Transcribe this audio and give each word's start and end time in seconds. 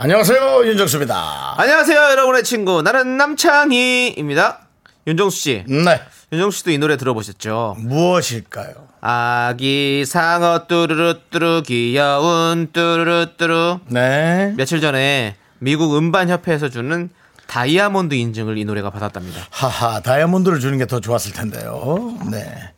안녕하세요 0.00 0.64
윤정수입니다. 0.66 1.54
안녕하세요, 1.56 1.98
여러분의 1.98 2.44
친구. 2.44 2.82
나는 2.82 3.16
남창희입니다. 3.16 4.60
윤정수 5.08 5.36
씨. 5.40 5.64
네 5.66 6.00
윤정수 6.32 6.58
씨도 6.58 6.70
이 6.70 6.78
노래 6.78 6.96
들어보셨죠? 6.96 7.76
무엇일까요? 7.80 8.74
아기 9.00 10.04
상어 10.06 10.66
뚜루루 10.68 11.14
뚜루 11.30 11.62
귀여운 11.66 12.68
뚜루루 12.72 13.26
뚜루. 13.36 13.80
네 13.88 14.54
며칠 14.56 14.80
전에 14.80 15.34
미국 15.58 15.96
음반 15.96 16.28
협회에서 16.28 16.68
주는 16.68 17.10
다이아몬드 17.48 18.14
인증을 18.14 18.56
이 18.56 18.64
노래가 18.64 18.90
받았답니다. 18.90 19.46
하하 19.50 20.00
다이아몬드를 20.00 20.60
주는 20.60 20.78
게 20.78 20.86
더 20.86 21.00
좋았을 21.00 21.32
텐데요. 21.32 22.16
네. 22.30 22.72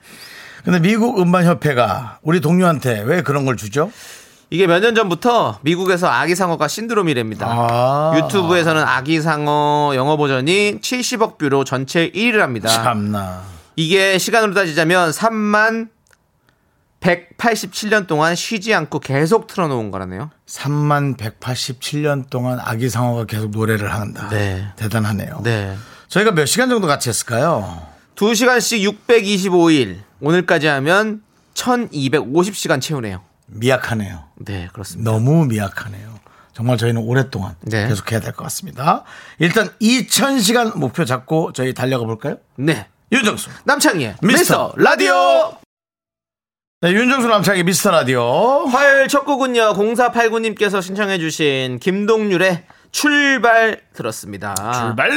근데 0.64 0.78
미국 0.78 1.20
음반 1.20 1.44
협회가 1.44 2.18
우리 2.22 2.40
동료한테 2.40 3.00
왜 3.00 3.22
그런 3.22 3.44
걸 3.44 3.56
주죠? 3.56 3.90
이게 4.52 4.66
몇 4.66 4.80
년 4.80 4.94
전부터 4.96 5.60
미국에서 5.62 6.08
아기 6.08 6.34
상어가 6.34 6.66
신드롬이랍니다. 6.66 7.46
아. 7.48 8.12
유튜브에서는 8.16 8.82
아기 8.82 9.20
상어 9.20 9.92
영어 9.94 10.16
버전이 10.16 10.80
70억 10.80 11.38
뷰로 11.38 11.62
전체 11.64 12.10
1위를 12.10 12.38
합니다. 12.38 12.68
참나. 12.68 13.42
이게 13.76 14.18
시간으로 14.18 14.52
따지자면 14.54 15.10
3만 15.12 15.88
187년 17.00 18.06
동안 18.06 18.34
쉬지 18.34 18.74
않고 18.74 18.98
계속 18.98 19.46
틀어놓은 19.46 19.90
거라네요. 19.90 20.30
3만 20.46 21.16
187년 21.16 22.28
동안 22.28 22.58
아기 22.60 22.90
상어가 22.90 23.24
계속 23.24 23.50
노래를 23.52 23.92
한다. 23.94 24.28
네. 24.30 24.66
대단하네요. 24.76 25.40
네. 25.44 25.76
저희가 26.08 26.32
몇 26.32 26.44
시간 26.46 26.68
정도 26.68 26.86
같이 26.88 27.08
했을까요? 27.08 27.86
2시간씩 28.16 28.92
625일. 29.06 29.98
오늘까지 30.20 30.66
하면 30.66 31.22
1250시간 31.54 32.80
채우네요. 32.82 33.22
미약하네요. 33.52 34.24
네, 34.36 34.68
그렇습니다. 34.72 35.10
너무 35.10 35.46
미약하네요. 35.46 36.18
정말 36.52 36.76
저희는 36.76 37.02
오랫동안 37.02 37.54
네. 37.62 37.88
계속 37.88 38.10
해야 38.12 38.20
될 38.20 38.32
것 38.32 38.44
같습니다. 38.44 39.04
일단 39.38 39.70
2000시간 39.80 40.76
목표 40.76 41.04
잡고 41.04 41.52
저희 41.52 41.72
달려가 41.74 42.04
볼까요? 42.04 42.36
네. 42.56 42.86
윤정수. 43.12 43.50
남창희의 43.64 44.16
미스터 44.22 44.72
미스터 44.72 44.72
라디오! 44.76 45.56
네, 46.82 46.92
윤정수 46.92 47.28
남창의 47.28 47.64
미스터 47.64 47.90
라디오. 47.90 48.66
화요일 48.66 49.08
첫 49.08 49.24
곡은요, 49.24 49.74
0489님께서 49.74 50.80
신청해주신 50.80 51.78
김동률의 51.80 52.64
출발 52.92 53.80
들었습니다. 53.92 54.54
출발. 54.54 55.10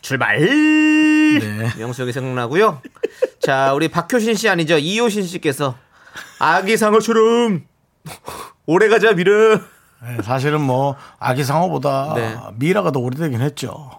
출발. 0.00 0.38
네. 0.40 1.72
명수 1.78 2.02
형이 2.02 2.12
생각나고요. 2.12 2.82
자, 3.40 3.72
우리 3.74 3.88
박효신 3.88 4.34
씨 4.34 4.48
아니죠? 4.48 4.76
이효신 4.78 5.24
씨께서 5.26 5.76
아기 6.38 6.76
상어처럼 6.76 7.64
오래 8.66 8.88
가자 8.88 9.12
미르. 9.12 9.60
네, 10.02 10.22
사실은 10.22 10.60
뭐 10.60 10.96
아기 11.18 11.42
상어보다 11.44 12.12
네. 12.14 12.36
미라가 12.56 12.90
더 12.90 13.00
오래되긴 13.00 13.40
했죠. 13.40 13.90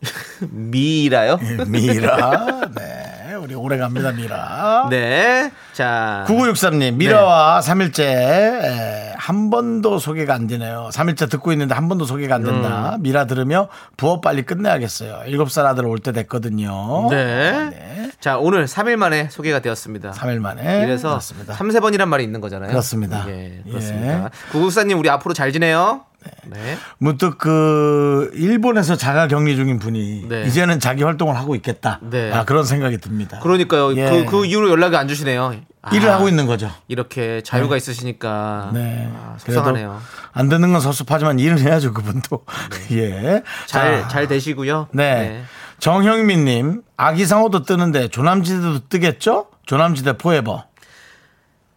미라요? 0.50 1.38
예, 1.42 1.64
미라. 1.66 2.60
네. 2.74 3.34
우리 3.34 3.54
오래 3.54 3.78
갑니다, 3.78 4.10
미라. 4.12 4.88
네. 4.90 5.50
자. 5.72 6.24
9963님, 6.28 6.94
미라와 6.94 7.60
3일째 7.60 9.14
한 9.28 9.50
번도 9.50 9.98
소개가 9.98 10.32
안 10.32 10.46
되네요. 10.46 10.88
3일째 10.90 11.30
듣고 11.30 11.52
있는데 11.52 11.74
한 11.74 11.86
번도 11.90 12.06
소개가 12.06 12.36
안 12.36 12.44
된다. 12.44 12.94
음. 12.96 13.02
미라 13.02 13.26
들으며 13.26 13.68
부업 13.98 14.22
빨리 14.22 14.40
끝내야겠어요. 14.42 15.20
7살 15.26 15.66
아들 15.66 15.84
올 15.84 15.98
때 15.98 16.12
됐거든요. 16.12 17.08
네. 17.10 17.68
네. 17.68 18.10
자, 18.20 18.38
오늘 18.38 18.64
3일 18.64 18.96
만에 18.96 19.28
소개가 19.28 19.58
되었습니다. 19.58 20.12
3일 20.12 20.38
만에. 20.38 20.82
이래서 20.82 21.10
그렇습니다. 21.10 21.52
3, 21.52 21.70
세번이란 21.72 22.08
말이 22.08 22.24
있는 22.24 22.40
거잖아요. 22.40 22.70
그렇습니다. 22.70 23.26
예, 23.28 23.60
예. 23.66 23.70
그렇습니다. 23.70 24.30
구국사님 24.50 24.98
우리 24.98 25.10
앞으로 25.10 25.34
잘 25.34 25.52
지내요. 25.52 26.00
네. 26.46 26.76
문득 26.96 27.36
그 27.36 28.30
일본에서 28.32 28.96
자가 28.96 29.28
격리 29.28 29.56
중인 29.56 29.78
분이 29.78 30.24
네. 30.28 30.44
이제는 30.46 30.80
자기 30.80 31.02
활동을 31.02 31.36
하고 31.36 31.54
있겠다. 31.54 32.00
네. 32.02 32.32
아, 32.32 32.44
그런 32.46 32.64
생각이 32.64 32.96
듭니다. 32.96 33.40
그러니까요. 33.40 33.94
예. 33.96 34.08
그, 34.08 34.24
그 34.24 34.46
이후로 34.46 34.70
연락이 34.70 34.96
안 34.96 35.06
주시네요. 35.06 35.54
아, 35.90 35.94
일을 35.94 36.10
하고 36.10 36.28
있는 36.28 36.46
거죠. 36.46 36.70
이렇게 36.88 37.42
자유가 37.42 37.76
있으시니까. 37.76 38.70
네. 38.74 39.10
아, 39.14 39.36
속상하네요. 39.38 40.00
안 40.32 40.48
되는 40.48 40.72
건 40.72 40.80
섭섭하지만 40.80 41.38
일을 41.38 41.58
해야죠, 41.60 41.92
그분도. 41.94 42.44
예. 42.92 43.42
잘, 43.66 44.02
자, 44.02 44.08
잘 44.08 44.28
되시고요. 44.28 44.88
네. 44.92 45.44
정형민님, 45.80 46.82
아기상어도 46.96 47.62
뜨는데 47.62 48.08
조남지대도 48.08 48.88
뜨겠죠? 48.88 49.46
조남지대 49.66 50.18
포에버. 50.18 50.64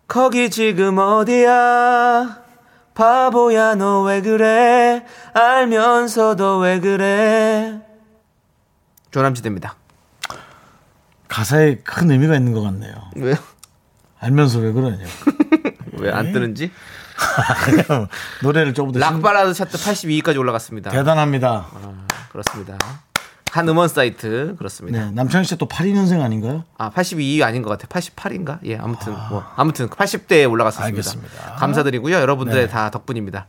거기 0.07 0.49
지금 0.49 0.97
어디야? 0.97 2.39
바보야 2.93 3.75
너 3.75 4.03
왜 4.03 4.21
그래? 4.21 5.05
알면서도 5.33 6.57
왜 6.59 6.79
그래? 6.79 7.79
조남지대입니다. 9.11 9.75
가사에 11.27 11.75
큰 11.83 12.11
의미가 12.11 12.35
있는 12.35 12.51
것 12.53 12.61
같네요. 12.61 12.93
왜요? 13.15 13.35
알면서 14.21 14.59
왜 14.59 14.71
그러냐. 14.71 15.05
왜 15.99 16.11
안 16.11 16.31
뜨는지? 16.31 16.71
노래를 18.43 18.73
조금 18.73 18.91
더 18.91 18.99
신- 18.99 19.01
락발라드 19.15 19.53
차트 19.53 19.77
82위까지 19.77 20.37
올라갔습니다. 20.39 20.89
대단합니다. 20.91 21.67
그렇습니다. 22.31 22.77
한 23.51 23.67
음원 23.67 23.89
사이트 23.89 24.55
그렇습니다. 24.57 25.05
네, 25.07 25.11
남창희 25.11 25.43
씨또 25.45 25.67
82년생 25.67 26.21
아닌가요? 26.21 26.63
아 26.77 26.89
82위 26.91 27.41
아닌 27.43 27.61
것 27.61 27.69
같아요. 27.69 27.87
88인가? 27.89 28.59
예, 28.65 28.77
아무튼 28.77 29.13
뭐 29.29 29.43
아무튼 29.57 29.89
80대에 29.89 30.49
올라갔습니다. 30.49 30.85
알겠습니다. 30.87 31.55
감사드리고요. 31.57 32.15
여러분들의 32.15 32.67
네. 32.67 32.71
다 32.71 32.89
덕분입니다. 32.91 33.47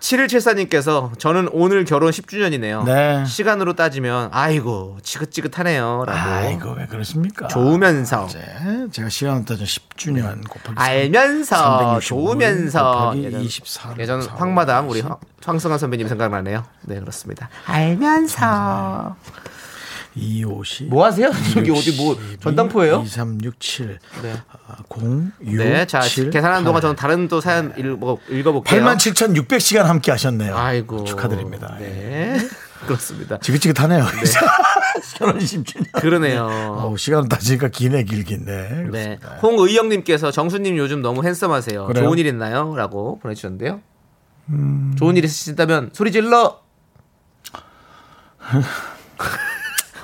7174님께서 0.00 1.18
저는 1.18 1.48
오늘 1.52 1.84
결혼 1.84 2.10
10주년이네요. 2.10 2.84
네. 2.84 3.24
시간으로 3.26 3.74
따지면 3.74 4.30
아이고 4.32 4.98
지긋지긋하네요. 5.02 6.04
라고. 6.06 6.30
아이고, 6.30 6.70
왜 6.72 6.86
그러십니까? 6.86 7.48
좋으면서 7.48 8.26
네, 8.28 8.86
제가 8.92 9.08
시간 9.08 9.44
따져 9.44 9.64
10주년 9.64 10.48
곱하기 10.48 10.74
알면서 10.76 11.56
365 11.56 12.00
좋으면서 12.00 12.92
곱하기 12.92 13.24
예전, 13.24 13.40
24 13.40 13.94
예전 13.98 14.22
사, 14.22 14.34
황마담 14.34 14.88
우리 14.88 15.00
황- 15.00 15.16
황승환 15.44 15.78
선배님 15.78 16.06
생각나네요. 16.08 16.64
네 16.82 17.00
그렇습니다. 17.00 17.48
알면서 17.66 19.16
250. 20.18 20.88
뭐 20.88 21.04
하세요? 21.04 21.30
저기 21.54 21.70
어디 21.70 21.92
뭐 21.92 22.18
전당포예요? 22.40 23.02
2367 23.04 23.98
네. 24.22 24.34
0 25.00 25.32
6 25.44 25.56
네, 25.56 25.86
자 25.86 26.00
계산하는 26.00 26.64
동안 26.64 26.80
저는 26.82 26.96
다른 26.96 27.28
또 27.28 27.40
사연 27.40 27.72
읽어, 27.76 28.18
읽어 28.28 28.52
볼게요. 28.52 28.82
87,600시간 28.82 29.84
함께 29.84 30.10
하셨네요. 30.10 30.56
아이고 30.56 31.04
축하드립니다. 31.04 31.76
네, 31.78 32.38
그렇습니다. 32.86 33.38
지긋지긋하네요. 33.38 34.04
결혼 35.16 35.38
10주년. 35.38 35.92
그러네요. 35.92 36.46
어, 36.46 36.94
시간 36.96 37.28
따지니까 37.28 37.68
기네 37.68 38.02
길긴데. 38.04 38.88
네, 38.90 39.18
홍의영님께서 39.42 40.30
정수님 40.30 40.76
요즘 40.76 41.02
너무 41.02 41.24
핸섬하세요. 41.24 41.86
그래요? 41.86 42.04
좋은 42.04 42.18
일 42.18 42.26
있나요?라고 42.26 43.18
보내주셨는데요. 43.20 43.80
좋은 44.96 45.16
일 45.16 45.24
있으시다면 45.24 45.90
소리 45.92 46.10
질러. 46.12 46.60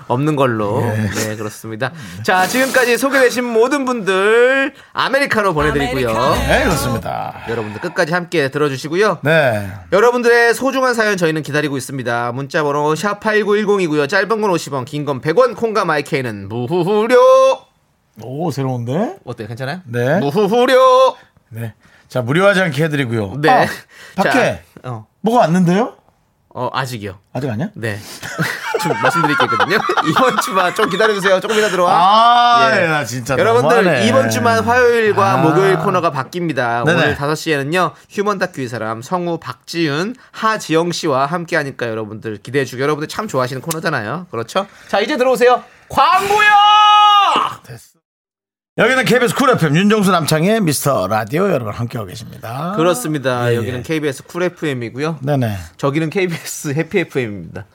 없는 0.09 0.37
걸로. 0.37 0.81
네, 0.81 1.37
그렇습니다. 1.37 1.93
자, 2.23 2.47
지금까지 2.47 2.99
소개되신 2.99 3.45
모든 3.45 3.85
분들 3.85 4.75
아메리카노 4.93 5.55
보내드리고요. 5.55 6.35
네, 6.47 6.65
그렇습니다. 6.65 7.43
여러분들 7.49 7.81
끝까지 7.81 8.13
함께 8.13 8.49
들어주시고요. 8.49 9.19
네. 9.23 9.71
여러분들의 9.93 10.55
소중한 10.55 10.95
사연 10.95 11.17
저희는 11.17 11.43
기다리고 11.43 11.77
있습니다. 11.77 12.33
문자번호 12.33 12.95
샵8910이고요. 12.95 14.09
짧은 14.09 14.29
건 14.29 14.41
50원, 14.51 14.85
긴 14.85 15.05
건 15.05 15.21
100원, 15.21 15.57
콩과 15.57 15.85
마이케이는 15.85 16.49
무후후료. 16.49 17.19
오, 18.23 18.51
새로운데? 18.51 19.17
어때요? 19.25 19.49
괜찮아요? 19.49 19.81
네. 19.87 20.19
무후후료. 20.21 21.17
네. 21.51 21.75
자, 22.09 22.23
무료하지 22.23 22.61
않게 22.61 22.85
해드리고요. 22.85 23.35
네. 23.41 23.51
아, 23.51 23.67
밖에 24.17 24.31
자, 24.31 24.59
어, 24.85 25.07
뭐가 25.21 25.41
왔는데요? 25.41 25.95
어, 26.51 26.69
아직이요. 26.73 27.19
아직 27.33 27.51
아니야? 27.51 27.71
네. 27.75 27.99
대충 28.85 28.93
말씀드릴 29.03 29.37
게 29.39 29.45
있거든요. 29.45 29.79
이번 30.09 30.41
주만 30.41 30.75
좀 30.75 30.91
기다려주세요. 30.91 31.41
조금 31.41 31.59
이따 31.59 31.69
들어와. 31.69 31.93
아, 31.93 32.81
예. 32.81 32.87
나 32.87 33.05
진짜 33.05 33.37
여러분들 33.39 33.85
너무하네. 33.85 34.07
이번 34.07 34.31
주만 34.31 34.63
화요일과 34.63 35.33
아. 35.33 35.37
목요일 35.39 35.77
코너가 35.79 36.11
바뀝니다. 36.13 36.85
네네. 36.85 37.03
오늘 37.03 37.17
5시에는요. 37.17 37.93
휴먼 38.11 38.39
다큐 38.39 38.61
이 38.61 38.69
사람 38.69 39.03
성우 39.03 39.39
박지윤, 39.39 40.17
하지영 40.33 40.93
씨와 40.93 41.27
함께 41.27 41.57
하니까 41.57 41.89
여러분들 41.89 42.39
기대해 42.43 42.65
주고 42.65 42.83
여러분들 42.83 43.09
참 43.09 43.27
좋아하시는 43.27 43.63
코너잖아요. 43.63 44.27
그렇죠? 44.31 44.67
자, 44.89 45.01
이제 45.01 45.17
들어오세요. 45.17 45.65
광고요! 45.89 46.49
여기는 48.77 49.05
KBS 49.05 49.37
쿨 49.37 49.51
FM 49.51 49.77
윤정수 49.77 50.11
남창희의 50.11 50.61
미스터 50.61 51.07
라디오 51.07 51.49
여러분 51.49 51.73
함께하고 51.73 52.09
계십니다. 52.09 52.73
그렇습니다. 52.77 53.53
예, 53.53 53.57
여기는 53.57 53.79
예. 53.79 53.83
KBS 53.83 54.25
쿨 54.25 54.43
FM이고요. 54.43 55.21
네네. 55.23 55.57
저기는 55.77 56.11
KBS 56.11 56.75
해피 56.75 56.99
FM입니다. 57.01 57.67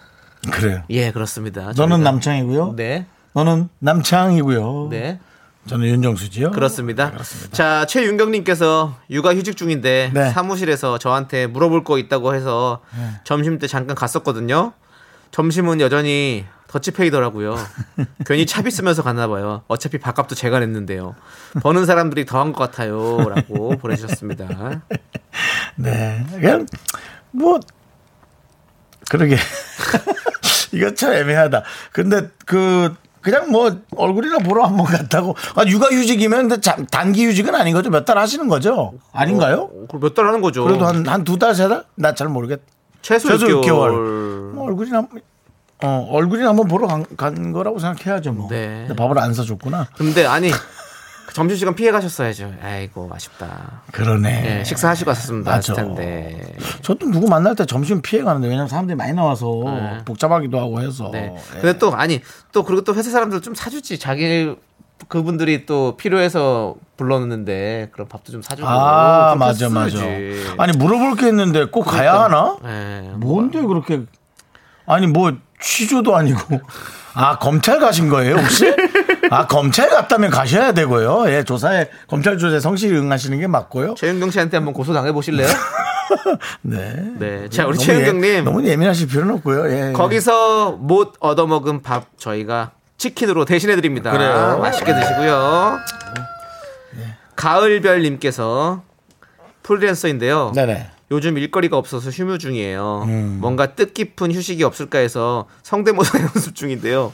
그래요. 0.52 0.84
예, 0.90 1.12
그렇습니다. 1.12 1.74
너는 1.76 2.04
남창희고요. 2.04 2.74
네. 2.76 3.06
너는 3.34 3.70
남창희고요. 3.80 4.88
네. 4.90 5.20
저는 5.68 5.86
윤정수지요. 5.88 6.52
그렇습니다. 6.52 7.06
네, 7.06 7.12
그렇습니다. 7.12 7.50
자, 7.56 7.86
최윤경님께서 7.86 8.96
육아 9.12 9.36
휴직 9.36 9.56
중인데 9.58 10.12
네. 10.14 10.32
사무실에서 10.32 10.98
저한테 10.98 11.46
물어볼 11.48 11.84
거 11.84 11.98
있다고 12.00 12.34
해서 12.34 12.82
점심 13.24 13.60
때 13.60 13.68
잠깐 13.68 13.96
갔었거든요. 13.96 14.74
점심은 15.32 15.80
여전히 15.80 16.46
더치페이더라고요. 16.70 17.56
괜히 18.26 18.46
차비 18.46 18.72
쓰면서 18.72 19.04
갔나 19.04 19.28
봐요. 19.28 19.64
어차피 19.68 19.98
밥값도 20.00 20.34
제가 20.36 20.60
냈는데요. 20.60 21.16
버는 21.62 21.86
사람들이 21.86 22.26
더한 22.26 22.54
것 22.54 22.60
같아요.라고 22.60 23.78
보내주셨습니다. 23.78 24.82
네. 25.76 26.26
그냥 26.32 26.66
뭐 27.32 27.60
그러게 29.10 29.36
이거 30.72 30.94
참 30.94 31.14
애매하다. 31.14 31.64
근데 31.92 32.30
그 32.46 32.94
그냥 33.22 33.52
뭐 33.52 33.76
얼굴이나 33.98 34.38
보러 34.40 34.64
한번 34.66 34.86
갔다고 34.86 35.36
아 35.56 35.64
육아휴직이면 35.66 36.48
근데 36.48 36.62
참 36.62 36.86
단기 36.88 37.26
휴직은 37.26 37.54
아닌 37.54 37.74
거죠 37.74 37.90
몇 37.90 38.06
달 38.06 38.18
하시는 38.18 38.48
거죠 38.48 38.94
아닌가요? 39.12 39.70
몇달 40.00 40.28
하는 40.28 40.42
거죠. 40.42 40.64
그래도 40.64 40.86
한 40.86 41.04
한 41.08 41.24
두 41.24 41.38
달 41.38 41.54
세 41.54 41.68
달? 41.68 41.84
나 41.96 42.14
잘 42.14 42.28
모르겠. 42.30 42.62
최소, 43.02 43.30
최소 43.30 43.48
6개월. 43.48 43.62
6개월. 43.62 44.52
뭐 44.54 44.66
얼굴이나 44.68 45.06
어 45.82 46.08
얼굴이나 46.12 46.50
한번 46.50 46.68
보러 46.68 46.88
간, 46.88 47.06
간 47.18 47.52
거라고 47.52 47.80
생각해야죠 47.80 48.34
뭐. 48.34 48.48
네. 48.50 48.86
근데 48.88 48.96
밥을 48.96 49.18
안 49.18 49.34
사줬구나. 49.34 49.88
근데 49.98 50.26
아니 50.26 50.52
점심시간 51.34 51.76
피해 51.76 51.92
가셨어야죠. 51.92 52.54
아이고 52.62 53.10
아쉽다. 53.14 53.82
그러네. 53.92 54.60
예, 54.60 54.64
식사하시고 54.64 55.10
왔었으면 55.10 55.44
맞아. 55.44 55.74
나았을 55.74 55.76
텐데. 55.76 56.56
저도 56.82 57.10
누구 57.12 57.28
만날 57.28 57.56
때 57.56 57.66
점심 57.66 58.02
피해 58.02 58.24
가는데 58.24 58.48
왜냐면 58.48 58.68
사람들이 58.68 58.96
많이 58.96 59.14
나와서 59.14 59.62
네. 59.66 59.98
복잡하기도 60.06 60.60
하고 60.60 60.82
해서. 60.82 61.10
네. 61.12 61.36
예. 61.56 61.60
근데 61.62 61.78
또 61.78 61.94
아니 61.96 62.22
또 62.52 62.64
그리고 62.64 62.84
또 62.84 62.96
회사 62.96 63.10
사람들 63.10 63.42
좀 63.42 63.54
사주지 63.54 64.00
자기 64.00 64.56
그분들이 65.08 65.66
또 65.66 65.96
필요해서 65.98 66.76
불렀는데 66.98 67.90
그럼 67.94 68.08
밥도 68.08 68.32
좀 68.32 68.42
사주고. 68.42 68.68
아 68.68 69.36
맞아 69.38 69.70
맞아. 69.70 69.98
아니 70.58 70.78
물어볼 70.78 71.16
게 71.16 71.28
있는데 71.30 71.66
꼭 71.66 71.84
가야 71.84 72.24
하나? 72.24 72.58
예. 72.66 73.10
뭔데 73.16 73.62
그렇게 73.62 74.02
아니 74.86 75.08
뭐 75.08 75.32
취조도 75.62 76.16
아니고 76.16 76.60
아 77.14 77.38
검찰 77.38 77.80
가신 77.80 78.10
거예요 78.10 78.36
혹시? 78.36 78.66
아 79.32 79.48
검찰 79.48 79.90
갔다면 79.90 80.30
가셔야 80.30 80.72
되고요. 80.72 81.26
예 81.32 81.44
조사에 81.44 81.90
검찰 82.08 82.38
조사에 82.38 82.60
성실히 82.60 82.98
응하시는 82.98 83.40
게 83.40 83.48
맞고요. 83.48 83.96
최윤경 83.96 84.32
씨한테 84.32 84.58
한번 84.58 84.74
고소 84.74 84.94
당해 84.94 85.12
보실래요? 85.12 85.48
네. 86.62 86.96
네. 87.18 87.50
자 87.50 87.66
우리 87.68 87.78
너무 87.78 87.86
최윤경님 87.86 88.24
예, 88.26 88.42
너무 88.42 88.66
예민하실 88.66 89.08
필요는 89.08 89.36
없고요. 89.36 89.70
예. 89.72 89.94
거기서 89.94 90.72
못 90.74 91.14
얻어먹은 91.20 91.82
밥 91.82 92.06
저희가 92.18 92.72
치킨으로 92.98 93.46
대신해 93.46 93.76
드립니다. 93.76 94.12
그래요. 94.12 94.60
맛있게 94.62 94.94
드시고요. 94.94 95.78
가을별님께서 97.36 98.84
프리랜서인데요. 99.64 100.52
네네. 100.54 100.90
요즘 101.12 101.38
일거리가 101.38 101.78
없어서 101.78 102.10
휴무 102.10 102.38
중이에요. 102.38 103.04
음. 103.08 103.38
뭔가 103.42 103.74
뜻깊은 103.74 104.32
휴식이 104.32 104.64
없을까 104.64 105.00
해서 105.00 105.48
성대모사 105.64 106.20
연습 106.22 106.54
중인데요. 106.56 107.14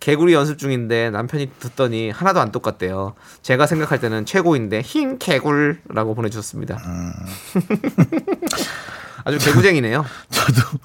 개구리 0.00 0.32
연습 0.32 0.58
중인데 0.58 1.10
남편이 1.10 1.50
듣더니 1.58 2.10
하나도 2.10 2.40
안 2.40 2.52
똑같대요. 2.52 3.14
제가 3.42 3.66
생각할 3.66 4.00
때는 4.00 4.24
최고인데 4.26 4.80
흰 4.80 5.18
개굴라고 5.18 6.14
보내주셨습니다. 6.14 6.76
음. 6.76 7.12
아주 9.24 9.38
개구쟁이네요. 9.38 10.04
저도 10.30 10.78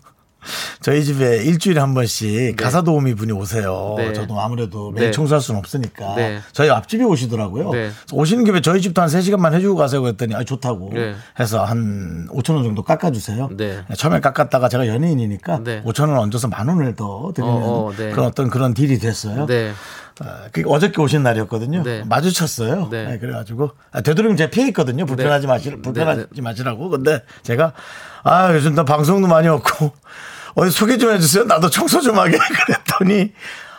저희 0.82 1.04
집에 1.04 1.44
일주일에 1.44 1.80
한 1.80 1.94
번씩 1.94 2.56
가사 2.56 2.82
도우미 2.82 3.16
분이 3.16 3.32
오세요. 3.32 3.96
네. 3.98 4.14
저도 4.14 4.40
아무래도 4.40 4.92
매일 4.92 5.08
네. 5.08 5.12
청소할 5.12 5.42
수는 5.42 5.60
없으니까 5.60 6.16
네. 6.16 6.40
저희 6.52 6.70
앞집에 6.70 7.04
오시더라고요. 7.04 7.72
네. 7.72 7.92
오시는 8.12 8.44
김에 8.44 8.62
저희 8.62 8.82
집도 8.82 9.02
한 9.02 9.10
3시간만 9.10 9.54
해주고 9.54 9.76
가세요 9.76 10.02
그랬더니 10.02 10.36
아, 10.36 10.44
좋다고 10.44 10.92
네. 10.94 11.16
해서 11.40 11.64
한 11.64 12.28
5천 12.32 12.56
원 12.56 12.64
정도 12.64 12.84
깎아주세요. 12.84 13.50
네. 13.58 13.84
처음에 13.98 14.20
깎았다가 14.20 14.70
제가 14.70 14.88
연예인이니까 14.88 15.64
네. 15.64 15.84
5천 15.84 16.10
원 16.10 16.20
얹어서 16.20 16.48
만 16.48 16.68
원을 16.68 16.96
더 16.96 17.32
드리는 17.36 17.54
어, 17.54 17.88
어, 17.88 17.94
네. 17.96 18.12
그런 18.12 18.28
어떤 18.28 18.50
그런 18.50 18.74
딜이 18.74 19.00
됐어요. 19.00 19.46
네. 19.46 19.74
어, 20.22 20.26
그게 20.52 20.64
어저께 20.68 21.02
오신 21.02 21.24
날이었거든요. 21.24 21.84
네. 21.84 22.04
마주쳤어요. 22.04 22.90
네. 22.90 23.06
네, 23.06 23.20
그래가지고 23.20 23.72
아, 23.92 24.02
되도록이면 24.02 24.38
제가 24.38 24.52
피해 24.52 24.68
있거든요. 24.68 25.06
불편하지 25.06 25.48
마시 25.48 25.70
불편하지 25.82 26.26
네, 26.36 26.42
마시라고. 26.42 26.90
근데 26.90 27.22
제가 27.42 27.74
아 28.24 28.54
요즘 28.54 28.76
나 28.76 28.86
방송도 28.86 29.28
많이 29.28 29.48
없고 29.48 29.92
어디 30.56 30.72
소개 30.72 30.98
좀 30.98 31.12
해주세요. 31.14 31.46
나도 31.46 31.70
청소 31.70 32.02
좀 32.02 32.18
하게 32.20 32.38
그랬더니 32.66 33.32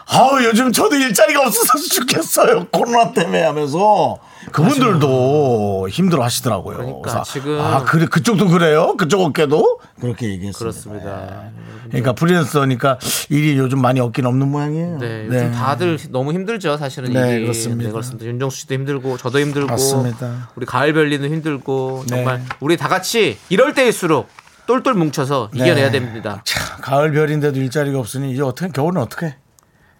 아우 0.07 0.43
요즘 0.45 0.73
저도 0.73 0.97
일자리가 0.97 1.41
없어서 1.47 1.79
죽겠어요. 1.91 2.67
코로나 2.73 3.13
때문에 3.13 3.43
하면서 3.43 4.19
그분들도 4.53 5.89
힘들어 5.91 6.23
하시더라고요. 6.25 6.77
그러니까 6.77 7.23
지금- 7.23 7.59
아 7.61 7.83
그래 7.85 8.07
그쪽도 8.07 8.49
그래요? 8.49 8.95
그쪽 8.97 9.23
업계도 9.23 9.81
그렇게 10.01 10.29
얘기했습니다. 10.31 10.59
그렇습니다. 10.59 11.43
그러니까 11.89 12.13
프리랜서니까 12.13 12.99
일이 13.31 13.57
요즘 13.57 13.81
많이 13.81 14.01
없긴 14.01 14.27
없는 14.27 14.51
모양이에요. 14.51 14.99
네, 14.99 15.27
요즘 15.27 15.53
다들 15.53 15.99
너무 16.11 16.33
힘들죠, 16.33 16.77
사실은 16.77 17.13
네, 17.13 17.37
일이. 17.37 17.43
그렇습니다. 17.43 17.85
네, 17.85 17.91
그렇습니다. 17.93 18.27
윤정수 18.27 18.57
씨도 18.61 18.75
힘들고, 18.75 19.17
저도 19.19 19.39
힘들고, 19.39 19.69
맞습니다. 19.69 20.51
우리 20.57 20.67
가을별리도 20.67 21.27
힘들고, 21.27 22.05
네. 22.09 22.17
정말 22.17 22.43
우리 22.61 22.77
다 22.77 22.89
같이 22.89 23.39
이럴 23.49 23.75
때일수록 23.75 24.29
똘똘 24.67 24.95
뭉쳐서 24.95 25.51
이겨내야 25.53 25.91
네. 25.91 25.99
됩니다. 25.99 26.43
참, 26.45 26.81
가을 26.81 27.13
별인데도 27.13 27.59
일자리가 27.59 27.99
없으니 27.99 28.33
이제 28.33 28.43
어떻게 28.43 28.71
겨울은 28.71 29.01
어떻게? 29.01 29.37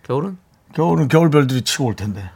겨울은 0.05 0.39
겨울은 0.75 1.09
겨울 1.09 1.31
별들이 1.31 1.63
치고 1.63 1.87
올 1.87 1.97
텐데 1.97 2.31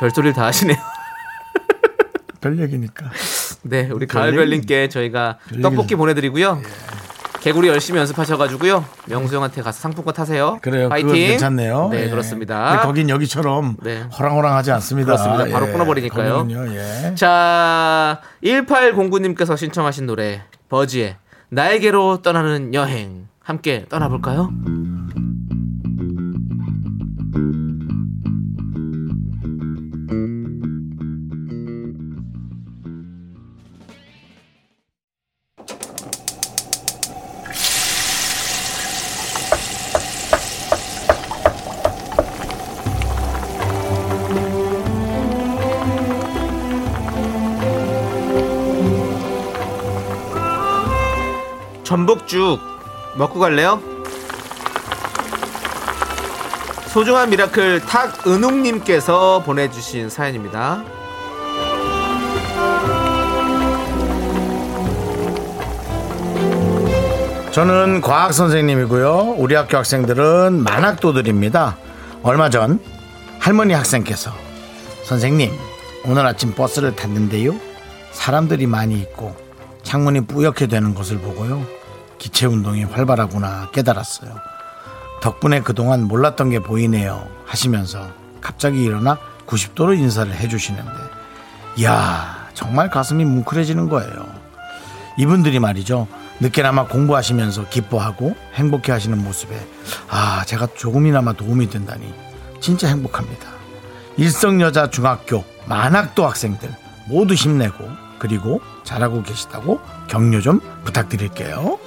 별소리를 0.00 0.34
다 0.34 0.46
하시네요. 0.46 0.76
별 2.40 2.58
얘기니까. 2.60 3.10
네, 3.62 3.88
우리 3.90 4.06
별 4.06 4.22
가을별님께 4.22 4.88
저희가 4.88 5.38
별 5.48 5.62
떡볶이 5.62 5.94
보내드리고요. 5.94 6.60
개구리 7.44 7.68
열심히 7.68 8.00
연습하셔가지고요. 8.00 8.86
명수 9.04 9.36
형한테 9.36 9.60
가서 9.60 9.78
상품권 9.78 10.14
타세요. 10.14 10.58
그래요. 10.62 10.88
파이팅. 10.88 11.12
괜찮네요. 11.12 11.90
네, 11.92 12.04
예. 12.04 12.08
그렇습니다. 12.08 12.80
거긴 12.80 13.10
여기처럼 13.10 13.76
네. 13.82 14.00
호랑호랑하지 14.18 14.72
않습니다. 14.72 15.14
그렇습니다. 15.14 15.52
바로 15.52 15.70
끊어버리니까요. 15.70 16.38
거기는요, 16.38 16.74
예. 16.74 17.14
자, 17.14 18.22
1809님께서 18.42 19.58
신청하신 19.58 20.06
노래 20.06 20.40
버지의 20.70 21.18
나에게로 21.50 22.22
떠나는 22.22 22.72
여행 22.72 23.28
함께 23.40 23.84
떠나볼까요? 23.90 24.50
전복죽 51.84 52.60
먹고 53.16 53.38
갈래요? 53.38 53.80
소중한 56.88 57.30
미라클 57.30 57.80
탁은웅님께서 57.80 59.42
보내주신 59.44 60.08
사연입니다. 60.08 60.84
저는 67.50 68.00
과학 68.00 68.32
선생님이고요. 68.32 69.36
우리 69.38 69.54
학교 69.54 69.76
학생들은 69.76 70.64
만학도들입니다. 70.64 71.76
얼마 72.24 72.50
전 72.50 72.80
할머니 73.38 73.74
학생께서 73.74 74.32
선생님 75.04 75.52
오늘 76.06 76.26
아침 76.26 76.52
버스를 76.52 76.96
탔는데요. 76.96 77.54
사람들이 78.12 78.66
많이 78.66 78.98
있고 78.98 79.43
창문이 79.84 80.22
뿌옇게 80.22 80.66
되는 80.66 80.94
것을 80.94 81.18
보고요. 81.18 81.64
기체 82.18 82.46
운동이 82.46 82.84
활발하구나 82.84 83.70
깨달았어요. 83.72 84.34
덕분에 85.22 85.60
그동안 85.60 86.04
몰랐던 86.04 86.50
게 86.50 86.58
보이네요 86.58 87.26
하시면서 87.46 88.08
갑자기 88.40 88.82
일어나 88.82 89.18
90도로 89.46 89.96
인사를 89.98 90.34
해주시는데 90.34 90.90
이야 91.76 92.48
정말 92.54 92.90
가슴이 92.90 93.24
뭉클해지는 93.24 93.88
거예요. 93.88 94.26
이분들이 95.18 95.60
말이죠. 95.60 96.08
늦게나마 96.40 96.86
공부하시면서 96.86 97.68
기뻐하고 97.68 98.34
행복해 98.54 98.90
하시는 98.90 99.22
모습에 99.22 99.56
아 100.10 100.44
제가 100.44 100.68
조금이나마 100.74 101.32
도움이 101.32 101.70
된다니 101.70 102.12
진짜 102.60 102.88
행복합니다. 102.88 103.48
일성여자 104.16 104.90
중학교 104.90 105.44
만학도 105.66 106.26
학생들 106.26 106.74
모두 107.06 107.34
힘내고 107.34 108.03
그리고 108.24 108.58
잘하고 108.84 109.22
계시다고 109.22 109.78
격려 110.08 110.40
좀 110.40 110.58
부탁드릴게요. 110.82 111.78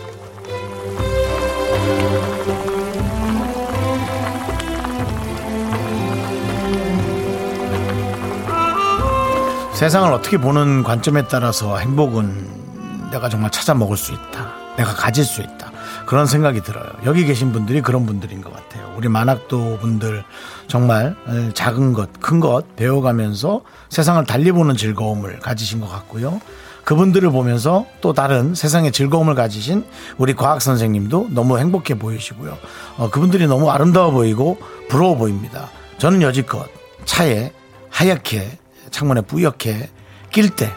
세상을 9.73 10.13
어떻게 10.13 10.37
보는 10.37 10.83
관점에 10.83 11.27
따라서 11.27 11.79
행복은 11.79 13.09
내가 13.09 13.29
정말 13.29 13.49
찾아 13.49 13.73
먹을 13.73 13.97
수 13.97 14.13
있다. 14.13 14.53
내가 14.77 14.93
가질 14.93 15.25
수 15.25 15.41
있다. 15.41 15.66
그런 16.07 16.25
생각이 16.25 16.61
들어요. 16.63 16.85
여기 17.05 17.25
계신 17.25 17.51
분들이 17.51 17.81
그런 17.81 18.05
분들인 18.05 18.41
것 18.41 18.51
같아요. 18.53 18.91
우리 18.97 19.09
만학도 19.09 19.77
분들 19.79 20.23
정말 20.67 21.15
작은 21.53 21.93
것, 21.93 22.09
큰 22.19 22.39
것 22.39 22.75
배워가면서 22.75 23.61
세상을 23.89 24.23
달리 24.25 24.51
보는 24.51 24.75
즐거움을 24.77 25.39
가지신 25.39 25.79
것 25.81 25.87
같고요. 25.89 26.39
그분들을 26.85 27.29
보면서 27.31 27.85
또 27.99 28.13
다른 28.13 28.55
세상의 28.55 28.93
즐거움을 28.93 29.35
가지신 29.35 29.85
우리 30.17 30.33
과학 30.33 30.61
선생님도 30.61 31.27
너무 31.31 31.59
행복해 31.59 31.99
보이시고요. 31.99 32.57
어, 32.97 33.09
그분들이 33.09 33.45
너무 33.45 33.69
아름다워 33.69 34.11
보이고 34.11 34.57
부러워 34.87 35.17
보입니다. 35.17 35.69
저는 35.97 36.21
여지껏 36.21 36.67
차에 37.03 37.51
하얗게 37.89 38.57
창문에 38.91 39.21
뿌옇게 39.21 39.89
낄 40.31 40.49
때, 40.51 40.71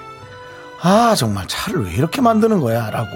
아, 0.82 1.14
정말 1.14 1.46
차를 1.46 1.84
왜 1.84 1.92
이렇게 1.92 2.20
만드는 2.20 2.58
거야? 2.58 2.90
라고 2.90 3.10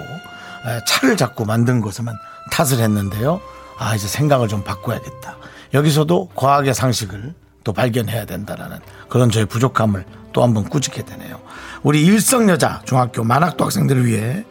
차를 0.86 1.16
자꾸 1.16 1.44
만든 1.44 1.80
것에만 1.80 2.14
탓을 2.50 2.78
했는데요. 2.80 3.40
아, 3.78 3.94
이제 3.94 4.06
생각을 4.06 4.48
좀 4.48 4.62
바꿔야겠다. 4.64 5.36
여기서도 5.74 6.30
과학의 6.34 6.74
상식을 6.74 7.34
또 7.64 7.72
발견해야 7.72 8.24
된다라는 8.26 8.78
그런 9.08 9.30
저의 9.30 9.46
부족함을 9.46 10.04
또 10.32 10.42
한번 10.42 10.64
꾸짖게 10.64 11.04
되네요. 11.04 11.40
우리 11.82 12.04
일성여자 12.04 12.82
중학교 12.84 13.24
만학도 13.24 13.64
학생들을 13.64 14.06
위해 14.06 14.44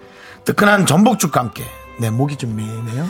뜨끈한 0.45 0.85
전복죽과 0.85 1.39
함께 1.39 1.63
네, 1.99 2.09
목이 2.09 2.35
좀 2.37 2.55
미네요. 2.55 3.07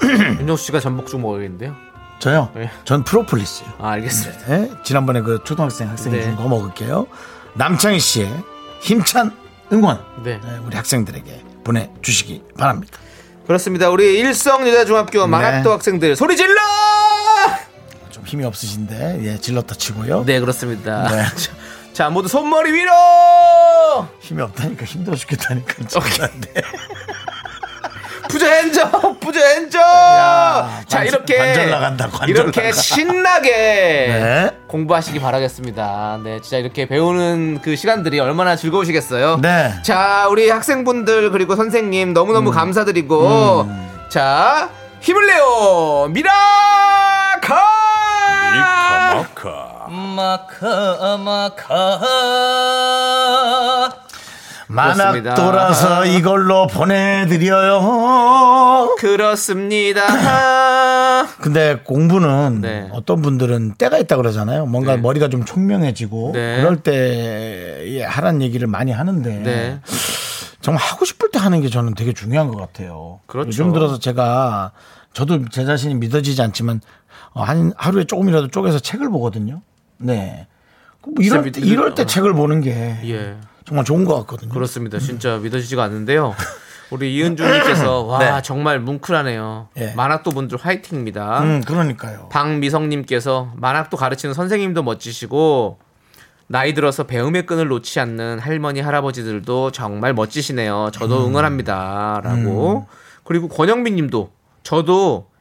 윤정수 0.40 0.64
씨가 0.66 0.80
전복죽 0.80 1.20
먹어야겠는데요. 1.20 1.74
저요? 2.18 2.50
네. 2.54 2.70
전 2.84 3.02
프로폴리스요. 3.04 3.68
아, 3.78 3.90
알겠습니다. 3.90 4.46
네, 4.46 4.70
지난번에 4.84 5.20
그 5.20 5.40
초등학생 5.44 5.88
학생이 5.90 6.16
네. 6.16 6.22
준거 6.22 6.48
먹을게요. 6.48 7.06
남창희 7.54 7.98
씨의 7.98 8.32
힘찬 8.80 9.36
응원 9.72 10.02
네. 10.22 10.40
네, 10.42 10.58
우리 10.64 10.76
학생들에게 10.76 11.44
보내주시기 11.64 12.42
바랍니다. 12.56 12.98
그렇습니다. 13.46 13.90
우리 13.90 14.18
일성여자중학교 14.18 15.26
만학도 15.26 15.68
네. 15.68 15.74
학생들 15.74 16.16
소리 16.16 16.36
질러! 16.36 16.54
좀 18.10 18.24
힘이 18.24 18.44
없으신데 18.44 19.20
예, 19.24 19.38
질렀다 19.38 19.74
치고요. 19.74 20.24
네, 20.24 20.38
그렇습니다. 20.40 21.08
네. 21.08 21.24
자, 21.92 22.08
모두 22.08 22.28
손머리 22.28 22.72
위로! 22.72 22.92
힘이 24.20 24.42
없다니까 24.42 24.84
힘들어 24.84 25.16
죽겠다니까. 25.16 25.86
정말인데. 25.88 26.62
부자 28.28 28.50
핸접! 28.50 29.20
부자 29.20 29.40
핸접! 29.46 29.78
자, 29.80 31.00
관절- 31.00 31.06
이렇게. 31.06 31.36
관절 31.36 31.70
나간다, 31.70 32.08
관절 32.08 32.28
이렇게 32.28 32.62
나가. 32.62 32.72
신나게 32.72 33.50
네. 33.50 34.50
공부하시기 34.68 35.20
바라겠습니다. 35.20 36.20
네, 36.24 36.40
진짜 36.40 36.56
이렇게 36.58 36.86
배우는 36.86 37.60
그 37.62 37.76
시간들이 37.76 38.20
얼마나 38.20 38.56
즐거우시겠어요? 38.56 39.38
네. 39.42 39.74
자, 39.82 40.26
우리 40.30 40.48
학생분들 40.50 41.30
그리고 41.30 41.56
선생님 41.56 42.12
너무너무 42.14 42.50
음. 42.50 42.54
감사드리고 42.54 43.68
자, 44.08 44.70
힘을 45.00 45.26
내요. 45.26 46.06
미라카! 46.10 47.68
마카 49.90 51.18
마카 51.18 51.58
만학도라서 54.72 56.06
이걸로 56.06 56.66
보내드려요. 56.66 57.80
그렇습니다. 58.98 60.02
근데 61.40 61.76
공부는 61.84 62.60
네. 62.62 62.88
어떤 62.92 63.22
분들은 63.22 63.74
때가 63.74 63.98
있다 63.98 64.16
그러잖아요. 64.16 64.66
뭔가 64.66 64.96
네. 64.96 65.02
머리가 65.02 65.28
좀 65.28 65.44
총명해지고 65.44 66.32
네. 66.34 66.60
그럴 66.60 66.76
때 66.82 68.04
하란 68.08 68.40
얘기를 68.42 68.66
많이 68.66 68.90
하는데 68.92 69.30
네. 69.30 69.80
정말 70.60 70.82
하고 70.82 71.04
싶을 71.04 71.30
때 71.30 71.38
하는 71.38 71.60
게 71.60 71.68
저는 71.68 71.94
되게 71.94 72.12
중요한 72.12 72.48
것 72.48 72.56
같아요. 72.56 73.20
그렇죠. 73.26 73.48
요즘 73.48 73.72
들어서 73.72 73.98
제가 73.98 74.72
저도 75.12 75.48
제 75.50 75.64
자신이 75.64 75.94
믿어지지 75.96 76.40
않지만 76.40 76.80
어, 77.34 77.42
한 77.42 77.72
하루에 77.76 78.04
조금이라도 78.04 78.48
쪼개서 78.48 78.78
책을 78.78 79.10
보거든요. 79.10 79.60
네. 79.98 80.46
뭐 81.04 81.14
이럴 81.18 81.50
이럴 81.58 81.94
때 81.94 82.02
어. 82.02 82.06
책을 82.06 82.32
보는 82.32 82.60
게 82.60 82.98
예. 83.04 83.36
정말 83.64 83.84
좋은 83.84 84.04
것 84.04 84.14
같거든요. 84.20 84.50
그렇습니다. 84.52 84.98
진짜 84.98 85.38
믿어지지가 85.38 85.82
않는데요. 85.82 86.34
우리 86.90 87.14
이은주님께서 87.16 88.02
와 88.02 88.18
네. 88.18 88.42
정말 88.42 88.78
뭉클하네요. 88.80 89.68
예. 89.78 89.94
만학도 89.94 90.30
분들 90.30 90.58
화이팅입니다. 90.58 91.42
음, 91.42 91.60
그러니까요. 91.62 92.28
박미성님께서 92.30 93.52
만학도 93.56 93.96
가르치는 93.96 94.34
선생님도 94.34 94.82
멋지시고 94.82 95.78
나이 96.48 96.74
들어서 96.74 97.04
배움의 97.04 97.46
끈을 97.46 97.68
놓지 97.68 97.98
않는 97.98 98.38
할머니 98.38 98.80
할아버지들도 98.80 99.70
정말 99.70 100.12
멋지시네요. 100.12 100.90
저도 100.92 101.24
음. 101.24 101.30
응원합니다라고 101.30 102.86
그리고 103.24 103.48
권영민님도 103.48 104.30
저도 104.62 105.31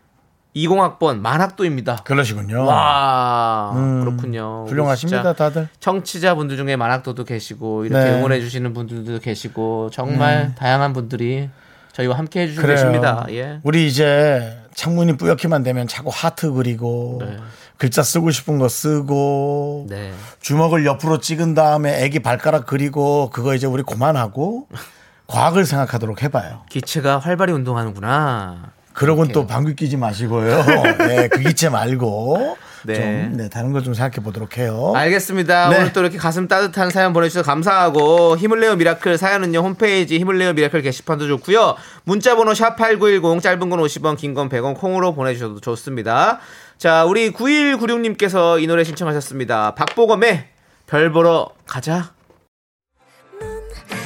20학번 0.56 1.20
만학도입니다. 1.20 1.98
그러시군요. 2.04 2.66
와 2.66 3.72
음, 3.76 4.04
그렇군요. 4.04 4.66
훌륭하십니다, 4.68 5.34
다들. 5.34 5.70
청취자분들 5.80 6.58
중에 6.58 6.76
만학도도 6.76 7.24
계시고 7.24 7.86
이렇게 7.86 8.04
네. 8.12 8.18
응원해 8.18 8.42
주시는 8.42 8.74
분들도 8.74 9.20
계시고 9.20 9.90
정말 9.92 10.54
다양한 10.56 10.94
분들이 10.94 11.50
저희와 11.94 12.18
함께 12.18 12.42
해주시고 12.42 12.62
그래요. 12.62 12.76
계십니다. 12.78 13.26
예. 13.30 13.60
우리 13.64 13.88
이제 13.88 14.58
창문이 14.74 15.18
뿌옇게만 15.18 15.64
되면 15.64 15.88
자꾸 15.88 16.10
하트 16.14 16.52
그리고 16.52 17.20
네. 17.22 17.38
글자 17.78 18.04
쓰고 18.04 18.32
싶은 18.32 18.60
거 18.60 18.68
쓰고 18.70 19.88
네. 19.90 20.12
주먹을 20.42 20.86
옆으로 20.86 21.20
찍은 21.20 21.54
다음에 21.56 22.04
애기 22.04 22.20
발가락 22.20 22.66
그리고 22.66 23.30
그거 23.32 23.56
이제 23.56 23.68
우리 23.68 23.84
그만하고 23.84 24.68
과학을 25.28 25.66
생각하도록 25.66 26.22
해봐요. 26.24 26.64
기체가 26.70 27.20
활발히 27.20 27.54
운동하는구나. 27.54 28.72
그러고는 28.94 29.32
또 29.32 29.48
방귀 29.48 29.76
끼지 29.76 29.98
마시고요. 29.98 30.64
네, 31.00 31.28
그 31.28 31.40
기체 31.40 31.70
말고 31.70 32.58
네. 32.84 32.96
좀 32.96 33.38
네, 33.38 33.50
다른 33.50 33.72
걸 33.72 33.84
좀 33.84 33.94
생각해 33.94 34.24
보도록 34.24 34.58
해요. 34.58 34.94
알겠습니다. 34.96 35.70
네. 35.70 35.78
오늘 35.78 35.94
또 35.94 36.02
이렇게 36.02 36.18
가슴 36.18 36.48
따뜻한 36.48 36.90
사연 36.90 37.14
보내주셔서 37.14 37.46
감사하고 37.46 38.38
힘을 38.38 38.60
내요 38.60 38.76
미라클 38.76 39.18
사연은요 39.18 39.60
홈페이지 39.60 40.18
힘을 40.20 40.38
내요 40.38 40.54
미라클 40.54 40.82
게시판도 40.82 41.28
좋고요 41.28 41.76
문자번호 42.04 42.54
샵 42.54 42.76
#8910 42.78 43.42
짧은 43.42 43.70
건 43.70 43.80
50원, 43.80 44.18
긴 44.18 44.34
건 44.34 44.50
100원 44.50 44.76
콩으로 44.76 45.14
보내주셔도 45.14 45.60
좋습니다. 45.60 46.40
자 46.78 47.06
우리 47.06 47.32
9196님께서 47.32 48.62
이 48.62 48.68
노래 48.68 48.84
신청하셨습니다. 48.84 49.76
박보검의 49.76 50.46
별 50.88 51.12
보러 51.12 51.50
가자. 51.68 52.12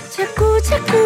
자꾸 0.10 0.62
자꾸 0.62 1.06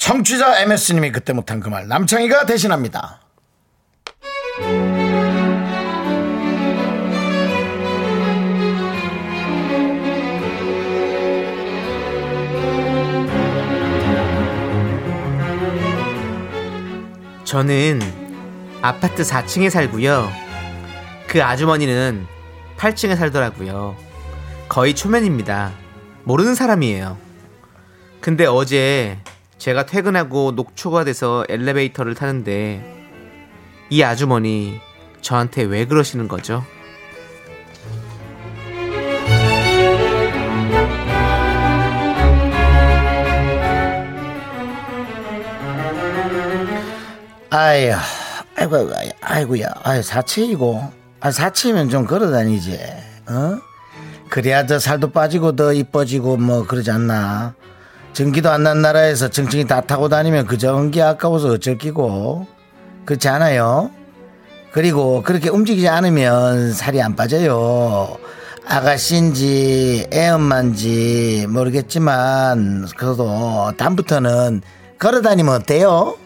청취자 0.00 0.60
MS님이 0.62 1.12
그때 1.12 1.32
못한 1.34 1.60
그 1.60 1.68
말 1.68 1.86
남창희가 1.86 2.46
대신합니다. 2.46 3.20
저는 17.44 18.00
아파트 18.82 19.22
4층에 19.22 19.70
살고요. 19.70 20.30
그 21.26 21.42
아주머니는 21.42 22.26
8층에 22.76 23.16
살더라고요. 23.16 23.96
거의 24.68 24.94
초면입니다. 24.94 25.72
모르는 26.24 26.54
사람이에요. 26.54 27.18
근데 28.20 28.46
어제 28.46 29.18
제가 29.60 29.84
퇴근하고 29.84 30.52
녹초가 30.52 31.04
돼서 31.04 31.44
엘리베이터를 31.50 32.14
타는데 32.14 32.82
이 33.90 34.02
아주머니 34.02 34.80
저한테 35.20 35.64
왜 35.64 35.84
그러시는 35.84 36.28
거죠? 36.28 36.64
아유, 47.50 47.92
아이고, 48.56 48.76
아이고, 48.76 48.94
아이고야, 49.20 49.66
아유, 49.82 50.02
사치이고, 50.02 50.90
아, 51.20 51.30
사치면 51.30 51.90
좀 51.90 52.06
걸어 52.06 52.30
다니지, 52.30 52.78
어? 53.28 53.58
그래야 54.30 54.64
더 54.64 54.78
살도 54.78 55.10
빠지고 55.10 55.54
더 55.56 55.74
이뻐지고 55.74 56.38
뭐 56.38 56.64
그러지 56.66 56.90
않나? 56.90 57.54
전기도 58.12 58.50
안 58.50 58.62
난 58.62 58.82
나라에서 58.82 59.28
정증이 59.28 59.66
다 59.66 59.80
타고 59.80 60.08
다니면 60.08 60.46
그 60.46 60.58
전기 60.58 61.00
아까워서 61.00 61.48
어쩔 61.48 61.78
끼고, 61.78 62.46
그렇지 63.06 63.28
않아요? 63.28 63.90
그리고 64.72 65.22
그렇게 65.22 65.48
움직이지 65.48 65.88
않으면 65.88 66.72
살이 66.72 67.00
안 67.02 67.16
빠져요. 67.16 68.16
아가씨인지 68.66 70.08
애엄마인지 70.12 71.46
모르겠지만 71.48 72.86
그래도 72.96 73.72
다음부터는 73.76 74.62
걸어 74.98 75.22
다니면 75.22 75.54
어때요? 75.54 76.16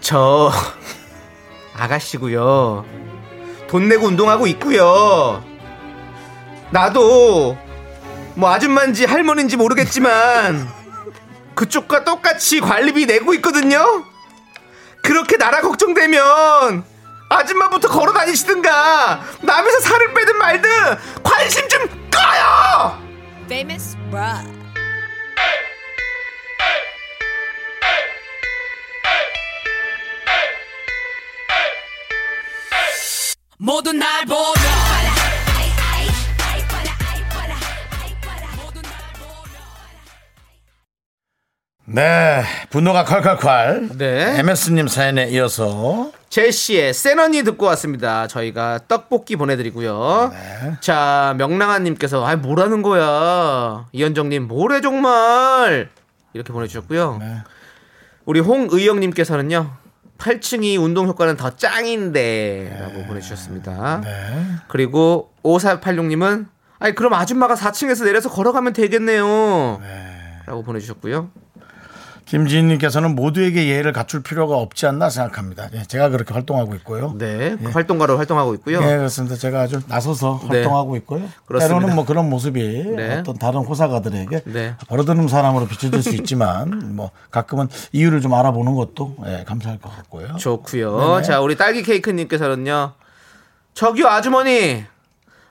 저 0.00 0.50
아가씨고요. 1.76 2.86
돈 3.66 3.88
내고 3.88 4.06
운동하고 4.06 4.46
있고요. 4.46 5.42
나도 6.70 7.56
뭐 8.38 8.52
아줌마인지 8.52 9.04
할머니인지 9.04 9.56
모르겠지만 9.56 10.72
그쪽과 11.56 12.04
똑같이 12.04 12.60
관리비 12.60 13.04
내고 13.06 13.34
있거든요. 13.34 14.04
그렇게 15.02 15.36
나라 15.36 15.60
걱정되면 15.60 16.84
아줌마부터 17.30 17.88
걸어 17.88 18.12
다니시든가 18.12 19.20
남에서 19.42 19.80
살을 19.80 20.14
빼든 20.14 20.38
말든 20.38 20.70
관심 21.24 21.68
좀 21.68 21.80
꺼요. 22.12 23.02
Famous 23.46 23.96
Bruh. 24.08 24.58
모두 33.58 33.92
날 33.92 34.24
보며 34.26 34.97
네, 41.90 42.42
분노가 42.68 43.04
콸콸콸. 43.06 43.96
네. 43.96 44.38
MS님 44.40 44.88
사연에 44.88 45.28
이어서 45.30 46.12
제시의 46.28 46.92
센 46.92 47.18
언니 47.18 47.42
듣고 47.42 47.64
왔습니다. 47.64 48.26
저희가 48.26 48.80
떡볶이 48.88 49.36
보내드리고요. 49.36 50.30
자, 50.80 51.34
명랑한님께서, 51.38 52.26
아, 52.26 52.36
뭐라는 52.36 52.82
거야. 52.82 53.86
이현정님, 53.92 54.48
뭐래, 54.48 54.82
정말. 54.82 55.88
이렇게 56.34 56.52
보내주셨고요. 56.52 57.20
우리 58.26 58.40
홍의영님께서는요, 58.40 59.70
8층이 60.18 60.78
운동 60.78 61.06
효과는 61.06 61.38
더 61.38 61.56
짱인데. 61.56 62.76
라고 62.80 63.06
보내주셨습니다. 63.06 64.02
그리고 64.68 65.32
5486님은, 65.42 66.48
아니, 66.80 66.94
그럼 66.94 67.14
아줌마가 67.14 67.54
4층에서 67.54 68.04
내려서 68.04 68.28
걸어가면 68.28 68.74
되겠네요. 68.74 69.80
라고 70.44 70.62
보내주셨고요. 70.62 71.30
김지인님께서는 72.28 73.14
모두에게 73.14 73.68
예의를 73.68 73.92
갖출 73.92 74.22
필요가 74.22 74.56
없지 74.56 74.86
않나 74.86 75.08
생각합니다. 75.08 75.68
예, 75.74 75.82
제가 75.84 76.10
그렇게 76.10 76.34
활동하고 76.34 76.74
있고요. 76.76 77.14
네, 77.16 77.56
활동가로 77.72 78.18
활동하고 78.18 78.54
있고요. 78.56 78.82
예, 78.82 78.96
그렇습니다. 78.98 79.36
제가 79.36 79.62
아주 79.62 79.80
나서서 79.88 80.40
네. 80.50 80.58
활동하고 80.58 80.96
있고요. 80.96 81.22
그렇습니다. 81.46 81.74
때로는 81.78 81.94
뭐 81.94 82.04
그런 82.04 82.28
모습이 82.28 82.84
네. 82.96 83.18
어떤 83.18 83.38
다른 83.38 83.60
호사가들에게 83.60 84.42
네. 84.44 84.74
버릇없는 84.88 85.28
사람으로 85.28 85.66
비춰질 85.66 86.02
수 86.02 86.14
있지만 86.16 86.94
뭐 86.94 87.10
가끔은 87.30 87.68
이유를 87.92 88.20
좀 88.20 88.34
알아보는 88.34 88.74
것도 88.74 89.16
예, 89.26 89.44
감사할 89.46 89.78
것 89.78 89.94
같고요. 89.96 90.36
좋고요. 90.36 90.98
네네. 90.98 91.22
자, 91.22 91.40
우리 91.40 91.56
딸기 91.56 91.82
케이크님께서는요. 91.82 92.92
저기요 93.72 94.06
아주머니. 94.06 94.84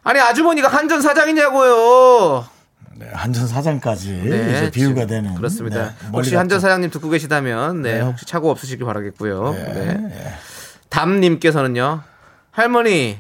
아니 0.03 0.19
아주머니가 0.19 0.67
한전 0.67 1.01
사장이냐고요. 1.01 2.56
네, 2.99 3.07
한전 3.13 3.47
사장까지 3.47 4.11
네, 4.25 4.51
이제 4.51 4.71
비유가 4.71 5.05
되는 5.05 5.35
그렇습니다. 5.35 5.89
네, 5.89 6.07
혹시. 6.11 6.35
한전 6.35 6.59
사장님 6.59 6.89
듣고 6.89 7.09
계시다면 7.09 7.83
네, 7.83 7.95
네. 7.95 8.01
혹시 8.01 8.25
차고 8.25 8.49
없으시길 8.49 8.85
바라겠고요. 8.85 9.53
네, 9.53 9.73
네. 9.73 10.33
담님께서는요. 10.89 12.01
할머니 12.51 13.19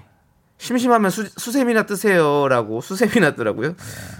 심심하면 0.59 1.11
수, 1.11 1.23
수세미나 1.37 1.83
뜨세요 1.85 2.47
라고 2.47 2.81
수세미나 2.81 3.35
뜨라고요. 3.35 3.75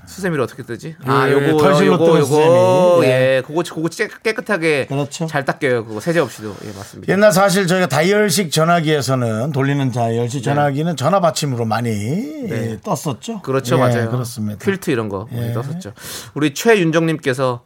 수세미를 0.05 0.43
어떻게 0.43 0.61
뜨지? 0.61 0.95
아, 1.03 1.27
예, 1.27 1.31
요거 1.33 1.85
요거 1.85 2.19
요거. 2.19 3.01
예, 3.05 3.41
그거 3.45 3.63
그거 3.63 3.87
깨- 3.89 4.07
깨끗하게 4.23 4.85
그렇죠. 4.87 5.25
잘 5.25 5.45
닦여요. 5.45 5.85
그거 5.85 5.99
세제 5.99 6.19
없이도 6.19 6.55
예, 6.65 6.71
맞습니다. 6.77 7.11
옛날 7.11 7.31
사실 7.31 7.65
저희가 7.65 7.87
다이얼식 7.87 8.51
전화기에서는 8.51 9.51
돌리는 9.51 9.91
다이얼식 9.91 10.43
전화기는 10.43 10.95
전화 10.95 11.19
받침으로 11.19 11.65
많이 11.65 11.89
예, 12.49 12.79
떴었죠. 12.83 13.33
네. 13.33 13.39
그렇죠, 13.43 13.75
예, 13.75 13.79
맞아요. 13.79 14.11
그렇습니다. 14.11 14.63
퀼트 14.63 14.91
이런 14.91 15.09
거 15.09 15.27
예. 15.33 15.53
떴었죠. 15.53 15.93
우리 16.35 16.53
최윤정님께서 16.53 17.63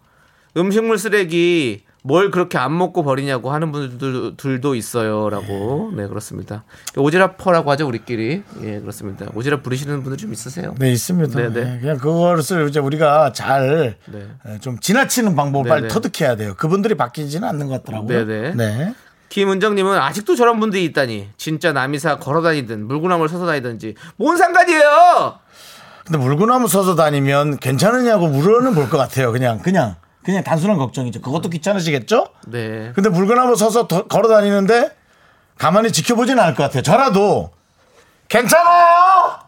음식물 0.56 0.98
쓰레기 0.98 1.84
뭘 2.04 2.32
그렇게 2.32 2.58
안 2.58 2.76
먹고 2.76 3.04
버리냐고 3.04 3.52
하는 3.52 3.72
분들도 3.72 4.74
있어요라고 4.76 5.92
네 5.96 6.08
그렇습니다. 6.08 6.64
오지랖퍼라고 6.96 7.68
하죠 7.68 7.88
우리끼리 7.88 8.42
예 8.64 8.80
그렇습니다. 8.80 9.28
오지랖 9.28 9.62
부리시는 9.62 10.02
분들 10.02 10.18
좀 10.18 10.34
있으세요? 10.34 10.74
네 10.80 10.92
있습니다. 10.92 11.40
네, 11.40 11.50
네. 11.54 11.76
예, 11.76 11.80
그냥 11.80 11.98
그것을 11.98 12.68
이제 12.70 12.80
우리가 12.80 13.34
잘좀 13.34 13.94
네. 14.12 14.80
지나치는 14.82 15.36
방법을 15.36 15.66
네, 15.66 15.70
빨리 15.70 15.82
네. 15.84 15.88
터득해야 15.90 16.36
돼요. 16.38 16.56
그분들이 16.58 16.96
바뀌지는 16.96 17.48
않는 17.48 17.68
것 17.68 17.84
같더라고요. 17.84 18.26
네, 18.26 18.52
네. 18.52 18.54
네. 18.56 18.94
김은정님은 19.30 19.98
아직도 19.98 20.36
저런 20.36 20.60
분들이 20.60 20.84
있다니 20.86 21.30
진짜 21.38 21.72
남이사 21.72 22.18
걸어다니든 22.18 22.86
물구나무를 22.88 23.30
서서 23.30 23.46
다니든지 23.46 23.94
뭔 24.18 24.38
상관이에요? 24.38 25.36
근데 26.06 26.18
물구나무 26.18 26.68
서서 26.68 26.96
다니면 26.96 27.58
괜찮으냐고 27.58 28.28
물어는 28.28 28.74
볼 28.74 28.90
것 28.90 28.98
같아요. 28.98 29.32
그냥 29.32 29.60
그냥 29.60 29.96
그냥 30.24 30.44
단순한 30.44 30.78
걱정이죠. 30.78 31.22
그것도 31.22 31.50
귀찮으시겠죠? 31.50 32.28
네 32.48 32.92
근데 32.94 33.10
물구나무 33.10 33.56
서서 33.56 33.88
더- 33.88 34.08
걸어 34.08 34.30
다니는데 34.30 34.96
가만히 35.58 35.92
지켜보지는 35.92 36.42
않을 36.44 36.56
것 36.56 36.64
같아요. 36.64 36.84
저라도 36.84 37.52
괜찮아요. 38.28 39.40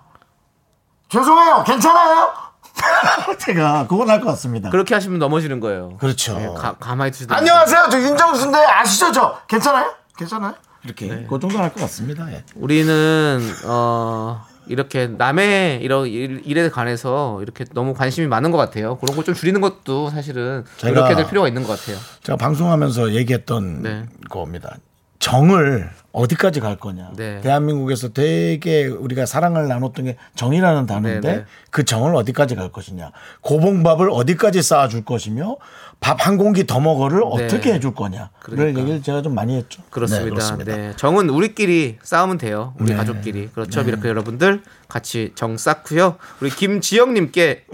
죄송해요. 1.10 1.64
괜찮아요. 1.66 2.34
제가 3.40 3.86
그건 3.88 4.10
할 4.10 4.20
것 4.20 4.28
같습니다. 4.32 4.70
그렇게 4.72 4.94
하시면 4.96 5.20
넘어지는 5.20 5.60
거예요. 5.60 5.98
그렇죠. 6.00 6.38
예, 6.42 6.48
가, 6.60 6.74
가만히 6.80 7.12
두시다. 7.12 7.36
안녕하세요. 7.38 7.88
저 7.92 8.00
윤정수인데 8.00 8.58
아시죠? 8.58 9.12
저 9.12 9.38
괜찮아요? 9.48 9.94
괜찮아요? 10.18 10.56
이렇게 10.84 11.08
네. 11.08 11.28
그 11.30 11.40
정도 11.40 11.58
할 11.60 11.70
것 11.72 11.82
같습니다. 11.82 12.30
예. 12.32 12.44
우리는 12.56 13.40
어 13.66 14.44
이렇게 14.68 15.08
남의 15.08 15.82
이런 15.82 16.08
일- 16.08 16.42
일에 16.46 16.70
관해서 16.70 17.40
이렇게 17.42 17.66
너무 17.74 17.94
관심이 17.94 18.28
많은 18.28 18.52
것 18.52 18.58
같아요. 18.58 18.98
그런 18.98 19.16
거좀 19.16 19.34
줄이는 19.34 19.62
것도 19.62 20.10
사실은 20.10 20.64
이렇게 20.84 21.16
될 21.16 21.28
필요가 21.28 21.48
있는 21.48 21.64
것 21.64 21.80
같아요. 21.80 21.98
제가 22.22 22.38
방송하면서 22.38 23.14
얘기했던 23.14 23.82
네. 23.84 24.04
겁니다. 24.30 24.78
정을 25.20 25.90
어디까지 26.12 26.60
갈 26.60 26.78
거냐. 26.78 27.12
네. 27.16 27.40
대한민국에서 27.42 28.10
되게 28.10 28.86
우리가 28.88 29.26
사랑을 29.26 29.68
나눴던 29.68 30.06
게 30.06 30.18
정이라는 30.36 30.86
단어인데 30.86 31.28
네, 31.28 31.38
네. 31.38 31.46
그 31.72 31.86
정을 31.86 32.14
어디까지 32.16 32.56
갈 32.56 32.72
것이냐. 32.72 33.12
고봉밥을 33.42 34.10
어디까지 34.12 34.62
쌓아줄 34.62 35.06
것이며 35.06 35.56
밥 36.04 36.28
한 36.28 36.38
공기 36.38 36.68
더 36.68 36.80
먹어를 36.80 37.20
네. 37.20 37.46
어떻게 37.46 37.74
해줄 37.74 37.94
거냐. 37.96 38.30
를 38.48 38.58
그러니까. 38.58 38.80
얘기를 38.82 39.02
제가 39.02 39.22
좀 39.22 39.34
많이 39.34 39.56
했죠. 39.56 39.82
그렇습니다. 39.90 40.24
네, 40.26 40.30
네, 40.30 40.36
그렇습니다. 40.36 40.96
정은 40.98 41.30
우리끼리 41.30 41.98
싸우면 42.04 42.38
돼요. 42.38 42.74
우리 42.80 42.92
네. 42.92 42.96
가족끼리. 42.98 43.50
그렇죠. 43.50 43.82
이렇게 43.82 44.10
여러분들 44.10 44.64
같이 44.90 45.32
정 45.36 45.58
쌓고요. 45.58 46.18
우리 46.42 46.50
김지영님께 46.50 47.66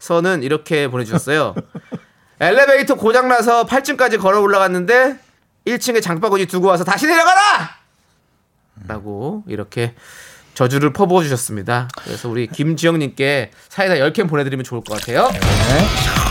서는 0.00 0.42
이렇게 0.42 0.88
보내주셨어요. 0.88 1.54
엘리베이터 2.40 2.94
고장나서 2.94 3.66
8층까지 3.66 4.18
걸어 4.20 4.40
올라갔는데 4.40 5.16
1층에 5.66 6.02
장바구니 6.02 6.46
두고 6.46 6.68
와서 6.68 6.84
다시 6.84 7.06
내려가라! 7.06 7.70
라고 8.86 9.42
이렇게 9.46 9.94
저주를 10.54 10.92
퍼부어 10.92 11.22
주셨습니다. 11.22 11.88
그래서 12.04 12.28
우리 12.28 12.46
김지영님께 12.48 13.50
사이다 13.68 13.94
10캔 13.94 14.28
보내드리면 14.28 14.64
좋을 14.64 14.82
것 14.82 14.98
같아요. 14.98 15.28
네. 15.30 15.38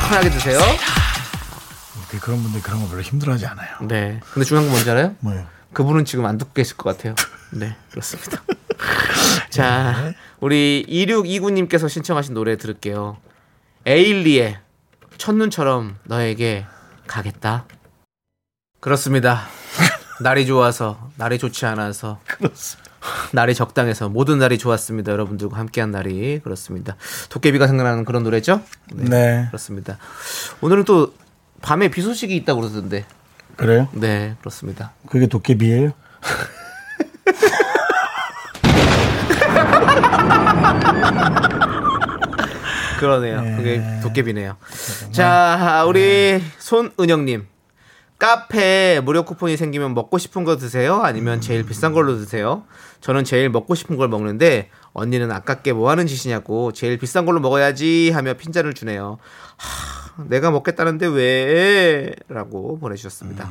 편하게 0.10 0.30
드세요. 0.30 0.60
그- 2.10 2.20
그런 2.20 2.42
분들 2.42 2.62
그런 2.62 2.82
거 2.82 2.88
별로 2.90 3.02
힘들어하지 3.02 3.46
않아요. 3.48 3.70
네. 3.88 4.20
근데 4.34 4.46
중요한 4.46 4.66
건 4.68 4.72
뭔지 4.72 4.90
알아요? 4.90 5.16
뭐요? 5.20 5.46
그분은 5.74 6.06
지금 6.06 6.26
안 6.26 6.38
듣고 6.38 6.54
계실 6.54 6.78
것 6.78 6.96
같아요. 6.96 7.14
네, 7.52 7.76
그렇습니다. 7.92 8.42
자, 9.50 10.14
우리 10.40 10.86
2629님께서 10.88 11.90
신청하신 11.90 12.34
노래 12.34 12.58
들을게요. 12.58 13.18
에일리의 13.86 14.60
첫눈처럼 15.18 15.98
너에게 16.04 16.66
가겠다. 17.08 17.66
그렇습니다. 18.80 19.48
날이 20.22 20.46
좋아서, 20.46 21.12
날이 21.18 21.38
좋지 21.38 21.66
않아서, 21.66 22.20
날이 23.34 23.54
적당해서 23.54 24.10
모든 24.10 24.40
날이 24.40 24.58
좋았습니다. 24.58 25.12
여러분들과 25.12 25.58
함께한 25.58 25.92
날이 25.92 26.40
그렇습니다. 26.44 26.96
도깨비가 27.30 27.68
생각나는 27.68 28.06
그런 28.06 28.24
노래죠? 28.24 28.62
네. 28.94 29.46
그렇습니다. 29.48 29.98
오늘은 30.62 30.86
또 30.86 31.14
밤에 31.62 31.90
비 31.90 32.02
소식이 32.02 32.36
있다고 32.38 32.62
그러던데. 32.62 33.06
그래요? 33.56 33.88
네, 33.94 34.36
그렇습니다. 34.40 34.94
그게 35.10 35.28
도깨비예요? 35.28 35.92
그러네요. 43.00 43.58
그게 43.58 43.82
도깨비네요. 44.02 44.58
자, 45.12 45.86
우리 45.88 46.42
손은영님. 46.60 47.48
카페 48.20 49.00
무료 49.04 49.24
쿠폰이 49.24 49.58
생기면 49.58 49.94
먹고 49.94 50.18
싶은 50.18 50.44
거 50.44 50.58
드세요? 50.58 51.02
아니면 51.04 51.40
제일 51.40 51.64
비싼 51.66 51.94
걸로 51.94 52.18
드세요? 52.18 52.64
저는 53.00 53.24
제일 53.24 53.50
먹고 53.50 53.76
싶은 53.76 53.96
걸 53.96 54.08
먹는데 54.08 54.70
언니는 54.94 55.32
아깝게 55.32 55.74
뭐 55.74 55.92
하는 55.92 56.08
짓이냐고 56.08 56.72
제일 56.72 56.98
비싼 56.98 57.26
걸로 57.28 57.40
먹어야지 57.40 58.10
하며 58.12 58.34
핀잔을 58.34 58.74
주네요. 58.74 59.20
하, 59.58 60.24
내가 60.24 60.50
먹겠다는데 60.50 61.06
왜? 61.08 62.12
라고 62.28 62.80
보내주셨습니다. 62.80 63.50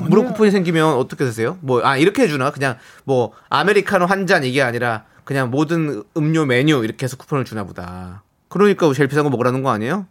무료 0.00 0.24
쿠폰이 0.24 0.50
생기면 0.50 0.94
어떻게 0.94 1.26
드세요? 1.26 1.58
뭐, 1.60 1.84
아, 1.84 1.98
이렇게 1.98 2.22
해주나? 2.22 2.50
그냥 2.50 2.78
뭐, 3.04 3.32
아메리카노 3.50 4.06
한 4.06 4.26
잔 4.26 4.42
이게 4.42 4.62
아니라 4.62 5.04
그냥 5.24 5.50
모든 5.50 6.02
음료 6.16 6.46
메뉴 6.46 6.82
이렇게 6.82 7.04
해서 7.04 7.18
쿠폰을 7.18 7.44
주나 7.44 7.64
보다. 7.64 8.22
그러니까 8.48 8.90
제일 8.94 9.06
비싼 9.08 9.22
거 9.24 9.28
먹으라는 9.28 9.62
거 9.62 9.68
아니에요? 9.70 10.06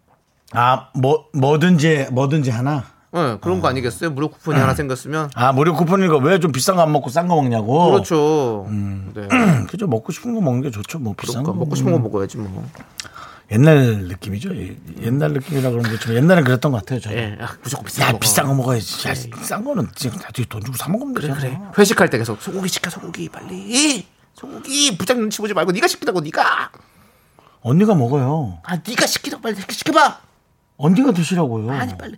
아, 0.54 0.90
뭐, 0.94 1.26
뭐든지, 1.34 2.08
뭐든지 2.12 2.50
하나? 2.52 2.84
네, 3.14 3.38
그런 3.42 3.60
거 3.60 3.68
아니겠어요? 3.68 4.10
무료 4.12 4.30
쿠폰이 4.30 4.58
하나 4.58 4.74
생겼으면. 4.74 5.32
아, 5.36 5.52
무료 5.52 5.74
쿠폰이니까 5.76 6.18
왜좀 6.18 6.52
비싼 6.54 6.76
거 6.78 6.82
안 6.82 6.92
먹고 6.94 7.10
싼 7.10 7.28
거 7.28 7.36
먹냐고? 7.36 7.92
그렇죠. 7.92 8.68
네. 9.14 9.28
그죠. 9.70 9.88
먹고 9.88 10.12
싶은 10.14 10.34
거 10.34 10.40
먹는 10.42 10.62
게 10.62 10.72
좋죠. 10.72 11.00
뭐 11.00 11.14
비싼 11.18 11.44
그러니까 11.44 11.52
거. 11.54 11.58
먹고 11.60 11.76
싶은 11.76 11.92
거 11.92 12.00
먹어야지 12.00 12.38
뭐. 12.38 12.66
옛날 13.52 14.06
느낌이죠. 14.08 14.56
예, 14.56 14.78
옛날 15.02 15.34
느낌이라 15.34 15.72
그러면 15.72 15.84
그렇지만 15.92 16.16
옛날엔 16.16 16.46
그랬던 16.46 16.72
것 16.72 16.78
같아요. 16.80 17.02
저는. 17.02 17.18
예, 17.18 17.38
아, 17.44 17.50
무조건 17.62 17.86
비싼 17.86 18.08
야, 18.08 18.12
거. 18.14 18.20
비싼 18.20 18.46
거 18.46 18.54
먹어. 18.54 18.62
먹어야지. 18.72 19.10
야, 19.10 19.14
싼 19.44 19.66
거는 19.66 19.90
지금 19.94 20.18
나중에 20.18 20.46
돈 20.48 20.64
주고 20.64 20.78
사 20.78 20.88
먹으면 20.90 21.14
되잖아. 21.16 21.36
그래. 21.38 21.60
회식할 21.78 22.10
때 22.10 22.18
계속 22.18 22.42
소고기 22.42 22.70
시켜, 22.70 22.90
소고기 22.90 23.28
빨리. 23.28 24.06
소고기 24.36 24.98
부장 24.98 25.18
눈치 25.20 25.40
보지 25.40 25.54
말고 25.54 25.74
네가 25.74 25.88
시키라고 25.90 26.22
네가. 26.22 26.72
언니가 27.60 27.94
먹어요. 27.94 28.60
아, 28.64 28.78
네가 28.88 29.06
시키라고 29.06 29.42
빨리 29.42 29.58
시켜봐. 29.70 30.20
언니가 30.82 31.12
드시라고요. 31.12 31.72
아니 31.72 31.98
빨리. 31.98 32.16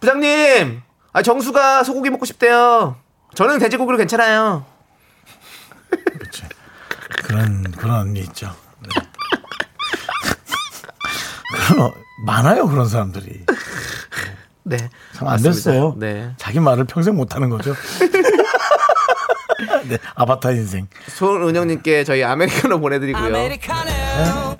부장님, 0.00 0.82
아 1.12 1.22
정수가 1.22 1.84
소고기 1.84 2.10
먹고 2.10 2.24
싶대요. 2.24 2.96
저는 3.34 3.58
돼지고기로 3.58 3.96
괜찮아요. 3.96 4.64
그런 7.24 7.70
그런 7.72 8.00
언니 8.00 8.20
있죠. 8.20 8.54
네. 8.80 8.88
그런 11.68 11.92
많아요 12.24 12.66
그런 12.66 12.88
사람들이. 12.88 13.44
네. 14.64 14.76
참 15.14 15.28
안. 15.28 15.40
됐어요. 15.40 15.94
네. 15.96 16.32
자기 16.36 16.60
말을 16.60 16.84
평생 16.84 17.16
못 17.16 17.34
하는 17.34 17.48
거죠. 17.50 17.74
네, 19.88 19.98
아바타 20.14 20.50
인생. 20.52 20.88
손은영님께 21.08 22.04
저희 22.04 22.22
아메리카노 22.24 22.80
보내드리고요. 22.80 23.24
Americano. 23.24 24.56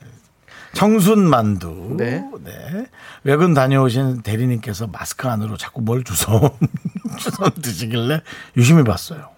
청순 0.72 1.28
만두. 1.28 1.94
네. 1.96 2.24
네. 2.44 2.86
외근 3.24 3.54
다녀오신 3.54 4.22
대리님께서 4.22 4.86
마스크 4.86 5.28
안으로 5.28 5.56
자꾸 5.56 5.80
뭘 5.80 6.04
주워 6.04 6.56
주워 7.18 7.50
드시길래 7.50 8.22
유심히 8.56 8.84
봤어요. 8.84 9.28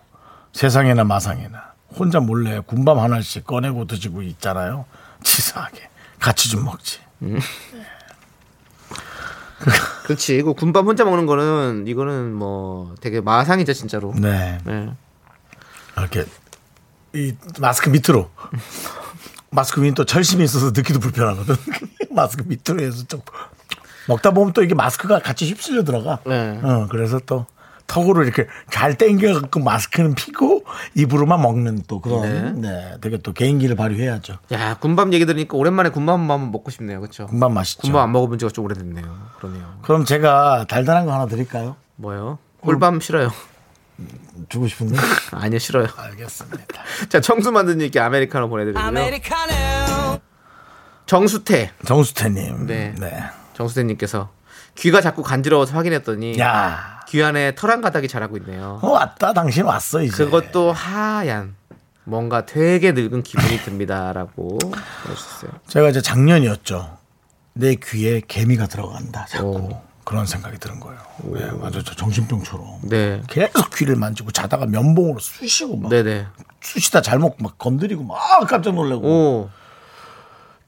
세상에나 0.53 1.05
마상에나 1.05 1.73
혼자 1.97 2.21
몰래 2.21 2.61
군밤 2.61 2.99
하나씩 2.99 3.47
꺼내고 3.47 3.87
드시고 3.87 4.23
있잖아요. 4.23 4.85
치사하게 5.23 5.89
같이 6.19 6.51
좀 6.51 6.65
먹지. 6.65 7.01
그렇지. 10.05 10.43
그 10.43 10.55
군밤 10.55 10.87
혼자 10.87 11.05
먹는 11.05 11.27
거는 11.27 11.85
이거는 11.87 12.35
뭐 12.35 12.95
되게 13.01 13.21
마상이죠 13.21 13.73
진짜로. 13.73 14.13
네. 14.17 14.59
네. 14.65 14.91
이렇게 15.97 16.25
이 17.15 17.35
마스크 17.61 17.89
밑으로 17.91 18.31
마스크 19.53 19.81
밑에 19.81 19.95
또 19.95 20.05
철심이 20.05 20.43
있어서 20.45 20.67
넣기도 20.67 20.99
불편하거든. 20.99 21.55
마스크 22.11 22.43
밑으로 22.47 22.83
해서 22.83 23.05
좀 23.07 23.21
먹다 24.09 24.33
보면 24.33 24.53
또 24.55 24.63
이게 24.63 24.75
마스크가 24.75 25.21
같이 25.21 25.47
휩쓸려 25.47 25.85
들어가. 25.85 26.19
네. 26.27 26.59
어, 26.63 26.89
그래서 26.91 27.21
또 27.27 27.47
턱으로 27.87 28.25
이렇게 28.25 28.47
잘 28.71 28.97
당겨갖고 28.97 29.61
마스크는 29.61 30.15
피고 30.15 30.65
입으로만 30.95 31.43
먹는 31.43 31.83
또 31.87 32.01
그런 32.01 32.63
네, 32.63 32.97
되게 33.03 33.19
또 33.19 33.35
개인기를 33.35 33.77
발휘해야죠. 33.77 34.39
야 34.53 34.75
군밤 34.79 35.13
얘기 35.13 35.27
들으니까 35.27 35.57
오랜만에 35.59 35.91
군밤 35.91 36.21
한번 36.31 36.51
먹고 36.51 36.71
싶네요. 36.71 37.01
그렇죠. 37.01 37.27
군밤 37.27 37.53
맛있죠. 37.53 37.83
군밤 37.83 38.03
안 38.03 38.13
먹어본 38.13 38.39
지가 38.39 38.51
좀 38.51 38.65
오래됐네요. 38.65 39.05
그러네요. 39.39 39.75
그럼 39.83 40.07
제가 40.07 40.65
달달한 40.69 41.05
거 41.05 41.13
하나 41.13 41.27
드릴까요? 41.27 41.77
뭐요? 41.97 42.39
꿀밤 42.63 43.01
싫어요. 43.01 43.31
주고 44.49 44.67
싶은데. 44.69 44.97
아니요 45.33 45.59
싫어요. 45.59 45.87
알겠습니다. 45.97 46.83
자 47.09 47.21
청수 47.21 47.53
만드님께 47.53 47.99
아메리카노 48.01 48.49
보내드리고요. 48.49 48.83
Americano. 48.85 50.19
정수태 51.07 51.73
정수태님. 51.85 52.67
네. 52.67 52.95
네. 52.99 53.23
정수태님께서 53.55 54.31
귀가 54.77 55.01
자꾸 55.01 55.23
간지러워서 55.23 55.75
확인했더니 55.77 56.39
야, 56.39 57.01
귀 57.09 57.23
안에 57.23 57.55
털 57.55 57.71
한 57.71 57.83
가닥이 57.83 58.09
자라고 58.09 58.37
있네요. 58.39 58.79
어, 58.83 58.91
왔다. 58.91 59.33
당신 59.35 59.65
왔어 59.65 60.03
이제. 60.03 60.25
그것도 60.25 60.73
하얀 60.73 61.55
뭔가 62.05 62.47
되게 62.47 62.93
늙은 62.93 63.23
기분이 63.23 63.59
듭니다라고 63.59 64.59
보내주셨어요. 64.59 65.51
제가 65.69 65.91
이제 65.91 66.01
작년이었죠. 66.01 66.99
내 67.55 67.75
귀에 67.75 68.23
개미가 68.27 68.67
들어간다. 68.67 69.27
자꾸 69.29 69.47
오. 69.57 69.83
그런 70.05 70.27
생각이 70.27 70.59
드는 70.59 70.81
거예요. 70.81 70.99
네, 71.25 71.51
맞아, 71.53 71.81
저 71.85 71.95
정신병처럼. 71.95 72.67
네. 72.83 73.23
계속 73.29 73.71
귀를 73.75 73.97
만지고 73.97 74.31
자다가 74.33 74.67
면봉으로 74.67 75.21
쑤시고 75.21 75.77
막 75.77 75.89
네네. 75.91 76.27
쑤시다 76.61 77.03
잘못 77.03 77.37
막 77.39 77.59
건드리고 77.59 78.03
막 78.05 78.19
깜짝 78.49 78.75
놀라고 78.75 79.07
오. 79.07 79.51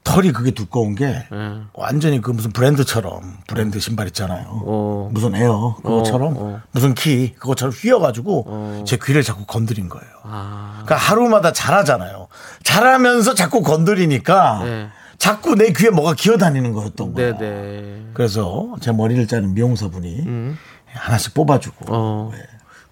털이 0.03 0.33
그게 0.33 0.51
두꺼운 0.51 0.93
게 0.93 1.25
네. 1.31 1.61
완전히 1.73 2.21
그 2.21 2.29
무슨 2.29 2.51
브랜드처럼 2.51 3.37
브랜드 3.47 3.79
신발 3.79 4.05
있잖아요. 4.07 4.45
어. 4.65 5.09
무슨 5.11 5.33
에어 5.35 5.75
그것처럼 5.83 6.37
어, 6.37 6.39
어. 6.39 6.61
무슨 6.71 6.93
키 6.93 7.33
그것처럼 7.33 7.73
휘어가지고 7.73 8.83
제 8.85 8.99
귀를 9.03 9.23
자꾸 9.23 9.45
건드린 9.45 9.89
거예요. 9.89 10.07
아. 10.23 10.83
그러니까 10.85 10.95
하루마다 10.95 11.51
자라잖아요. 11.53 12.27
자라면서 12.63 13.33
자꾸 13.33 13.63
건드리니까 13.63 14.61
네. 14.63 14.89
자꾸 15.25 15.55
내 15.55 15.71
귀에 15.73 15.89
뭐가 15.89 16.13
기어다니는 16.13 16.71
거였던 16.73 17.13
거예요. 17.15 17.35
네네. 17.39 18.09
그래서 18.13 18.75
제 18.79 18.91
머리를 18.91 19.25
자른 19.27 19.55
미용사분이 19.55 20.55
하나씩 20.93 21.33
뽑아주고 21.33 21.85
어. 21.89 22.31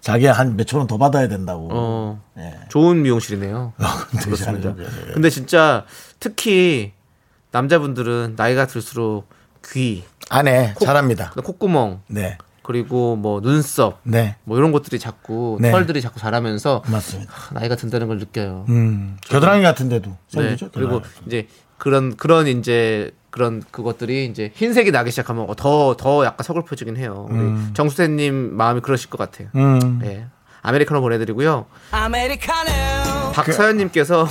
자기 0.02 0.26
한 0.26 0.56
몇천 0.58 0.80
원 0.80 0.88
더 0.88 0.98
받아야 0.98 1.28
된다고. 1.28 1.70
어. 1.72 2.22
네. 2.36 2.60
좋은 2.70 3.04
미용실이네요. 3.04 3.74
근데 4.10 4.26
그렇습니다. 4.26 4.76
잘- 4.76 4.84
예, 4.84 5.10
예. 5.10 5.14
근데 5.14 5.30
진짜 5.30 5.86
특히 6.20 6.94
남자분들은 7.52 8.34
나이가 8.36 8.66
들수록 8.66 9.30
귀, 9.72 10.04
안에 10.32 10.74
잘합니다. 10.84 11.34
콧구멍, 11.44 12.02
네, 12.08 12.40
그리고 12.64 13.16
뭐 13.16 13.42
눈썹, 13.42 14.00
네, 14.04 14.38
뭐 14.44 14.58
이런 14.58 14.72
것들이 14.72 14.98
자꾸 14.98 15.60
네. 15.62 15.70
털들이 15.70 16.02
자꾸 16.02 16.20
자라면서 16.20 16.82
맞습니다. 16.88 17.32
하, 17.32 17.54
나이가 17.54 17.76
든다는 17.76 18.08
걸 18.08 18.18
느껴요. 18.18 18.66
음, 18.70 19.18
겨드랑이 19.22 19.62
같은데도 19.62 20.10
네. 20.36 20.58
그리고 20.74 21.02
겨드랑이. 21.02 21.28
이제 21.28 21.48
그런 21.84 22.16
그런 22.16 22.48
이제 22.48 23.12
그런 23.30 23.62
그것들이 23.72 24.26
이제 24.28 24.54
흰색이 24.56 24.92
나기 24.92 25.12
시작하면 25.12 25.54
더더 25.54 26.24
약간 26.24 26.46
서글퍼지긴 26.46 26.96
해요. 26.96 27.28
우리 27.30 27.74
정수태님 27.74 28.56
마음이 28.56 28.80
그러실 28.80 29.10
것 29.10 29.18
같아요. 29.18 29.50
음, 29.56 30.00
예. 30.06 30.28
아메리카노 30.62 31.02
보내드리고요. 31.02 31.66
Americano. 31.94 33.34
박서연님께서 33.34 34.26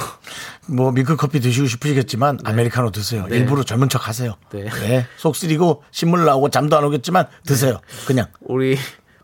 뭐 0.67 0.93
밀크 0.93 1.15
커피 1.17 1.41
드시고 1.41 1.67
싶으시겠지만 1.67 2.39
아메리카노 2.43 2.91
드세요. 2.91 3.27
네. 3.29 3.37
일부러 3.37 3.65
젊은 3.65 3.91
척 3.91 4.09
하세요. 4.09 4.35
네. 4.51 4.71
네. 4.71 5.07
속 5.19 5.37
쓰리고 5.37 5.83
신물 5.91 6.25
나오고 6.25 6.49
잠도 6.49 6.79
안 6.79 6.85
오겠지만 6.85 7.27
드세요. 7.45 7.81
그냥. 8.07 8.29
우리 8.41 8.79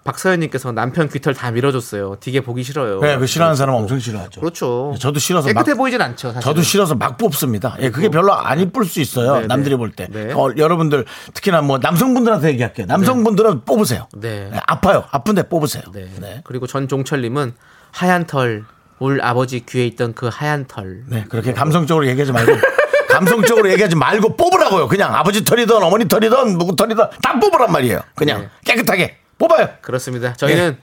박서연님께서 0.08 0.72
남편 0.72 1.08
귀털 1.10 1.34
다 1.34 1.50
밀어줬어요. 1.50 2.16
되게 2.20 2.40
보기 2.40 2.62
싫어요. 2.62 3.00
네, 3.00 3.18
그 3.18 3.26
싫어하는 3.26 3.56
사람 3.56 3.74
엄청 3.74 3.98
싫어하죠. 3.98 4.40
그렇죠. 4.40 4.94
저도 4.98 5.18
싫어서 5.18 5.48
깨끗해 5.48 5.72
막- 5.72 5.76
보이진 5.76 6.00
않죠. 6.00 6.28
사실. 6.28 6.40
저도 6.40 6.62
싫어서 6.62 6.94
막 6.94 7.18
뽑습니다. 7.18 7.76
예, 7.80 7.90
그게 7.90 8.08
별로 8.08 8.32
안 8.32 8.58
이쁠 8.58 8.86
수 8.86 9.00
있어요. 9.00 9.34
네, 9.34 9.40
네. 9.42 9.46
남들이 9.46 9.76
볼 9.76 9.92
때. 9.92 10.06
네. 10.10 10.32
어, 10.32 10.50
여러분들 10.56 11.04
특히나 11.34 11.60
뭐 11.60 11.76
남성분들한테 11.78 12.48
얘기할게요. 12.52 12.86
남성분들은 12.86 13.64
뽑으세요. 13.66 14.08
네. 14.16 14.48
네, 14.50 14.60
아파요. 14.66 15.04
아픈데 15.10 15.44
뽑으세요. 15.50 15.82
네. 15.92 16.08
네. 16.20 16.40
그리고 16.44 16.66
전종철님은 16.66 17.52
하얀 17.92 18.26
털. 18.26 18.64
울 19.00 19.20
아버지 19.22 19.64
귀에 19.64 19.86
있던 19.86 20.12
그 20.14 20.28
하얀 20.32 20.64
털. 20.66 21.04
네, 21.06 21.24
그렇게 21.28 21.52
감성적으로 21.52 22.04
얘기하지 22.08 22.32
말고 22.32 22.50
감성적으로 23.08 23.70
얘기하지 23.70 23.94
말고 23.94 24.36
뽑으라고요. 24.36 24.88
그냥 24.88 25.14
아버지 25.14 25.44
털이든 25.44 25.76
어머니 25.82 26.08
털이든 26.08 26.58
누구 26.58 26.74
털이든 26.74 27.04
다 27.22 27.38
뽑으란 27.38 27.70
말이에요. 27.70 28.00
그냥 28.16 28.40
네. 28.40 28.48
깨끗하게 28.64 29.16
뽑아요. 29.38 29.68
그렇습니다. 29.80 30.32
저희는 30.34 30.72
네. 30.72 30.78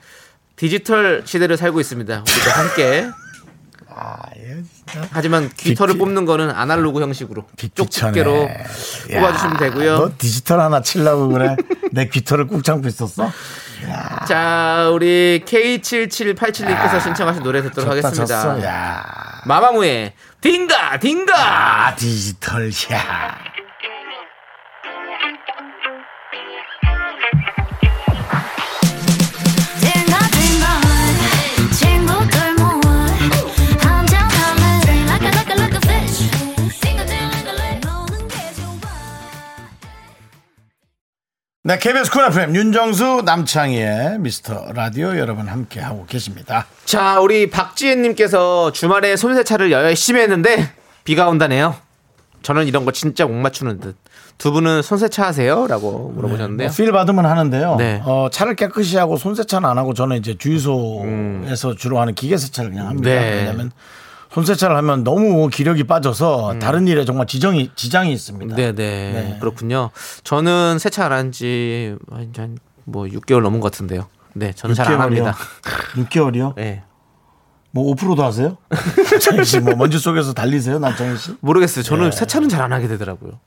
디지털 0.56 1.22
시대를 1.24 1.56
살고 1.56 1.80
있습니다. 1.80 2.20
우리도 2.26 2.50
함께. 2.50 3.08
아, 3.98 4.16
예. 4.36 4.56
하지만 5.10 5.50
귀털을 5.56 5.94
빅- 5.94 5.98
뽑는 6.00 6.24
거는 6.26 6.50
아날로그 6.50 7.00
형식으로. 7.00 7.46
쪽집게로 7.74 8.42
야, 9.12 9.20
뽑아주시면 9.20 9.56
되고요. 9.58 9.98
너 9.98 10.10
디지털 10.18 10.60
하나 10.60 10.80
치려고 10.82 11.28
그래? 11.28 11.56
내 11.92 12.08
귀털을 12.08 12.46
꾹 12.46 12.62
참고 12.62 12.88
있었어? 12.88 13.30
자, 14.28 14.90
우리 14.92 15.42
K7787님께서 15.46 17.02
신청하신 17.02 17.42
노래 17.42 17.62
듣도록 17.62 17.94
졌다, 17.94 18.08
하겠습니다. 18.08 18.64
야. 18.66 19.04
마마무의 19.46 20.12
딩가 20.40 20.98
딩가. 20.98 21.86
아, 21.88 21.96
디지털, 21.96 22.70
야. 22.92 23.38
네, 41.66 41.80
KBS 41.80 42.12
Cool 42.12 42.22
FM 42.26 42.54
윤정수 42.54 43.22
남창희의 43.24 44.20
미스터 44.20 44.70
라디오 44.72 45.18
여러분 45.18 45.48
함께 45.48 45.80
하고 45.80 46.06
계십니다. 46.06 46.64
자, 46.84 47.18
우리 47.18 47.50
박지혜님께서 47.50 48.70
주말에 48.70 49.16
손세차를 49.16 49.72
열심히 49.72 50.20
했는데 50.20 50.70
비가 51.02 51.28
온다네요. 51.28 51.74
저는 52.42 52.68
이런 52.68 52.84
거 52.84 52.92
진짜 52.92 53.26
못 53.26 53.32
맞추는 53.32 53.80
듯. 53.80 53.96
두 54.38 54.52
분은 54.52 54.82
손세차 54.82 55.24
하세요? 55.26 55.66
라고 55.66 56.12
물어보셨는데요. 56.14 56.70
필 56.70 56.92
받으면 56.92 57.26
하는데요. 57.26 57.74
네. 57.78 58.00
어, 58.04 58.28
차를 58.30 58.54
깨끗이 58.54 58.96
하고 58.96 59.16
손세차는 59.16 59.68
안 59.68 59.76
하고 59.76 59.92
저는 59.92 60.18
이제 60.18 60.36
주유소에서 60.38 61.74
주로 61.74 61.98
하는 61.98 62.14
기계 62.14 62.36
세차를 62.36 62.70
그냥 62.70 62.86
합니다. 62.86 63.10
음. 63.10 63.12
네. 63.12 63.34
왜냐하면 63.38 63.72
손세차를 64.36 64.76
하면 64.76 65.02
너무 65.02 65.48
기력이 65.48 65.84
빠져서 65.84 66.58
다른 66.58 66.86
일에 66.86 67.06
정말 67.06 67.26
지정이 67.26 67.70
지장이 67.74 68.12
있습니다. 68.12 68.54
음. 68.54 68.56
네네. 68.56 68.72
네. 68.74 69.36
그렇군요. 69.40 69.90
저는 70.24 70.78
세차 70.78 71.06
안 71.06 71.12
한 71.12 71.32
지 71.32 71.96
한뭐 72.36 73.04
6개월 73.06 73.40
넘은 73.40 73.60
것 73.60 73.72
같은데요. 73.72 74.08
네, 74.34 74.52
저는 74.52 74.74
잘 74.74 74.92
안 74.92 75.00
합니다. 75.00 75.34
6개월이요? 75.96 76.54
네. 76.56 76.82
뭐 77.70 77.84
오프로드 77.90 78.22
하세요? 78.22 78.58
남창희 79.10 79.44
씨, 79.44 79.60
뭐 79.60 79.74
먼지 79.74 79.98
속에서 79.98 80.34
달리세요, 80.34 80.78
남창희 80.80 81.16
씨? 81.16 81.34
모르겠어요. 81.40 81.82
저는 81.82 82.10
세차는 82.12 82.50
잘 82.50 82.60
안 82.60 82.72
하게 82.74 82.88
되더라고요. 82.88 83.40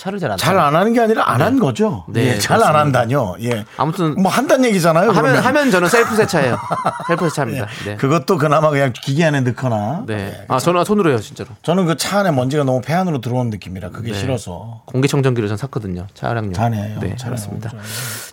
차를 0.00 0.18
잘 0.18 0.30
안. 0.30 0.36
잘 0.38 0.58
안 0.58 0.74
하는 0.74 0.92
게 0.92 1.00
아니라 1.00 1.30
안한 1.30 1.58
거죠. 1.58 2.04
네, 2.08 2.34
예, 2.34 2.38
잘안 2.38 2.60
그렇습니다. 2.72 2.78
한다뇨. 3.00 3.36
예. 3.42 3.64
아무튼 3.76 4.14
뭐 4.20 4.30
한다는 4.32 4.64
얘기잖아요. 4.70 5.10
하면 5.10 5.22
그러면. 5.22 5.44
하면 5.44 5.70
저는 5.70 5.88
셀프 5.88 6.16
세차예요. 6.16 6.58
셀프 7.06 7.28
세차입니다. 7.28 7.66
네. 7.84 7.96
그것도 7.96 8.38
그나마 8.38 8.70
그냥 8.70 8.92
기계 8.94 9.24
안에 9.24 9.40
넣거나. 9.42 10.04
네. 10.06 10.44
아, 10.48 10.58
저는 10.58 10.84
손으로 10.84 11.10
해요, 11.10 11.18
진짜로. 11.20 11.50
저는 11.62 11.86
그 11.86 11.96
차 11.96 12.20
안에 12.20 12.30
먼지가 12.30 12.64
너무 12.64 12.80
폐 12.80 12.94
안으로 12.94 13.20
들어오는 13.20 13.50
느낌이라 13.50 13.90
그게 13.90 14.12
네. 14.12 14.18
싫어서. 14.18 14.82
공기청정기를 14.86 15.48
전 15.48 15.56
샀거든요. 15.58 16.06
차량용. 16.14 16.54
잘해요. 16.54 16.82
네, 17.00 17.14
잘해요. 17.16 17.16
그렇습니다. 17.24 17.70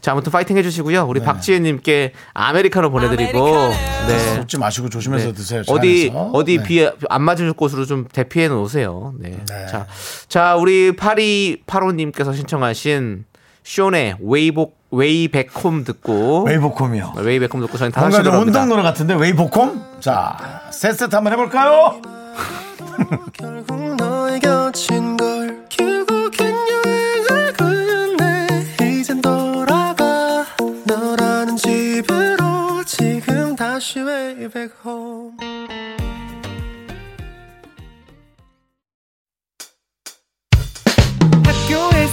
자, 0.02 0.14
아무튼 0.14 0.32
파이팅 0.32 0.58
해주시고요. 0.58 1.06
우리 1.06 1.20
박지혜님께 1.20 2.14
아메리카노 2.34 2.90
보내드리고, 2.92 3.40
네. 4.08 4.36
쏟지 4.36 4.58
마시고 4.58 4.90
조심해서 4.90 5.28
네. 5.28 5.34
드세요. 5.34 5.64
차 5.64 5.74
어디 5.74 6.10
안에서. 6.14 6.32
어디 6.34 6.58
네. 6.58 6.64
비에 6.64 6.92
안 7.10 7.22
맞을 7.24 7.52
곳으로 7.54 7.86
좀 7.86 8.08
대피해 8.12 8.48
놓으세요. 8.48 9.14
네. 9.20 9.38
네. 9.50 9.68
자, 9.68 9.86
자 10.30 10.56
우리 10.56 10.96
파리 10.96 11.57
파로님께서 11.66 12.34
신청하신 12.34 13.26
쇼의 13.64 14.18
웨이복 14.22 14.78
웨이백홈 14.92 15.84
듣고 15.84 16.44
웨이보콤이요. 16.44 17.14
Way 17.18 17.30
Back 17.30 17.46
Home 17.46 17.62
듣고 17.62 17.78
저희 17.78 17.92
다섯 17.92 18.24
갑니다. 18.24 18.38
운동 18.38 18.70
노래 18.70 18.82
같은데 18.82 19.16
웨이보콤? 19.16 20.00
자, 20.00 20.38
셋 20.72 20.94
세트 20.94 21.16
한번 21.16 21.34
해볼까요? 21.34 22.02
결국 23.34 23.96
너의 23.96 24.40
곁 24.40 24.58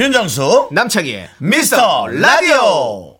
윤정수 0.00 0.70
남창희의 0.72 1.28
미스터 1.40 2.06
라디오. 2.06 3.18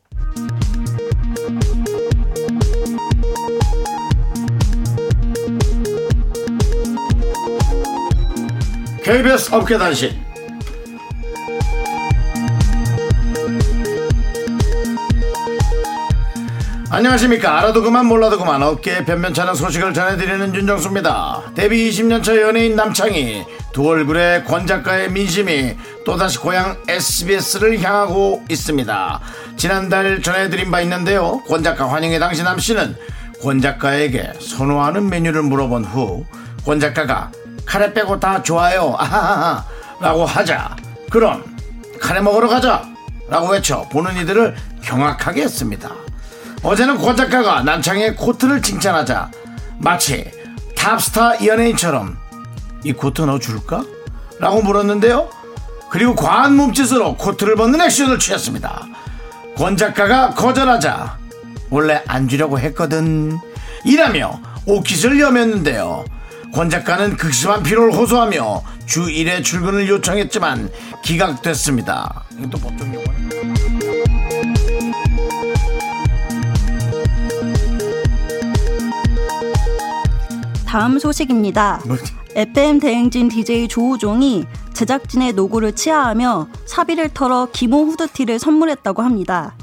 KBS 9.05 9.55
업계 9.55 9.77
단신. 9.77 10.19
안녕하십니까. 16.88 17.59
알아도 17.59 17.83
그만 17.83 18.07
몰라도 18.07 18.38
그만. 18.38 18.62
어깨에 18.62 19.05
변변찮은 19.05 19.55
소식을 19.55 19.93
전해드리는 19.93 20.55
윤정수입니다. 20.55 21.53
데뷔 21.55 21.90
20년차 21.90 22.40
연예인 22.40 22.75
남창희 22.75 23.60
두 23.73 23.89
얼굴의 23.89 24.45
권 24.45 24.67
작가의 24.67 25.11
민심이 25.11 25.77
또다시 26.05 26.39
고향 26.39 26.77
SBS를 26.89 27.81
향하고 27.81 28.43
있습니다. 28.49 29.21
지난달 29.57 30.23
전해드린 30.23 30.71
바 30.71 30.81
있는데요. 30.81 31.43
권 31.47 31.63
작가 31.63 31.89
환영회 31.89 32.19
당시 32.19 32.43
남씨는 32.43 32.97
권 33.43 33.61
작가에게 33.61 34.33
선호하는 34.41 35.09
메뉴를 35.09 35.43
물어본 35.43 35.85
후 35.85 36.27
권 36.65 36.79
작가가 36.79 37.31
카레 37.65 37.93
빼고 37.95 38.21
다 38.21 38.43
좋아요. 38.43 38.95
아하하하. 38.99 39.65
라고 40.01 40.27
하자. 40.27 40.77
그럼 41.11 41.43
카레 42.01 42.21
먹으러 42.21 42.49
가자. 42.49 42.85
라고 43.29 43.49
외쳐 43.49 43.89
보는 43.89 44.17
이들을 44.19 44.57
경악하게 44.83 45.43
했습니다. 45.43 45.91
어제는 46.63 46.99
권 46.99 47.17
작가가 47.17 47.63
남창의 47.63 48.17
코트를 48.17 48.61
칭찬하자 48.61 49.31
마치 49.79 50.31
탑스타 50.77 51.47
연예인처럼 51.47 52.19
이 52.85 52.93
코트 52.93 53.23
너 53.23 53.38
줄까? 53.38 53.85
라고 54.38 54.62
물었는데요 54.62 55.29
그리고 55.90 56.14
과한 56.14 56.57
몸짓으로 56.57 57.16
코트를 57.16 57.57
벗는 57.57 57.81
액션을 57.81 58.19
취했습니다 58.19 58.87
권 59.57 59.77
작가가 59.77 60.31
거절하자 60.31 61.19
원래 61.69 62.03
안 62.07 62.29
주려고 62.29 62.59
했거든 62.59 63.38
이라며 63.85 64.40
오깃을 64.66 65.21
여몄는데요 65.21 66.05
권 66.55 66.71
작가는 66.71 67.16
극심한 67.16 67.62
피로를 67.62 67.93
호소하며 67.95 68.62
주 68.87 69.07
1회 69.07 69.45
출근을 69.45 69.88
요청했지만 69.88 70.71
기각됐습니다 71.03 72.25
이것도 72.38 72.59
법정 72.59 72.95
용어네 72.95 73.31
다음 80.71 81.01
소식입니다. 81.01 81.81
뭐지? 81.85 82.20
FM 82.35 82.79
대행진 82.79 83.29
DJ 83.29 83.69
조우종이 83.69 84.45
제작진의 84.73 85.33
노고를 85.33 85.75
치하하며 85.75 86.49
사비를 86.66 87.11
털어 87.12 87.49
기모 87.53 87.85
후드티를 87.85 88.38
선물했다고 88.38 89.03
합니다. 89.03 89.55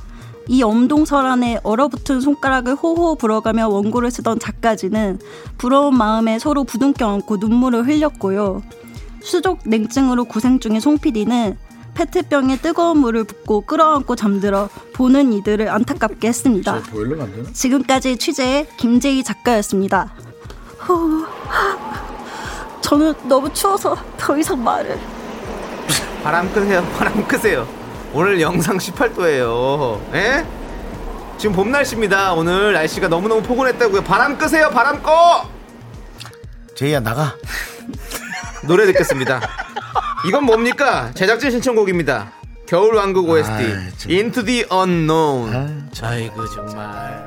이 0.47 0.63
엄동설안에 0.63 1.61
얼어붙은 1.63 2.21
손가락을 2.21 2.75
호호 2.75 3.15
불어가며 3.15 3.67
원고를 3.67 4.11
쓰던 4.11 4.39
작가진은 4.39 5.19
부러운 5.57 5.97
마음에 5.97 6.39
서로 6.39 6.63
부둥켜 6.63 7.07
안고 7.07 7.37
눈물을 7.37 7.87
흘렸고요. 7.87 8.61
수족 9.21 9.59
냉증으로 9.65 10.25
고생 10.25 10.59
중인 10.59 10.79
송 10.79 10.97
PD는 10.97 11.57
페트병에 11.95 12.57
뜨거운 12.57 12.99
물을 12.99 13.23
붓고 13.23 13.61
끌어안고 13.61 14.15
잠들어 14.15 14.69
보는 14.93 15.33
이들을 15.33 15.67
안타깝게 15.67 16.27
했습니다. 16.27 16.81
지금까지 17.53 18.17
취재의 18.17 18.67
김재희 18.77 19.23
작가였습니다. 19.23 20.13
후, 22.87 22.89
저는 22.89 23.13
너무 23.27 23.51
추워서 23.53 23.95
더 24.17 24.37
이상 24.37 24.63
말을. 24.63 24.97
바람 26.23 26.51
끄세요. 26.53 26.85
바람 26.97 27.27
끄세요. 27.27 27.67
오늘 28.13 28.39
영상 28.39 28.77
18도예요. 28.77 29.99
예? 30.15 30.45
지금 31.37 31.55
봄 31.55 31.71
날씨입니다. 31.71 32.33
오늘 32.33 32.73
날씨가 32.73 33.09
너무너무 33.09 33.41
포근했다고요. 33.43 34.03
바람 34.03 34.37
끄세요. 34.37 34.69
바람 34.69 35.03
꺼! 35.03 35.47
제이야 36.75 36.99
나가. 37.01 37.35
노래 38.65 38.85
듣겠습니다. 38.87 39.41
이건 40.27 40.45
뭡니까? 40.45 41.11
제작진 41.13 41.51
신청곡입니다. 41.51 42.31
겨울 42.67 42.95
왕국 42.95 43.29
OST 43.29 43.51
아이, 43.51 43.97
참. 43.97 44.11
Into 44.11 44.43
the 44.43 44.65
Unknown. 44.71 45.89
아이고 46.01 46.45
정말. 46.49 47.26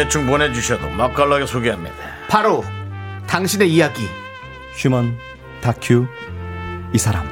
대충 0.00 0.26
보내주셔도 0.26 0.88
맛깔나게 0.88 1.44
소개합니다 1.44 1.94
바로 2.30 2.64
당신의 3.26 3.70
이야기. 3.70 4.08
휴먼 4.76 5.14
다큐 5.60 6.06
이 6.94 6.96
사람 6.96 7.28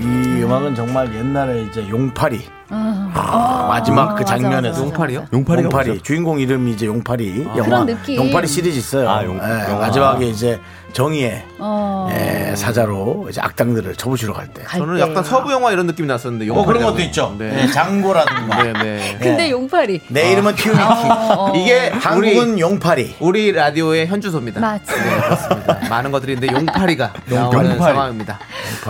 이 0.00 0.42
음악은 0.42 0.74
정말 0.74 1.14
옛날에 1.14 1.62
이제 1.62 1.86
용팔이 1.88 2.40
아, 2.70 3.66
마지막 3.70 4.14
그 4.16 4.24
장면에서 4.24 4.82
용팔이요? 4.82 5.26
용팔이가 5.32 5.62
용팔이 5.64 5.88
뭐죠? 5.88 6.02
주인공 6.02 6.40
이름이 6.40 6.72
이제 6.72 6.86
용팔이 6.86 7.44
영화 7.44 7.62
그런 7.62 7.86
느낌. 7.86 8.16
용팔이 8.16 8.46
시리즈 8.48 8.76
있어요. 8.76 9.08
아, 9.08 9.24
용- 9.24 9.38
예, 9.38 9.70
영화. 9.70 9.86
마지막에 9.86 10.26
이제 10.26 10.60
정의의 10.98 11.42
어. 11.58 12.08
예, 12.12 12.54
사자로 12.54 13.26
이제 13.28 13.40
악당들을 13.40 13.96
쳐부시러 13.96 14.32
갈 14.32 14.46
때. 14.46 14.62
갈 14.62 14.78
저는 14.78 14.94
때. 14.96 15.00
약간 15.02 15.24
서부 15.24 15.50
영화 15.50 15.72
이런 15.72 15.86
느낌이 15.86 16.06
났었는데. 16.06 16.48
어 16.52 16.64
그런. 16.64 16.84
것도 16.84 17.00
있죠. 17.02 17.34
네. 17.36 17.62
예, 17.64 17.66
장고라든가. 17.66 18.62
네, 18.62 18.72
네. 18.72 19.18
근데 19.20 19.50
용팔이. 19.50 20.00
내 20.08 20.30
이름은 20.32 20.54
튜니키. 20.54 20.80
어. 20.80 21.52
이게 21.56 21.88
한국은 21.88 22.52
우리 22.52 22.60
용팔이. 22.60 23.16
우리 23.18 23.50
라디오의 23.52 24.06
현주소입니다. 24.06 24.60
맞지. 24.60 24.84
네, 24.94 25.20
그렇습니다. 25.20 25.78
많은 25.90 26.12
것들이 26.12 26.34
있는데 26.34 26.54
용팔이가 26.54 27.12
나오는 27.26 27.70
용팔이. 27.72 27.78
상황입니다. 27.92 28.38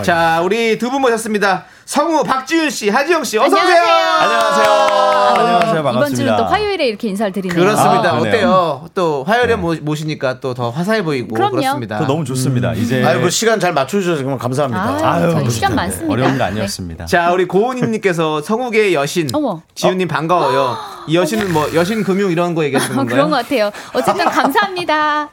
자, 0.03 0.41
우리 0.43 0.77
두 0.77 0.91
분 0.91 1.01
모셨습니다. 1.01 1.65
성우 1.85 2.23
박지윤 2.23 2.69
씨, 2.71 2.89
하지영 2.89 3.23
씨, 3.23 3.37
어서 3.37 3.55
오세요. 3.55 3.83
안녕하세요. 4.19 4.71
안녕하세요. 5.37 5.83
반갑습니다. 5.83 5.91
이번 5.91 6.15
주는 6.15 6.35
또 6.37 6.43
화요일에 6.45 6.87
이렇게 6.87 7.09
인사를 7.09 7.31
드리네요. 7.31 7.59
그렇습니다. 7.59 8.09
아. 8.11 8.17
어때요? 8.17 8.85
또 8.95 9.23
화요일에 9.23 9.55
모- 9.55 9.75
모시니까 9.81 10.39
또 10.39 10.55
더 10.55 10.69
화사해 10.71 11.03
보이고 11.03 11.35
그럼요. 11.35 11.51
그렇습니다. 11.57 11.94
또 11.99 12.05
너무 12.07 12.23
좋습니다. 12.25 12.73
이제 12.73 13.03
아이고 13.03 13.29
시간 13.29 13.59
잘 13.59 13.73
맞춰주셔서 13.73 14.17
정말 14.21 14.37
감사합니다. 14.37 14.81
아, 14.83 15.19
저희 15.19 15.35
아유, 15.35 15.49
시간 15.49 15.71
네, 15.71 15.75
많습니다. 15.75 16.13
어려운 16.13 16.31
거 16.31 16.37
네. 16.37 16.43
아니었습니다. 16.43 17.05
자, 17.05 17.31
우리 17.31 17.45
고은희님께서 17.45 18.41
성우계의 18.41 18.93
여신. 18.93 19.29
지윤님 19.75 20.07
반가워요. 20.07 20.77
이 21.07 21.15
여신은 21.15 21.53
뭐 21.53 21.67
여신 21.73 22.03
금융 22.03 22.31
이런 22.31 22.55
거 22.55 22.63
얘기하시는 22.65 22.95
어, 22.95 22.99
건가요? 22.99 23.15
그런 23.15 23.29
것 23.29 23.37
같아요. 23.37 23.71
어쨌든 23.93 24.25
감사합니다. 24.25 25.29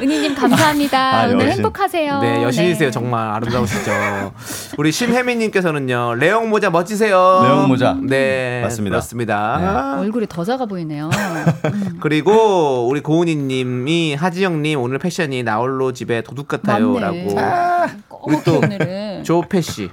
은희님 0.00 0.34
감사합니다. 0.34 0.98
아, 1.22 1.24
오늘 1.26 1.46
여신. 1.46 1.52
행복하세요. 1.52 2.20
네, 2.20 2.42
여신이세요. 2.42 2.88
네. 2.88 2.90
정말 2.90 3.26
아름다우시죠. 3.30 4.32
우리 4.76 4.92
심혜민님께서는요, 4.92 6.16
레옹 6.16 6.50
모자 6.50 6.68
멋지세요. 6.68 7.40
레옹 7.44 7.68
모자. 7.68 7.96
네, 8.02 8.60
맞습니다. 8.62 8.96
그렇습니다. 8.96 9.98
얼굴이 9.98 10.26
더 10.28 10.44
작아 10.44 10.66
보이네요. 10.66 11.08
그리고 12.00 12.86
우리 12.86 13.00
고은희님이 13.00 14.14
하지영님 14.14 14.78
오늘 14.78 14.98
패션이 14.98 15.42
나홀로 15.42 15.92
집에 15.92 16.20
도둑 16.22 16.46
같아요라고. 16.48 17.34
맞네. 17.34 17.88
우리 18.22 18.44
또 18.44 18.58
오늘은. 18.58 19.24
조페 19.24 19.62
씨. 19.62 19.90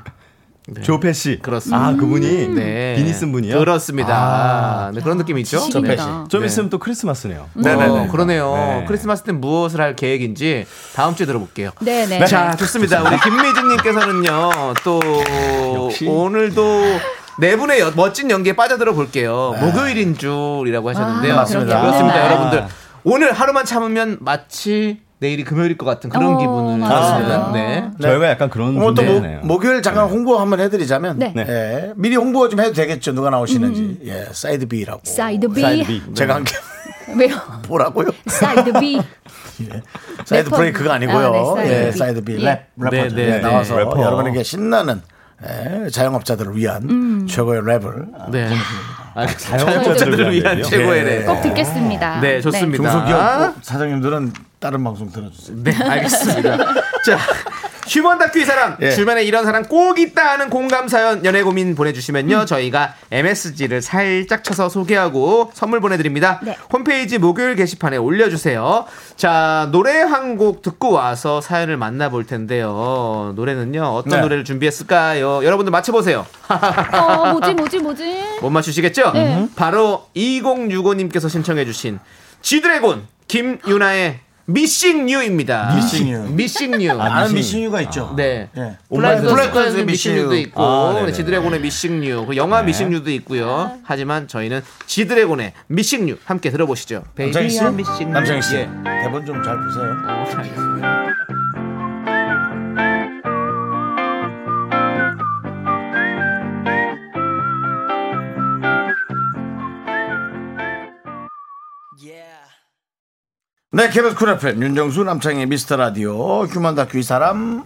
조페 0.84 1.14
씨. 1.14 1.40
그렇습니다. 1.42 1.78
아, 1.88 1.96
그분이 1.96 2.50
네. 2.50 2.96
비니 2.98 3.14
쓴 3.14 3.32
분이요? 3.32 3.58
그렇습니다. 3.60 4.14
아. 4.14 4.92
네, 4.94 5.00
그런 5.02 5.18
느낌이 5.18 5.42
있죠. 5.42 5.60
지식이다. 5.60 6.26
좀 6.30 6.42
네. 6.42 6.48
있으면 6.48 6.70
또 6.70 6.78
크리스마스네요. 6.78 7.48
네네네. 7.54 8.08
그러네요. 8.10 8.54
네. 8.54 8.86
크리스마스 8.88 9.24
때 9.24 9.32
무엇을 9.32 9.80
할 9.80 9.96
계획인지 9.96 10.66
다음 10.94 11.16
주에 11.16 11.26
들어볼게요. 11.26 11.72
네네. 11.80 12.26
자, 12.26 12.54
좋습니다. 12.58 13.02
우리 13.02 13.18
김미진님께서는요, 13.20 14.74
또 14.84 15.00
오늘도 16.06 16.82
네 17.40 17.56
분의 17.56 17.80
여- 17.80 17.92
멋진 17.96 18.30
연기에 18.32 18.54
빠져들어 18.56 18.94
볼게요. 18.94 19.56
목요일인 19.62 20.18
줄이라고 20.18 20.90
하셨는데요. 20.90 21.34
아, 21.34 21.38
맞습니다. 21.38 21.82
그렇습니다, 21.82 22.18
네. 22.18 22.26
여러분들. 22.26 22.66
오늘 23.04 23.32
하루만 23.32 23.64
참으면 23.64 24.18
마치 24.20 25.00
내일이 25.20 25.44
금요일일 25.44 25.78
것 25.78 25.86
같은 25.86 26.10
그런 26.12 26.36
어, 26.36 26.38
기분을 26.38 26.78
맞아요. 26.78 27.24
주는, 27.24 27.54
네. 27.54 27.90
저희가 28.00 28.30
약간 28.30 28.50
그런 28.52 28.74
뭐또 28.76 29.02
모, 29.02 29.08
존재네요. 29.14 29.40
목요일 29.42 29.82
잠깐 29.82 30.08
홍보 30.10 30.38
한번 30.38 30.60
해드리자면 30.60 31.18
네. 31.18 31.34
예, 31.38 31.94
미리 31.96 32.16
홍보 32.16 32.48
좀 32.50 32.60
해도 32.60 32.72
되겠죠 32.74 33.14
누가 33.14 33.32
나오시는지 33.32 34.00
예, 34.06 34.28
Side 34.32 34.68
B라고 34.68 35.02
Side 35.04 35.48
B. 35.50 35.62
Side 35.62 35.88
B. 35.88 36.14
제가 36.14 36.36
함께 36.36 36.56
왜요? 37.18 37.36
뭐라고요? 37.68 38.10
사이드 38.28 38.74
B. 38.80 39.02
사이드 40.26 40.50
래퍼. 40.50 40.58
브레이크가 40.58 40.94
아니고요. 40.94 41.56
아, 41.58 41.62
네, 41.64 41.68
사이드 41.68 41.74
예, 41.88 41.92
B. 41.92 41.98
Side 41.98 42.24
B 42.24 42.34
예. 42.34 42.38
랩 42.38 42.66
래퍼죠. 42.78 43.16
네, 43.16 43.16
네, 43.16 43.22
예, 43.24 43.30
네. 43.38 43.40
나와서 43.40 43.76
래퍼. 43.78 44.00
여러분에게 44.00 44.44
신나는 44.44 45.02
예, 45.48 45.90
자영업자들을 45.90 46.56
위한 46.56 46.84
음. 46.90 47.28
최고의 47.28 47.62
랩을 47.62 48.32
네. 48.32 48.50
아, 49.16 49.26
자영업자들을 49.26 49.66
자영업자들을 49.84 50.32
위한 50.34 50.62
최고의? 50.62 51.04
랩. 51.06 51.26
꼭 51.26 51.42
듣겠습니다. 51.42 52.20
네, 52.22 52.40
좋습니다. 52.42 52.84
중소기업 52.92 53.56
사장님들은 53.64 54.32
다른 54.60 54.84
방송 54.84 55.12
들어주세요. 55.12 55.58
네, 55.64 55.76
알겠습니다. 55.76 56.58
자, 57.06 57.20
휴먼 57.88 58.18
다큐 58.18 58.40
이 58.40 58.44
사람 58.46 58.76
예. 58.82 58.92
주변에 58.92 59.24
이런 59.24 59.46
사람 59.46 59.64
꼭 59.64 59.98
있다 60.00 60.32
하는 60.34 60.50
공감 60.50 60.88
사연 60.90 61.24
연애 61.24 61.42
고민 61.44 61.74
보내주시면요 61.76 62.44
저희가 62.46 62.96
MSG를 63.12 63.82
살짝 63.82 64.44
쳐서 64.44 64.68
소개하고 64.68 65.52
선물 65.54 65.80
보내드립니다. 65.80 66.42
네. 66.44 66.58
홈페이지 66.74 67.18
목요일 67.18 67.56
게시판에 67.56 67.98
올려주세요. 67.98 68.86
자 69.16 69.70
노래 69.72 70.02
한 70.02 70.38
곡 70.38 70.62
듣고 70.62 70.92
와서 70.92 71.40
사연을 71.40 71.78
만나볼 71.78 72.26
텐데요. 72.26 73.32
노래는요 73.36 73.82
어떤 73.84 74.18
네. 74.18 74.22
노래를 74.22 74.44
준비했을까요? 74.44 75.46
여러분들 75.46 75.72
맞춰보세요. 75.72 76.26
어, 76.50 77.32
뭐지, 77.32 77.54
뭐지, 77.54 77.80
뭐지? 77.80 78.24
못 78.42 78.50
맞추시겠죠? 78.50 79.12
네. 79.14 79.48
바로 79.56 80.08
2065님께서 80.16 81.30
신청해주신 81.30 82.00
지드래곤 82.42 83.08
김유나의 83.28 84.20
미싱뉴입니다. 84.48 85.76
미싱뉴. 85.76 86.30
미싱뉴. 86.30 86.92
아는 87.02 87.34
미싱 87.34 87.64
유가 87.64 87.82
있죠. 87.82 88.14
네. 88.16 88.50
예. 88.58 88.78
플라이스 88.90 89.24
플라이스 89.24 89.52
플라이스 89.52 89.78
Missing 89.78 89.86
You. 89.86 89.98
Missing 89.98 90.20
You도 90.20 90.36
있고 90.38 90.64
아, 90.64 90.94
네네. 90.96 91.12
지드래곤의 91.12 91.60
Missing 91.60 92.02
You, 92.02 92.26
그 92.26 92.36
영화 92.38 92.64
Missing 92.64 92.92
You도 92.92 93.12
있고요. 93.12 93.72
하지만 93.84 94.28
저희는 94.28 94.62
지드래곤의 94.86 95.54
Missing 95.68 96.03
You 96.03 96.18
함께 96.24 96.50
들어보시죠. 96.50 97.04
남창희 97.18 97.50
씨. 97.50 97.62
남창희 98.06 98.42
씨, 98.42 98.56
예. 98.56 98.70
대본 99.04 99.26
좀 99.26 99.44
잘 99.44 99.58
보세요. 99.58 99.96
어, 100.08 101.37
네, 113.72 113.90
KBS 113.90 114.16
Cool 114.16 114.30
FM 114.30 114.64
윤정수 114.64 115.04
남창희 115.04 115.46
미스터 115.46 115.76
라디오 115.76 116.46
휴먼 116.46 116.76
다큐 116.76 117.00
이 117.00 117.04
사람 117.04 117.66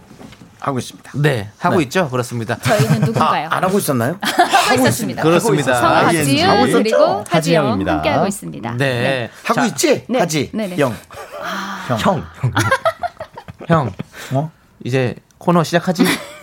하고 0.58 0.80
있습니다. 0.80 1.12
네, 1.14 1.48
하고 1.58 1.76
네. 1.76 1.84
있죠. 1.84 2.10
그렇습니다. 2.10 2.56
저희는 2.58 3.00
누군가요? 3.02 3.48
아, 3.48 3.56
안 3.56 3.62
하고 3.62 3.78
있었나요? 3.78 4.18
하고 4.20 4.80
있었습니다. 4.80 5.22
그렇습니다. 5.22 5.74
성우 5.74 5.92
아, 5.92 6.12
예? 6.12 6.24
그리고 6.24 7.24
하지영. 7.28 7.86
함께 7.86 8.08
하고 8.08 8.26
있습니다. 8.26 8.76
네. 8.78 9.30
하고 9.44 9.54
자, 9.54 9.66
있지? 9.66 10.04
네. 10.08 10.18
하지. 10.18 10.50
네네. 10.52 10.78
영. 10.78 10.92
형. 11.86 11.98
형. 11.98 12.24
형, 13.68 13.92
어? 14.32 14.50
이제 14.82 15.14
코너 15.38 15.62
시작하지? 15.62 16.04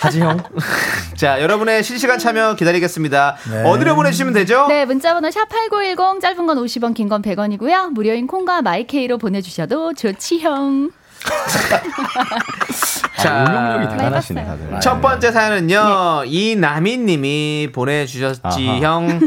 하지 0.00 0.20
형. 0.20 0.38
자, 1.16 1.40
여러분의 1.42 1.82
실시간 1.82 2.18
참여 2.18 2.54
기다리겠습니다. 2.56 3.36
네. 3.50 3.62
어디로 3.64 3.94
보내주시면 3.96 4.32
되죠? 4.34 4.66
네, 4.68 4.84
문자번호 4.84 5.28
샵8910 5.28 6.20
짧은 6.20 6.46
건 6.46 6.58
50원, 6.58 6.94
긴 6.94 7.08
건 7.08 7.22
100원이고요. 7.22 7.90
무료인 7.92 8.26
콩과 8.26 8.62
마이케이로 8.62 9.18
보내주셔도 9.18 9.94
좋지형. 9.94 10.90
자, 13.18 13.38
운동력이 13.44 13.88
대단하시네 13.96 14.40
해봤어요. 14.42 14.64
다들. 14.68 14.80
첫 14.80 15.00
번째 15.00 15.32
사연은요, 15.32 16.24
이나미님이 16.26 17.70
보내주셨지, 17.74 18.68
아하. 18.68 18.78
형. 18.80 19.20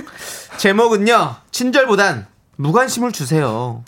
제목은요, 0.57 1.35
친절보단 1.51 2.27
무관심을 2.55 3.11
주세요. 3.11 3.83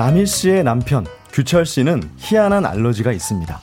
남일 0.00 0.26
씨의 0.26 0.64
남편 0.64 1.04
규철 1.30 1.66
씨는 1.66 2.02
희한한 2.16 2.64
알러지가 2.64 3.12
있습니다. 3.12 3.60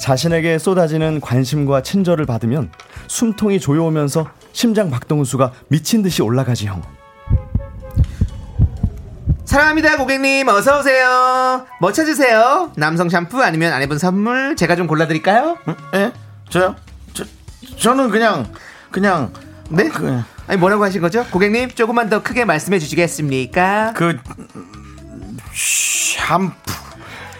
자신에게 0.00 0.58
쏟아지는 0.58 1.20
관심과 1.20 1.84
친절을 1.84 2.26
받으면 2.26 2.72
숨통이 3.06 3.60
조여오면서 3.60 4.28
심장 4.52 4.90
박동수가 4.90 5.52
미친 5.68 6.02
듯이 6.02 6.20
올라가지 6.20 6.66
형. 6.66 6.82
사랑합니다, 9.44 9.98
고객님. 9.98 10.48
어서 10.48 10.80
오세요. 10.80 11.64
뭐 11.80 11.92
찾으세요? 11.92 12.72
남성 12.76 13.08
샴푸 13.08 13.40
아니면 13.40 13.72
아내분 13.72 13.98
선물? 13.98 14.56
제가 14.56 14.74
좀 14.74 14.88
골라드릴까요? 14.88 15.58
예? 15.94 16.12
저요? 16.50 16.74
저, 17.12 17.24
저는 17.76 18.10
그냥, 18.10 18.52
그냥, 18.90 19.32
네? 19.68 19.88
그, 19.88 20.22
아니, 20.48 20.58
뭐라고 20.58 20.82
하신 20.82 21.00
거죠? 21.00 21.24
고객님, 21.30 21.70
조금만 21.70 22.10
더 22.10 22.20
크게 22.20 22.44
말씀해 22.44 22.80
주시겠습니까? 22.80 23.92
그, 23.94 24.18
샴푸. 25.54 26.52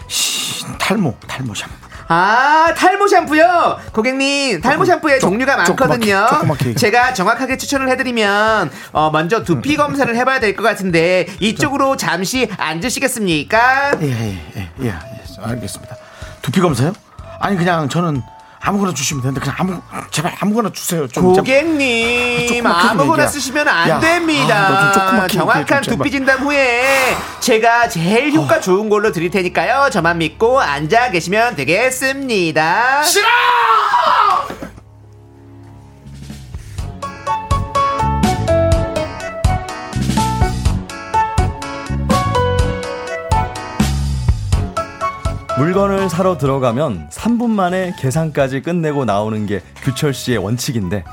시, 0.07 0.65
탈모, 0.79 1.17
탈모 1.27 1.53
샴푸. 1.55 1.71
아, 2.09 2.73
탈모 2.75 3.07
샴푸요? 3.07 3.79
고객님, 3.93 4.61
탈모 4.61 4.85
샴푸의 4.85 5.19
조- 5.19 5.27
종류가 5.29 5.55
많거든요. 5.57 6.27
조그맣게. 6.29 6.75
제가 6.75 7.13
정확하게 7.13 7.57
추천을 7.57 7.89
해드리면, 7.89 8.69
어, 8.91 9.09
먼저 9.09 9.43
두피 9.43 9.75
검사를 9.77 10.13
해봐야 10.15 10.39
될 10.39 10.55
것 10.55 10.63
같은데, 10.63 11.25
이쪽으로 11.39 11.95
잠시 11.97 12.49
앉으시겠습니까? 12.57 13.97
예, 14.01 14.05
예, 14.05 14.37
예, 14.57 14.69
예, 14.81 14.85
예, 14.87 14.93
알겠습니다. 15.41 15.95
두피 16.41 16.59
검사요? 16.59 16.93
아니, 17.39 17.57
그냥 17.57 17.89
저는 17.89 18.21
아무거나 18.65 18.93
주시면 18.93 19.21
되는데, 19.21 19.41
그냥 19.41 19.55
아무, 19.59 19.81
제발 20.09 20.33
아무거나 20.39 20.71
주세요. 20.71 21.05
좀, 21.09 21.23
좀- 21.23 21.35
고객님, 21.35 22.47
조그맣게 22.47 22.87
아무거나 22.89 23.23
얘기야. 23.23 23.27
쓰시면 23.27 23.67
안 23.67 23.89
야, 23.89 23.99
됩니다. 23.99 24.67
아, 25.21 25.27
정확한 25.27 25.81
좀 25.81 25.97
두피. 25.97 26.11
진단 26.11 26.39
후에 26.39 27.15
제가 27.41 27.89
제일 27.89 28.31
효과 28.33 28.61
좋은 28.61 28.87
걸로 28.87 29.11
드릴 29.11 29.29
테니까요. 29.31 29.89
저만 29.91 30.17
믿고 30.19 30.61
앉아 30.61 31.11
계시면 31.11 31.55
되겠습니다. 31.57 33.03
싫어! 33.03 33.27
물건을 45.57 46.09
사러 46.09 46.37
들어가면 46.37 47.09
3분 47.11 47.49
만에 47.49 47.93
계산까지 47.99 48.61
끝내고 48.61 49.05
나오는 49.05 49.45
게 49.45 49.61
규철 49.83 50.13
씨의 50.13 50.39
원칙인데 50.39 51.03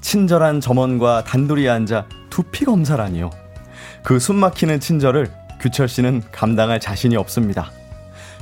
친절한 0.00 0.60
점원과 0.60 1.24
단둘이 1.24 1.68
앉아 1.68 2.06
두피 2.30 2.64
검사라니요. 2.64 3.30
그 4.02 4.18
숨막히는 4.18 4.80
친절을 4.80 5.30
규철 5.60 5.88
씨는 5.88 6.22
감당할 6.32 6.80
자신이 6.80 7.16
없습니다. 7.16 7.70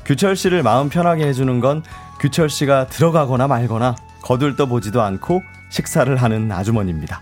규철 0.04 0.36
씨를 0.36 0.62
마음 0.62 0.88
편하게 0.88 1.26
해주는 1.26 1.60
건 1.60 1.82
규철 2.20 2.48
씨가 2.48 2.86
들어가거나 2.86 3.48
말거나 3.48 3.96
거들떠 4.22 4.66
보지도 4.66 5.02
않고 5.02 5.42
식사를 5.70 6.14
하는 6.16 6.50
아주머니입니다. 6.52 7.20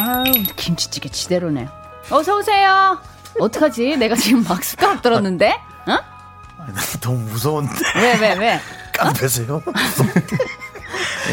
아유, 0.00 0.32
김치찌개 0.56 1.08
지대로네. 1.10 1.68
어서 2.10 2.38
오세요. 2.38 2.98
어떡하지? 3.38 3.96
내가 3.98 4.14
지금 4.16 4.42
막 4.44 4.64
숟가락 4.64 5.02
들었는데? 5.02 5.50
어? 5.86 6.13
너무 7.00 7.18
무서운데. 7.30 7.72
왜, 7.96 8.14
왜, 8.18 8.34
왜? 8.38 8.60
깡패세요? 8.92 9.62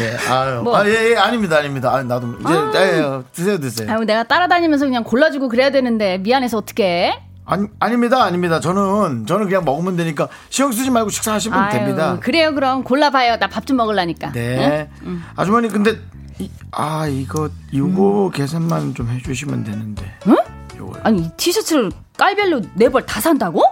예, 0.00 0.16
아유. 0.32 0.62
뭐? 0.62 0.76
아, 0.76 0.86
예, 0.88 1.10
예, 1.12 1.16
아닙니다, 1.16 1.58
아닙니다. 1.58 1.94
아, 1.94 2.02
나도, 2.02 2.34
이제, 2.40 2.48
아. 2.48 2.72
예, 2.74 2.98
예, 2.98 3.22
드세요, 3.32 3.58
드세요. 3.60 3.90
아유, 3.92 4.04
내가 4.04 4.22
따라다니면서 4.24 4.86
그냥 4.86 5.04
골라주고 5.04 5.48
그래야 5.48 5.70
되는데 5.70 6.18
미안해서 6.18 6.58
어떡해? 6.58 7.20
아니, 7.44 7.66
아닙니다, 7.78 8.22
아닙니다. 8.22 8.60
저는, 8.60 9.26
저는 9.26 9.46
그냥 9.46 9.64
먹으면 9.64 9.96
되니까 9.96 10.28
신경 10.48 10.72
쓰지 10.72 10.90
말고 10.90 11.10
식사하시면 11.10 11.58
아유, 11.58 11.72
됩니다. 11.72 12.18
그래요, 12.20 12.54
그럼 12.54 12.84
골라봐요. 12.84 13.38
나 13.38 13.48
밥 13.48 13.66
좀 13.66 13.76
먹으려니까. 13.76 14.32
네. 14.32 14.88
아주머니, 15.36 15.68
근데, 15.68 15.98
이, 16.38 16.50
아, 16.70 17.06
이거, 17.06 17.50
이거 17.70 18.26
음. 18.26 18.30
계산만 18.30 18.94
좀 18.94 19.08
해주시면 19.10 19.64
되는데. 19.64 20.10
응? 20.28 20.36
요거요. 20.78 21.02
아니, 21.04 21.22
이 21.22 21.30
티셔츠를 21.36 21.90
깔별로 22.16 22.62
네 22.74 22.88
벌 22.88 23.04
다 23.04 23.20
산다고? 23.20 23.62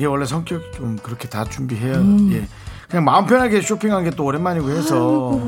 얘 0.00 0.06
원래 0.06 0.24
성격이 0.24 0.64
좀 0.76 0.96
그렇게 1.02 1.28
다 1.28 1.44
준비해야, 1.44 1.96
음. 1.98 2.30
예. 2.32 2.46
그냥 2.88 3.04
마음 3.04 3.26
편하게 3.26 3.60
쇼핑한 3.60 4.04
게 4.04 4.10
또 4.10 4.24
오랜만이고 4.24 4.70
해서. 4.70 5.38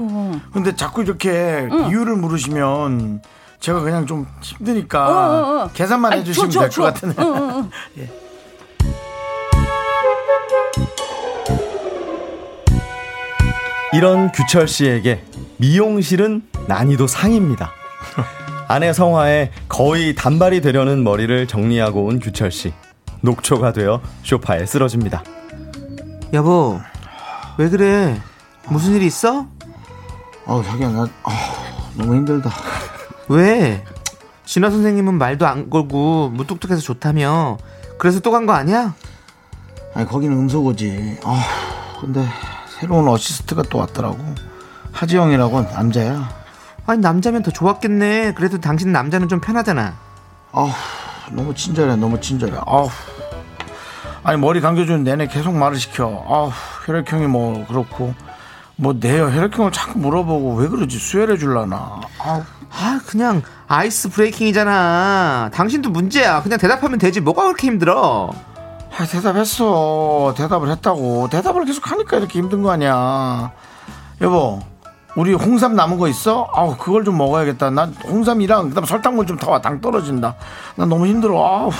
근데 0.52 0.74
자꾸 0.76 1.02
이렇게 1.02 1.68
이유를 1.88 2.16
물으시면 2.16 3.20
제가 3.60 3.80
그냥 3.80 4.06
좀 4.06 4.26
힘드니까 4.40 5.08
어, 5.08 5.12
어, 5.12 5.62
어. 5.64 5.70
계산만 5.72 6.12
아니, 6.12 6.20
해주시면 6.22 6.50
줘, 6.50 6.60
될 6.60 6.70
줘, 6.70 6.82
것 6.82 6.94
줘. 6.94 7.06
같은데. 7.06 7.22
응, 7.22 7.34
응, 7.34 7.70
응. 7.98 8.08
이런 13.92 14.32
규철 14.32 14.68
씨에게 14.68 15.22
미용실은 15.58 16.42
난이도 16.66 17.06
상입니다. 17.06 17.72
아내 18.68 18.92
성화에 18.92 19.50
거의 19.68 20.14
단발이 20.14 20.60
되려는 20.62 21.04
머리를 21.04 21.46
정리하고 21.46 22.04
온 22.04 22.20
규철 22.20 22.50
씨. 22.50 22.72
녹초가 23.22 23.72
되어 23.72 24.00
소파에 24.22 24.66
쓰러집니다. 24.66 25.22
여보, 26.32 26.80
왜 27.58 27.68
그래? 27.68 28.20
무슨 28.68 28.92
일 28.94 29.02
있어? 29.02 29.46
어, 30.46 30.62
자기야, 30.62 30.88
나 30.90 31.06
아, 31.22 31.30
너무 31.96 32.14
힘들다. 32.16 32.50
왜? 33.28 33.84
진화 34.44 34.70
선생님은 34.70 35.14
말도 35.14 35.46
안 35.46 35.70
걸고 35.70 36.30
무뚝뚝해서 36.30 36.80
좋다며. 36.82 37.58
그래서 37.98 38.20
또 38.20 38.32
간 38.32 38.46
거 38.46 38.52
아니야? 38.52 38.94
아니, 39.94 40.06
거기는 40.06 40.36
음소거지. 40.36 41.20
아, 41.24 41.44
근데 42.00 42.26
새로운 42.80 43.08
어시스트가 43.08 43.62
또 43.70 43.78
왔더라고. 43.78 44.18
하지영이라고 44.92 45.62
남자야. 45.62 46.28
아니 46.86 47.00
남자면 47.00 47.42
더 47.42 47.50
좋았겠네. 47.52 48.34
그래도 48.34 48.58
당신 48.60 48.90
남자는 48.90 49.28
좀 49.28 49.40
편하잖아. 49.40 49.94
아, 50.52 50.74
너무 51.30 51.54
친절해, 51.54 51.96
너무 51.96 52.20
친절해. 52.20 52.56
아, 52.66 52.86
아니 54.24 54.40
머리 54.40 54.60
감겨주는 54.60 55.04
내내 55.04 55.26
계속 55.26 55.54
말을 55.54 55.78
시켜. 55.78 56.24
아, 56.28 56.50
혈액형이 56.86 57.26
뭐 57.26 57.66
그렇고 57.66 58.14
뭐내 58.76 59.20
혈액형을 59.20 59.72
자꾸 59.72 59.98
물어보고 59.98 60.54
왜 60.56 60.68
그러지? 60.68 60.98
수혈해 60.98 61.38
줄라나. 61.38 62.00
아, 62.18 62.44
아 62.70 63.00
그냥 63.06 63.42
아이스 63.68 64.08
브레이킹이잖아. 64.10 65.50
당신도 65.52 65.90
문제야. 65.90 66.42
그냥 66.42 66.58
대답하면 66.58 66.98
되지. 66.98 67.20
뭐가 67.20 67.44
그렇게 67.44 67.68
힘들어? 67.68 68.30
아, 68.96 69.06
대답했어. 69.06 70.34
대답을 70.36 70.70
했다고. 70.70 71.28
대답을 71.30 71.64
계속 71.64 71.90
하니까 71.90 72.18
이렇게 72.18 72.38
힘든 72.38 72.62
거 72.62 72.70
아니야. 72.70 73.52
여보, 74.20 74.60
우리 75.14 75.34
홍삼 75.34 75.76
남은 75.76 75.98
거 75.98 76.08
있어? 76.08 76.48
아우 76.54 76.76
그걸 76.76 77.04
좀 77.04 77.18
먹어야겠다. 77.18 77.70
난 77.70 77.94
홍삼이랑 78.04 78.70
그다음 78.70 78.86
설탕물 78.86 79.26
좀더당 79.26 79.80
떨어진다. 79.80 80.34
난 80.76 80.88
너무 80.88 81.06
힘들어. 81.06 81.44
아우. 81.46 81.70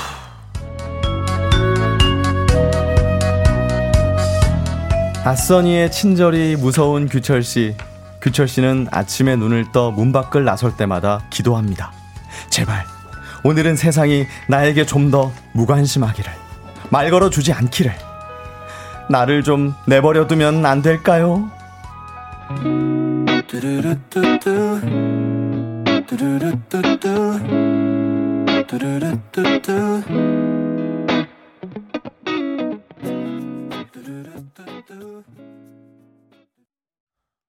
아써니의 5.25 5.91
친절이 5.91 6.57
무서운 6.57 7.09
규철 7.09 7.43
씨. 7.43 7.77
규철 8.21 8.47
씨는 8.49 8.87
아침에 8.91 9.35
눈을 9.37 9.73
떠 9.73 9.91
문 9.91 10.13
밖을 10.13 10.45
나설 10.45 10.77
때마다 10.77 11.21
기도합니다. 11.31 11.93
제발 12.51 12.85
오늘은 13.45 13.77
세상이 13.77 14.27
나에게 14.49 14.87
좀 14.87 15.11
더 15.11 15.33
무관심하기를 15.53 16.31
말 16.91 17.11
걸어 17.11 17.29
주지 17.29 17.53
않기를 17.53 17.93
나를 19.11 19.43
좀 19.43 19.75
내버려 19.87 20.27
두면 20.27 20.65
안 20.65 20.81
될까요? 20.81 21.51
뚜루루뚜뚜 23.63 24.81
뚜루루뚜뚜 26.09 26.99
뚜루루뚜뚜 28.67 30.03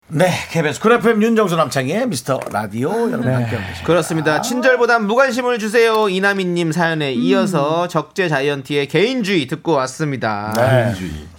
네, 0.06 0.30
KBS 0.52 0.80
쿨 0.80 0.92
FM 0.92 1.20
윤정수 1.20 1.56
남창의 1.56 2.06
미스터 2.06 2.38
라디오 2.52 2.90
여러분 2.90 3.26
함께 3.26 3.56
하고 3.56 3.66
계십니다. 3.66 3.84
그렇습니다. 3.84 4.40
친절보단 4.40 5.08
무관심을 5.08 5.58
주세요. 5.58 6.08
이나미님 6.08 6.70
사연에 6.70 7.12
이어서 7.12 7.88
적재 7.88 8.28
자이언티의 8.28 8.86
개인주의 8.86 9.48
듣고 9.48 9.72
왔습니다. 9.72 10.52
네. 10.54 10.94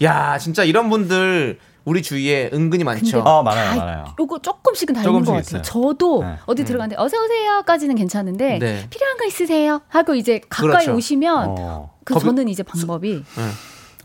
야, 0.05 0.37
진짜 0.37 0.65
이런 0.65 0.89
분들 0.89 1.59
우리 1.85 2.01
주위에 2.01 2.49
은근히 2.51 2.83
많죠. 2.83 3.19
어, 3.21 3.43
많아요, 3.43 3.69
다 3.69 3.75
많아요. 3.85 4.05
요거 4.19 4.39
조금씩은 4.39 4.95
다 4.95 5.01
있는 5.01 5.03
조금씩 5.23 5.25
것 5.25 5.33
같아요. 5.45 5.61
있어요. 5.61 5.61
저도 5.61 6.23
네. 6.23 6.35
어디 6.47 6.65
들어갔는데 6.65 6.99
어서 7.01 7.17
오세요까지는 7.23 7.95
괜찮은데 7.95 8.57
네. 8.59 8.87
필요한 8.89 9.17
거 9.17 9.25
있으세요? 9.25 9.81
하고 9.87 10.15
이제 10.15 10.41
가까이 10.49 10.71
그렇죠. 10.85 10.95
오시면 10.95 11.45
어. 11.59 11.91
그 12.03 12.19
저는 12.19 12.47
이제 12.47 12.63
방법이 12.63 13.23
네. 13.37 13.43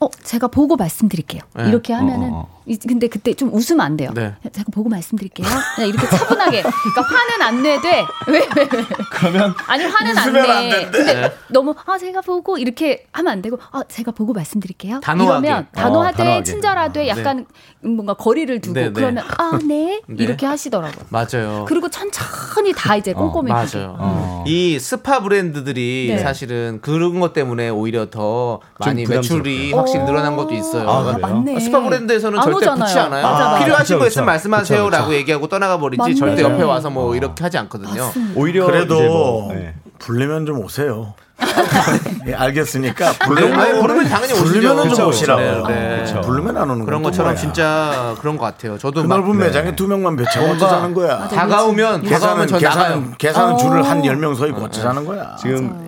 어 0.01 0.09
제가 0.23 0.49
보고 0.49 0.77
말씀드릴게요. 0.77 1.43
네. 1.57 1.69
이렇게 1.69 1.93
하면은 1.95 2.31
어, 2.33 2.37
어, 2.51 2.60
이- 2.60 2.60
근데 2.87 3.09
그때 3.09 3.35
좀 3.35 3.53
웃으면 3.53 3.81
안 3.85 3.97
돼요. 3.97 4.11
네. 4.15 4.35
제가 4.53 4.67
보고 4.73 4.89
말씀드릴게요. 4.89 5.47
그냥 5.77 5.89
이렇게 5.91 6.07
차분하게 6.09 6.63
그러니까 6.63 7.03
화는 7.03 7.43
안 7.43 7.63
내되 7.63 8.05
왜 8.29 8.39
왜 8.41 8.69
왜. 8.73 8.85
그러면 9.13 9.55
아니 9.67 9.85
화는 9.85 10.19
안 10.19 10.29
웃으면 10.29 10.51
안 10.51 10.63
내. 10.69 10.71
된대. 10.81 10.91
근데 10.99 11.15
네. 11.15 11.33
너무 11.49 11.75
아 11.87 11.99
제가 11.99 12.21
보고 12.21 12.59
이렇게 12.59 13.07
하면 13.13 13.33
안 13.33 13.43
되고 13.43 13.59
아 13.73 13.83
제가 13.89 14.13
보고 14.13 14.33
말씀드릴게요. 14.33 15.01
단호하게. 15.01 15.47
이러면 15.49 15.65
어, 15.65 15.67
단호하되 15.73 16.17
단호하게. 16.17 16.43
친절하되 16.45 17.09
약간 17.09 17.47
뭔가 17.83 18.15
거리를 18.15 18.61
두고 18.61 18.75
네, 18.75 18.85
네. 18.87 18.93
그러면 18.93 19.25
아네 19.39 20.03
네. 20.07 20.25
이렇게 20.25 20.47
하시더라고요. 20.47 21.07
맞아요. 21.09 21.65
그리고 21.69 21.89
천천히 21.89 22.73
다 22.75 22.97
이제 22.97 23.13
꼼꼼히 23.13 23.51
하게. 23.51 23.79
맞아요. 23.79 23.97
어. 23.99 24.45
이 24.47 24.79
스파 24.79 25.21
브랜드들이 25.21 26.09
네. 26.11 26.19
사실은 26.19 26.81
그런 26.83 27.21
것 27.21 27.33
때문에 27.33 27.69
오히려 27.71 28.11
더 28.11 28.61
많이 28.79 29.07
매출이 29.07 29.71
부담스럽게. 29.71 29.75
확실히 29.77 30.05
늘어난 30.05 30.37
것도 30.37 30.55
있어요. 30.55 30.89
아, 30.89 31.11
아? 31.15 31.19
맞네. 31.19 31.61
스파 31.61 31.81
브랜드에서는 31.81 32.39
안 32.51 32.61
절대 32.61 32.67
오잖아요. 32.67 32.85
붙지 32.85 32.99
않아요. 32.99 33.23
맞아, 33.23 33.45
맞아. 33.51 33.65
필요하신 33.65 33.97
거 33.99 34.05
그쵸, 34.05 34.09
있으면. 34.09 34.27
말씀하세요라고 34.27 35.05
그쵸, 35.07 35.17
얘기하고 35.17 35.49
떠나가 35.49 35.79
버리지 35.79 35.99
맞네. 35.99 36.15
절대 36.15 36.43
옆에. 36.43 36.63
와서 36.63 36.91
뭐 36.91 37.15
이렇게 37.17 37.43
하지 37.43 37.59
않거든요. 37.59 38.11
오히려 38.35 38.67
그래도 38.67 39.01
뭐, 39.01 39.53
네. 39.55 39.75
부르면 39.99 40.47
좀 40.47 40.59
오세요. 40.65 41.15
예, 42.27 42.35
알겠으니까 42.35 43.13
부르면 43.25 43.81
부르면 43.81 44.09
당연히. 44.11 44.35
부르면은 44.35 44.91
좀 44.95 45.09
오시라고. 45.09 45.69
네, 45.69 45.75
네. 45.75 46.03
그쵸. 46.05 46.21
부르면 46.21 46.55
안 46.57 46.69
오는 46.71 46.85
그런 46.85 47.03
것처럼 47.03 47.33
뭐야. 47.33 47.41
진짜 47.41 48.15
그런 48.21 48.37
것 48.37 48.45
같아요. 48.45 48.77
저도 48.77 49.03
그막 49.03 49.21
넓은 49.21 49.39
매장에 49.39 49.75
두 49.75 49.89
명만 49.89 50.17
배치하고 50.17 50.53
어쩌 50.53 50.69
자는 50.69 50.93
거야. 50.93 51.29
다가오면 51.29 52.03
다가오면 52.03 52.03
계산은 52.03 52.47
전 52.47 52.61
나가요. 52.61 52.85
계산 52.95 53.17
계산은 53.17 53.53
어. 53.55 53.57
줄을 53.57 53.83
한 53.89 54.03
10명 54.03 54.37
서 54.37 54.47
있고 54.49 54.65
어쩌 54.65 54.83
자는 54.83 55.07
거야. 55.07 55.35
지금 55.41 55.81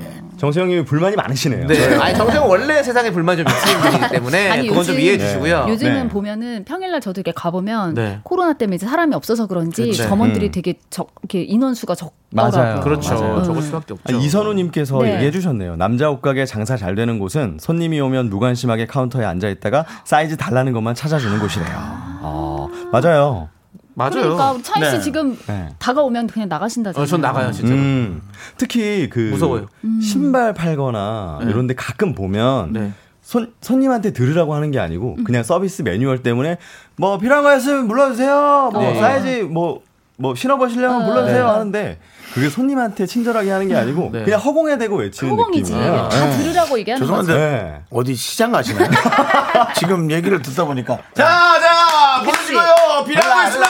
정세영님이 0.43 0.85
불만이 0.85 1.15
많으시네요. 1.15 1.69
네. 1.69 1.95
아니 2.01 2.17
정정 2.17 2.49
원래 2.51 2.83
세상에 2.83 3.13
불만 3.13 3.37
좀 3.37 3.47
있으신 3.49 3.79
분이기 3.79 4.09
때문에 4.11 4.51
아니, 4.51 4.67
그건 4.67 4.83
좀 4.83 4.95
요즘- 4.95 5.01
이해해 5.01 5.17
주시고요. 5.19 5.67
요즘은 5.69 5.95
네. 5.95 6.09
보면은 6.09 6.65
평일날 6.65 7.01
저도 7.01 7.21
이렇게 7.21 7.31
가보면 7.33 7.95
네. 7.95 8.19
코로나 8.25 8.53
때문에 8.55 8.75
이제 8.75 8.85
사람이 8.85 9.15
없어서 9.15 9.47
그런지 9.47 9.87
그쵸. 9.87 10.03
점원들이 10.03 10.47
음. 10.47 10.51
되게 10.51 10.75
적 10.91 11.11
이렇게 11.23 11.43
인원수가 11.45 11.95
적더라고요. 11.95 12.61
맞아요. 12.61 12.81
그렇죠. 12.81 13.15
맞아요. 13.15 13.43
적을 13.45 13.63
수밖에 13.63 13.93
없죠. 13.95 14.17
아, 14.17 14.19
이선우님께서 14.21 15.01
네. 15.03 15.15
얘기해 15.15 15.31
주셨네요. 15.31 15.77
남자 15.77 16.11
옷가게 16.11 16.45
장사 16.45 16.77
잘 16.77 16.97
되는 16.97 17.21
곳은 17.21 17.59
손님이 17.61 18.01
오면 18.01 18.29
무관심하게 18.29 18.87
카운터에 18.87 19.25
앉아 19.25 19.49
있다가 19.49 19.85
사이즈 20.05 20.37
달라는 20.37 20.73
것만 20.73 20.97
찾아주는 20.97 21.39
곳이래요. 21.39 21.69
아, 21.73 22.67
맞아요. 22.91 23.49
맞아요. 23.95 24.11
그러니까 24.13 24.59
창희 24.63 24.91
씨 24.91 24.97
네. 24.97 25.01
지금 25.01 25.39
네. 25.47 25.69
다가오면 25.79 26.29
그냥 26.29 26.49
나가신다잖아요. 26.49 27.03
어, 27.03 27.07
전 27.07 27.21
나가요 27.21 27.53
진짜로. 27.53 27.79
음, 27.79 28.23
특히 28.57 29.09
그 29.11 29.31
무서워요. 29.31 29.67
신발 30.01 30.55
팔거나 30.55 31.41
네. 31.43 31.51
이런데 31.51 31.75
가끔 31.75 32.15
보면 32.15 32.73
네. 32.73 32.93
손, 33.23 33.53
손님한테 33.61 34.13
들으라고 34.13 34.55
하는 34.55 34.71
게 34.71 34.79
아니고 34.79 35.17
그냥 35.25 35.43
서비스 35.43 35.83
매뉴얼 35.83 36.23
때문에 36.23 36.59
뭐 36.97 37.19
필요한 37.19 37.45
거 37.45 37.57
있으면 37.57 37.89
불러주세요. 37.89 38.71
뭐 38.73 38.83
네. 38.83 39.01
사이즈 39.01 39.43
뭐, 39.45 39.83
뭐 40.23 40.37
신어보시려면 40.37 41.03
어. 41.03 41.07
불러주세요 41.07 41.45
네. 41.45 41.51
하는데 41.51 41.99
그게 42.33 42.49
손님한테 42.49 43.07
친절하게 43.07 43.51
하는 43.51 43.67
게 43.69 43.75
아니고 43.77 44.11
네. 44.13 44.23
그냥 44.23 44.41
허공에 44.41 44.79
대고 44.79 44.97
외치는 44.97 45.33
허공이지. 45.33 45.73
느낌이에요. 45.73 46.09
다 46.09 46.25
네. 46.25 46.37
들으라고 46.39 46.79
얘기하는 46.79 47.07
거죠. 47.07 47.23
죄송한데 47.25 47.35
네. 47.55 47.81
어디 47.91 48.15
시장 48.15 48.53
가시나요? 48.53 48.89
지금 49.77 50.11
얘기를 50.11 50.41
듣다 50.41 50.65
보니까 50.65 50.97
자, 51.15 51.25
자, 51.61 52.23
부르시고요. 52.25 53.05
필요한 53.07 53.43
거 53.43 53.49
있으면 53.49 53.69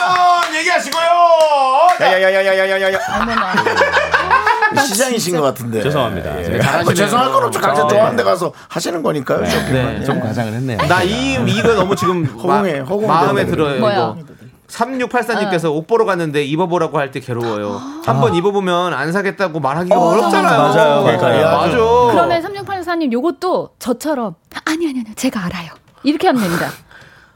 얘기하시고요. 0.55 1.03
야야야야야야야야. 1.99 2.99
어머나. 3.21 3.53
시장이신 4.85 5.35
것 5.37 5.41
같은데. 5.43 5.81
죄송합니다. 5.83 6.37
예. 6.39 6.43
네, 6.47 6.59
잘하시네요. 6.59 6.83
뭐 6.83 6.93
죄송할 6.93 7.31
건 7.31 7.43
없죠. 7.45 7.59
각자 7.59 7.83
어, 7.83 7.87
좋아하는 7.87 8.15
네. 8.15 8.23
데 8.23 8.29
가서 8.29 8.51
하시는 8.69 9.01
거니까요. 9.03 9.45
쇼핑은. 9.45 9.99
네. 9.99 10.05
좀 10.05 10.19
과장을 10.19 10.53
했네요. 10.53 10.77
나 10.87 11.03
이 11.03 11.33
이거 11.47 11.73
너무 11.73 11.95
지금 11.95 12.25
허공에, 12.25 12.79
마, 12.79 12.85
허공에 12.85 13.07
마음에 13.07 13.45
들어요. 13.45 13.79
뭐야? 13.79 13.95
이거. 14.17 14.32
3684님께서 14.67 15.73
옷 15.73 15.87
보러 15.87 16.05
갔는데 16.05 16.43
입어보라고 16.45 16.97
할 16.99 17.11
때 17.11 17.19
괴로워요. 17.19 17.79
한번 18.05 18.33
입어보면 18.33 18.93
안 18.93 19.11
사겠다고 19.11 19.59
말하기가 19.59 19.99
어, 19.99 20.15
렵잖아요 20.15 20.57
맞아요, 20.61 21.03
맞아요. 21.03 21.45
맞아. 21.57 21.77
그러면 22.11 22.41
3684님 22.41 23.11
요것도 23.11 23.71
저처럼 23.77 24.35
아니 24.65 24.87
아니 24.87 24.99
아니 25.05 25.13
제가 25.15 25.45
알아요. 25.45 25.71
이렇게 26.03 26.27
하면 26.27 26.41
됩니다. 26.41 26.67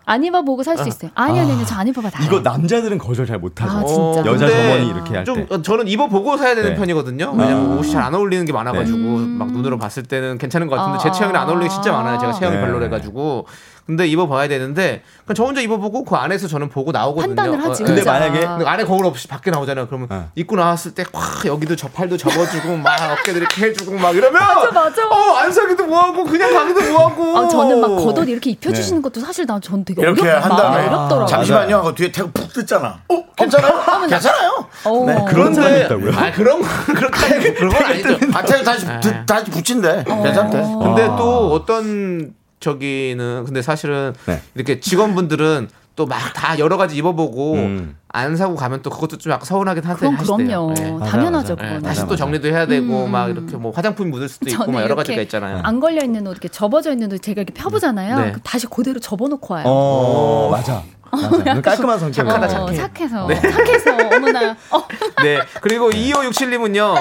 안 0.09 0.23
입어보고 0.23 0.63
살 0.63 0.77
수 0.77 0.87
있어요. 0.87 1.11
아니 1.15 1.37
아니 1.37 1.51
아니 1.51 1.65
저 1.65 1.75
안 1.75 1.85
입어봐 1.87 2.09
다. 2.09 2.23
이거 2.23 2.39
남자들은 2.39 2.97
거절 2.97 3.25
잘 3.27 3.37
못하죠. 3.39 3.77
아, 3.77 3.83
진짜? 3.85 4.25
여자 4.25 4.47
점원이 4.49 4.87
이렇게 4.87 5.15
할좀 5.17 5.47
때. 5.47 5.53
어, 5.53 5.61
저는 5.61 5.87
입어보고 5.89 6.37
사야 6.37 6.55
되는 6.55 6.71
네. 6.71 6.75
편이거든요. 6.77 7.33
왜냐면 7.37 7.77
옷이 7.77 7.91
잘 7.91 8.01
안 8.01 8.15
어울리는 8.15 8.45
게 8.45 8.53
많아가지고 8.53 8.97
막 8.97 9.51
눈으로 9.51 9.77
봤을 9.77 10.03
때는 10.03 10.37
괜찮은 10.37 10.67
것 10.67 10.77
같은데 10.77 10.99
제 11.03 11.09
아, 11.09 11.11
체형이 11.11 11.35
안 11.35 11.47
어울리는 11.49 11.67
게 11.67 11.73
진짜 11.73 11.91
많아요. 11.91 12.17
제가 12.19 12.31
체형이 12.31 12.55
네. 12.55 12.61
별로래가지고 12.61 13.47
근데 13.87 14.05
입어봐야 14.05 14.49
되는데 14.49 15.01
그냥 15.25 15.35
저 15.35 15.43
혼자 15.45 15.61
입어보고 15.61 16.03
그 16.03 16.15
안에서 16.15 16.47
저는 16.49 16.67
보고 16.67 16.91
나오거든요. 16.91 17.33
판단을 17.35 17.63
하지. 17.63 17.83
어, 17.83 17.85
근데 17.85 18.01
혼자. 18.01 18.11
만약에 18.11 18.39
근데 18.45 18.65
안에 18.65 18.83
거울 18.83 19.05
없이 19.05 19.29
밖에 19.29 19.49
나오잖아요. 19.49 19.87
그러면 19.87 20.07
어. 20.11 20.29
입고 20.35 20.57
나왔을 20.57 20.93
때 20.93 21.05
확 21.13 21.45
여기도 21.45 21.75
저 21.77 21.87
팔도 21.87 22.17
접어주고 22.17 22.75
막 22.77 22.99
어깨도 23.11 23.37
이렇게 23.39 23.67
해주고 23.67 23.97
막 23.97 24.13
이러면 24.13 24.33
맞아, 24.41 24.71
맞아. 24.71 25.07
어안 25.07 25.51
사기도 25.51 25.85
뭐하고 25.87 26.25
그냥 26.25 26.53
가기도 26.53 26.81
뭐하고. 26.91 27.37
아, 27.37 27.47
저는 27.47 27.79
막 27.79 27.87
겉옷 27.87 28.27
이렇게 28.27 28.49
입혀주시는 28.51 29.01
것도 29.01 29.21
사실 29.21 29.45
난전 29.45 29.85
되게 29.85 30.01
이렇게 30.01 30.21
어렵, 30.21 30.43
한 30.43 30.49
마음이 30.49 30.61
다음에 30.61 30.87
어렵더라고요. 30.87 31.25
잠시만요 31.27 31.75
하고 31.77 31.95
뒤에 31.95 32.11
태고 32.11 32.29
푹 32.31 32.51
뜯잖아. 32.51 32.99
어? 33.07 33.23
괜찮아요? 33.37 34.07
괜찮아요? 34.09 34.67
어. 34.83 35.05
네, 35.05 35.25
그런 35.29 35.53
사람이 35.53 35.73
근데- 35.79 35.85
있다고요? 35.85 36.11
아 36.25 36.31
그런 36.33 36.61
거 36.61 36.67
그렇게 36.93 37.53
그런 37.53 37.71
건 37.73 37.85
아니죠. 37.85 38.17
아, 38.33 38.41
태고 38.41 38.63
다시 38.65 38.85
드- 38.99 39.25
다시 39.25 39.45
붙인대. 39.49 40.03
괜찮대. 40.05 40.57
근데 40.61 41.05
또 41.17 41.53
어떤 41.53 42.33
저기는 42.59 43.43
근데 43.45 43.61
사실은 43.61 44.13
네. 44.25 44.41
이렇게 44.55 44.79
직원분들은 44.79 45.69
또 45.95 46.05
막 46.05 46.31
다 46.35 46.59
여러 46.59 46.77
가지 46.77 46.95
입어보고 46.95 47.53
음. 47.55 47.97
안 48.09 48.35
사고 48.37 48.55
가면 48.55 48.83
또 48.83 48.91
그것도 48.91 49.17
좀 49.17 49.31
약간 49.31 49.45
서운하긴 49.45 49.83
하시대요. 49.83 50.11
그럼요. 50.15 50.73
네. 50.75 50.91
맞아, 50.91 51.11
당연하죠. 51.11 51.55
맞아. 51.55 51.73
네. 51.73 51.79
다시 51.81 52.05
또. 52.07 52.15
정리도 52.15 52.47
해야 52.49 52.67
되고 52.67 53.05
음. 53.05 53.11
막 53.11 53.29
이렇게 53.31 53.57
뭐 53.57 53.71
화장품이 53.71 54.11
묻을 54.11 54.29
수도 54.29 54.47
있고 54.47 54.71
막 54.71 54.81
여러 54.83 54.93
가지가 54.93 55.19
있잖아요. 55.23 55.61
안 55.63 55.79
걸려 55.79 56.03
있는 56.03 56.25
옷 56.27 56.31
이렇게 56.33 56.49
접어져 56.49 56.91
있는 56.93 57.11
옷 57.11 57.19
제가 57.19 57.41
이렇게 57.41 57.53
펴보잖아요. 57.59 58.15
네. 58.19 58.25
그럼 58.27 58.41
다시 58.43 58.67
그대로 58.67 58.99
접어놓고 58.99 59.53
와요. 59.55 59.63
어, 59.67 60.49
맞아. 60.51 60.83
맞아. 61.11 61.61
깔끔한 61.61 61.99
성격. 61.99 62.27
착하다, 62.27 62.45
어, 62.45 62.65
착해. 62.67 62.75
착해서 62.77 63.27
네. 63.27 63.39
착해서 63.41 63.91
어머나. 64.15 64.55
어. 64.71 64.87
네. 65.23 65.39
그리고 65.61 65.89
2567님은요. 65.89 66.95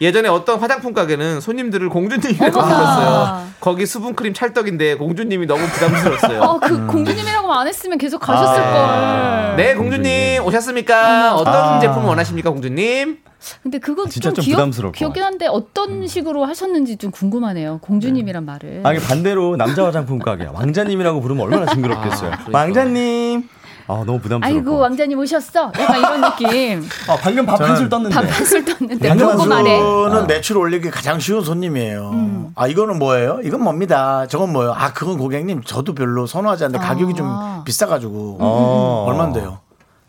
예전에 0.00 0.28
어떤 0.28 0.58
화장품 0.58 0.92
가게는 0.92 1.40
손님들을 1.40 1.88
공주님이라고. 1.88 2.60
불렀어요. 2.60 3.44
거기 3.60 3.86
수분크림 3.86 4.34
찰떡인데 4.34 4.96
공주님이 4.96 5.46
너무 5.46 5.66
부담스러웠어요. 5.66 6.40
어, 6.42 6.58
그 6.60 6.86
공주님이라고 6.86 7.52
안 7.52 7.66
했으면 7.66 7.96
계속 7.98 8.18
가셨을 8.18 8.62
걸. 8.62 9.56
네, 9.56 9.74
공주님 9.74 10.44
오셨습니까? 10.44 11.36
어떤 11.36 11.54
아. 11.54 11.78
제품 11.80 12.04
원하십니까, 12.04 12.50
공주님? 12.50 13.18
근데 13.62 13.78
그거 13.78 14.06
진짜 14.08 14.28
좀 14.30 14.34
좀 14.36 14.44
기억, 14.44 14.56
부담스러울 14.56 14.92
것 14.92 14.98
기억긴 14.98 15.22
한데 15.22 15.46
어떤 15.46 16.06
식으로 16.06 16.44
하셨는지 16.44 16.96
좀 16.96 17.10
궁금하네요. 17.10 17.78
공주님이란 17.82 18.44
말을. 18.44 18.80
아니 18.84 18.98
반대로 18.98 19.56
남자 19.56 19.84
화장품 19.84 20.18
가게 20.18 20.46
왕자님이라고 20.46 21.20
부르면 21.20 21.44
얼마나 21.44 21.66
징그럽겠어요. 21.72 22.30
아, 22.32 22.36
그러니까. 22.36 22.58
왕자님 22.58 23.48
아 23.86 24.02
너무 24.06 24.18
부담스럽고. 24.18 24.46
아이고 24.46 24.78
왕자님 24.78 25.18
오셨어. 25.18 25.70
약간 25.78 25.98
이런 25.98 26.20
느낌. 26.22 26.82
아 27.06 27.16
방금 27.20 27.44
밥 27.44 27.60
한 27.60 27.76
술 27.76 27.88
떴는데. 27.90 28.14
밥 28.14 28.24
한 28.24 28.46
술 28.46 28.64
떴는데 28.64 29.14
보고 29.14 29.44
말해. 29.44 29.78
는 29.78 30.26
매출 30.26 30.56
올리기 30.56 30.90
가장 30.90 31.20
쉬운 31.20 31.44
손님이에요. 31.44 32.10
음. 32.14 32.46
아 32.54 32.66
이거는 32.66 32.98
뭐예요? 32.98 33.40
이건 33.44 33.62
뭡니다. 33.62 34.26
저건 34.26 34.52
뭐예요? 34.54 34.72
아 34.72 34.94
그건 34.94 35.18
고객님 35.18 35.64
저도 35.64 35.94
별로 35.94 36.26
선호하지 36.26 36.64
않는데 36.64 36.82
가격이 36.82 37.12
좀 37.14 37.28
비싸가지고 37.66 38.38
어. 38.40 39.04
얼마인데요? 39.08 39.58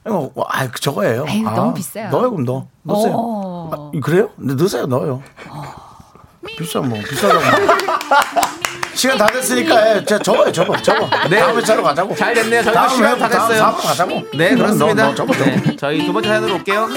이거, 0.06 0.32
아 0.48 0.70
저거예요. 0.72 1.26
에휴, 1.28 1.48
아, 1.48 1.54
너무 1.54 1.74
비싸요. 1.74 2.10
넣어요 2.12 2.30
그럼 2.32 2.46
넣어. 2.46 2.68
넣으세요. 2.84 3.14
어. 3.16 3.92
아, 3.96 4.00
그래요? 4.02 4.30
네, 4.38 4.54
넣으세요 4.54 4.86
넣어요. 4.86 5.22
비싸 6.58 6.80
뭐 6.80 6.98
비싸다고. 7.00 7.42
시간 8.94 9.18
다 9.18 9.26
됐으니까 9.28 9.98
예, 9.98 10.06
자, 10.06 10.18
접어요 10.20 10.52
접어 10.52 10.78
접어. 10.82 11.10
네. 11.30 11.40
다음 11.40 11.58
회차로 11.58 11.84
가자고. 11.84 12.16
잘 12.16 12.34
됐네요. 12.34 12.64
다음 12.64 12.90
시간 12.90 13.16
회- 13.16 13.20
다 13.20 13.28
다음 13.30 13.48
됐어요. 13.50 13.58
사업으로 13.60 13.84
가자고. 13.84 14.14
네, 14.38 14.52
너, 14.52 14.56
그렇습니다. 14.58 15.04
너, 15.04 15.10
너 15.10 15.16
접어. 15.16 15.34
네, 15.34 15.76
저희 15.76 16.06
두 16.06 16.14
번째 16.14 16.30
사연으로 16.30 16.54
올게요. 16.56 16.88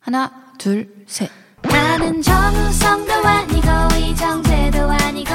하나, 0.00 0.30
둘, 0.58 0.88
셋. 1.06 1.30
나는 1.62 2.20
정우성도 2.20 3.12
아니고 3.12 3.68
이정재도 3.96 4.78
아니고 4.90 5.30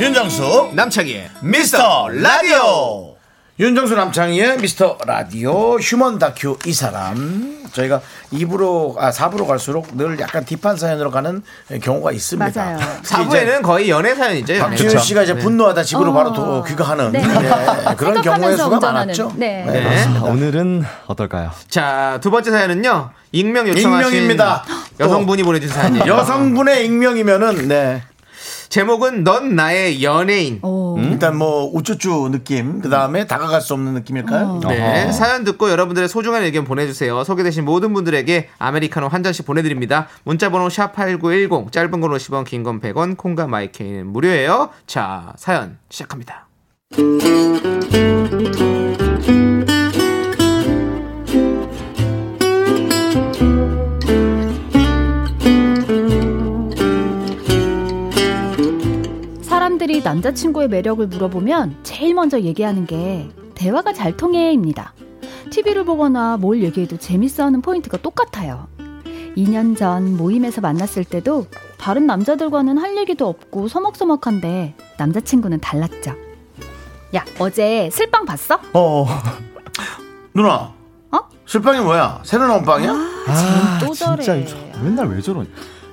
윤정수 0.00 0.70
남창희의 0.74 1.28
미스터 1.42 2.08
라디오 2.08 3.16
윤정수 3.58 3.96
남창희의 3.96 4.58
미스터 4.58 4.96
라디오 5.04 5.76
휴먼 5.78 6.20
다큐 6.20 6.56
이 6.66 6.72
사람 6.72 7.66
저희가 7.72 8.00
2부로 8.32 8.96
아 8.98 9.10
4부로 9.10 9.46
갈수록 9.46 9.88
늘 9.96 10.18
약간 10.20 10.44
deep한 10.44 10.76
사연으로 10.76 11.10
가는 11.10 11.42
경우가 11.82 12.12
있습니다. 12.12 12.62
맞아요. 12.64 12.78
특히 13.02 13.26
이제 13.26 13.44
4부에는 13.44 13.62
거의 13.62 13.90
연애 13.90 14.14
사연이죠. 14.14 14.54
연애. 14.54 14.68
박지윤 14.76 14.98
씨가 14.98 15.22
이제 15.24 15.34
네. 15.34 15.40
분노하다 15.40 15.82
집으로 15.82 16.10
어. 16.10 16.14
바로 16.14 16.32
도, 16.32 16.62
귀가하는 16.64 17.12
네. 17.12 17.20
네, 17.20 17.94
그런 17.96 18.22
경우의 18.22 18.56
수가 18.56 18.68
운전하는. 18.76 19.00
많았죠. 19.00 19.32
네. 19.36 19.64
네. 19.66 19.82
그렇습니다. 19.82 20.24
오늘은 20.24 20.84
어떨까요? 21.08 21.50
자, 21.68 22.18
두 22.22 22.30
번째 22.30 22.52
사연은요. 22.52 23.10
익명 23.32 23.68
요청하신 23.68 24.06
익명입니다. 24.08 24.64
여성분이 25.00 25.42
보내준 25.42 25.68
사연이에요. 25.68 26.06
여성분의 26.06 26.86
익명이면은 26.86 27.68
네 27.68 28.02
제목은 28.68 29.24
넌 29.24 29.54
나의 29.56 30.02
연예인. 30.02 30.58
오. 30.62 30.98
일단 30.98 31.36
뭐 31.36 31.70
우쭈쭈 31.72 32.30
느낌 32.30 32.80
그 32.80 32.88
다음에 32.88 33.26
다가갈 33.26 33.60
수 33.60 33.72
없는 33.74 33.94
느낌일까요? 33.94 34.60
네, 34.68 35.02
어허. 35.04 35.12
사연 35.12 35.44
듣고 35.44 35.70
여러분들의 35.70 36.08
소중한 36.08 36.42
의견 36.42 36.64
보내주세요. 36.64 37.24
소개되신 37.24 37.64
모든 37.64 37.94
분들에게 37.94 38.48
아메리카노 38.58 39.08
한 39.08 39.22
잔씩 39.22 39.46
보내드립니다. 39.46 40.08
문자번호 40.24 40.68
샵 40.68 40.94
#8910 40.94 41.72
짧은 41.72 42.00
건 42.00 42.10
50원, 42.10 42.44
긴 42.44 42.62
건 42.62 42.80
100원, 42.80 43.16
콩과 43.16 43.46
마이케이는 43.46 44.06
무료예요. 44.08 44.70
자, 44.86 45.32
사연 45.36 45.78
시작합니다. 45.88 46.46
사람들이 59.98 60.02
남자친구의 60.02 60.68
매력을 60.68 61.06
물어보면 61.06 61.78
제일 61.82 62.14
먼저 62.14 62.40
얘기하는 62.40 62.86
게 62.86 63.28
대화가 63.54 63.92
잘 63.92 64.16
통해입니다. 64.16 64.92
TV를 65.50 65.84
보거나 65.84 66.36
뭘 66.36 66.62
얘기해도 66.62 66.98
재밌어 66.98 67.44
하는 67.44 67.60
포인트가 67.60 67.96
똑같아요. 67.96 68.68
2년 69.36 69.76
전 69.76 70.16
모임에서 70.16 70.60
만났을 70.60 71.04
때도 71.04 71.46
다른 71.78 72.06
남자들과는 72.06 72.78
할 72.78 72.96
얘기도 72.96 73.28
없고 73.28 73.68
서먹서먹한데 73.68 74.74
남자친구는 74.98 75.60
달랐죠. 75.60 76.14
야, 77.14 77.24
어제 77.38 77.88
슬빵 77.92 78.24
봤어? 78.24 78.60
어. 78.72 79.06
누나. 80.34 80.72
어? 81.10 81.18
술빵이 81.46 81.80
뭐야? 81.80 82.20
새로 82.24 82.46
나온 82.46 82.62
빵이야? 82.64 82.92
아, 82.92 83.78
또 83.80 83.92
저래. 83.94 84.22
진짜 84.22 84.56
맨날 84.82 85.08
왜 85.08 85.20
저러? 85.20 85.44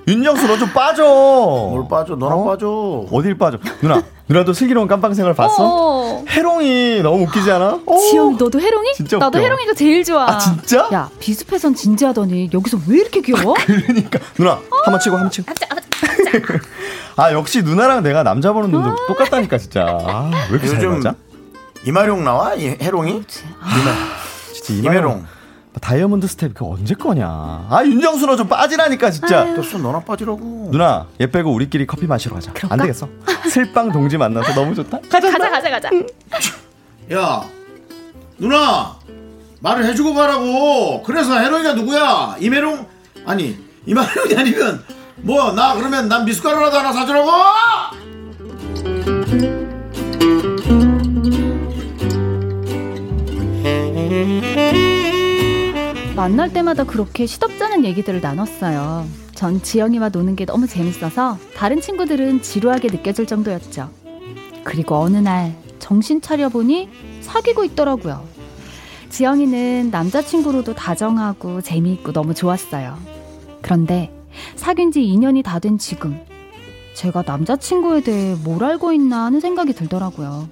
윤정수 0.06 0.46
너 0.46 0.56
좀 0.58 0.68
빠져. 0.72 1.02
뭘 1.04 1.86
빠져? 1.90 2.14
너나 2.14 2.36
빠져. 2.44 3.06
어딜 3.10 3.36
빠져? 3.36 3.58
누나, 3.80 4.00
누나도 4.28 4.52
슬기로운 4.52 4.86
깜빵 4.86 5.14
생활 5.14 5.34
봤어? 5.34 5.56
어. 5.58 6.24
해롱이 6.28 7.00
너무 7.02 7.24
웃기지 7.24 7.50
않아? 7.50 7.80
어. 7.84 7.96
지영이 7.98 8.36
너도 8.36 8.60
해롱이? 8.60 8.92
진짜 8.94 9.18
나도 9.18 9.38
웃겨. 9.38 9.44
해롱이가 9.44 9.74
제일 9.74 10.04
좋아. 10.04 10.30
아, 10.30 10.38
진짜? 10.38 10.88
야, 10.92 11.10
비숲에선 11.18 11.74
진지하더니 11.74 12.50
여기서 12.54 12.78
왜 12.88 12.98
이렇게 12.98 13.20
귀여워? 13.20 13.54
그러니까 13.66 14.20
누나 14.36 14.60
한번 14.84 15.00
치고 15.00 15.16
한번 15.16 15.30
치고. 15.30 15.52
아 17.16 17.32
역시 17.32 17.62
누나랑 17.62 18.02
내가 18.02 18.22
남자 18.22 18.52
보는 18.52 18.70
눈도 18.70 18.94
똑같다니까 19.06 19.58
진짜. 19.58 19.86
아, 20.06 20.30
왜 20.50 20.58
이렇게 20.58 20.68
잘 20.68 20.86
맞아? 20.88 21.14
이마룡 21.84 22.22
나와? 22.24 22.54
이 22.54 22.76
해롱이? 22.80 23.22
진짜 24.52 24.88
이메롱. 24.88 25.24
다이아몬드 25.80 26.26
스텝 26.26 26.54
그 26.54 26.64
언제 26.64 26.94
거냐? 26.94 27.26
아 27.28 27.82
윤정수 27.84 28.26
너 28.26 28.36
좀 28.36 28.48
빠지라니까 28.48 29.10
진짜. 29.10 29.44
됐어 29.54 29.78
너나 29.78 30.00
빠지라고. 30.00 30.68
누나 30.72 31.06
얘 31.20 31.26
빼고 31.30 31.52
우리끼리 31.52 31.86
커피 31.86 32.06
마시러 32.06 32.34
가자. 32.34 32.52
그럴까? 32.52 32.74
안 32.74 32.80
되겠어. 32.80 33.08
슬빵 33.50 33.92
동지 33.92 34.16
만나서 34.18 34.54
너무 34.54 34.74
좋다. 34.74 34.98
가자. 35.08 35.30
가자, 35.30 35.50
가자, 35.50 35.70
가자. 35.70 35.90
야 37.12 37.42
누나 38.38 38.96
말을 39.60 39.84
해주고 39.86 40.14
가라고. 40.14 41.02
그래서 41.02 41.38
해롱이가 41.38 41.74
누구야? 41.74 42.36
이메롱 42.40 42.86
아니 43.26 43.56
이마룡이 43.86 44.36
아니면 44.36 44.82
뭐 45.16 45.52
나 45.52 45.74
그러면 45.74 46.08
난 46.08 46.24
미숫가루라도 46.24 46.78
하나 46.78 46.92
사주라고? 46.92 47.30
만날 56.26 56.52
때마다 56.52 56.82
그렇게 56.82 57.24
시덥잖은 57.24 57.84
얘기들을 57.84 58.20
나눴어요. 58.20 59.06
전 59.36 59.62
지영이와 59.62 60.08
노는 60.08 60.34
게 60.34 60.44
너무 60.44 60.66
재밌어서 60.66 61.38
다른 61.54 61.80
친구들은 61.80 62.42
지루하게 62.42 62.88
느껴질 62.88 63.26
정도였죠. 63.28 63.90
그리고 64.64 64.96
어느 64.96 65.18
날 65.18 65.54
정신 65.78 66.20
차려보니 66.20 66.88
사귀고 67.20 67.62
있더라고요. 67.62 68.26
지영이는 69.08 69.90
남자친구로도 69.92 70.74
다정하고 70.74 71.60
재미있고 71.60 72.10
너무 72.12 72.34
좋았어요. 72.34 72.98
그런데 73.62 74.12
사귄 74.56 74.90
지 74.90 75.02
2년이 75.02 75.44
다 75.44 75.60
된 75.60 75.78
지금 75.78 76.18
제가 76.94 77.22
남자친구에 77.24 78.00
대해 78.00 78.34
뭘 78.42 78.64
알고 78.64 78.92
있나 78.92 79.26
하는 79.26 79.38
생각이 79.38 79.74
들더라고요. 79.74 80.48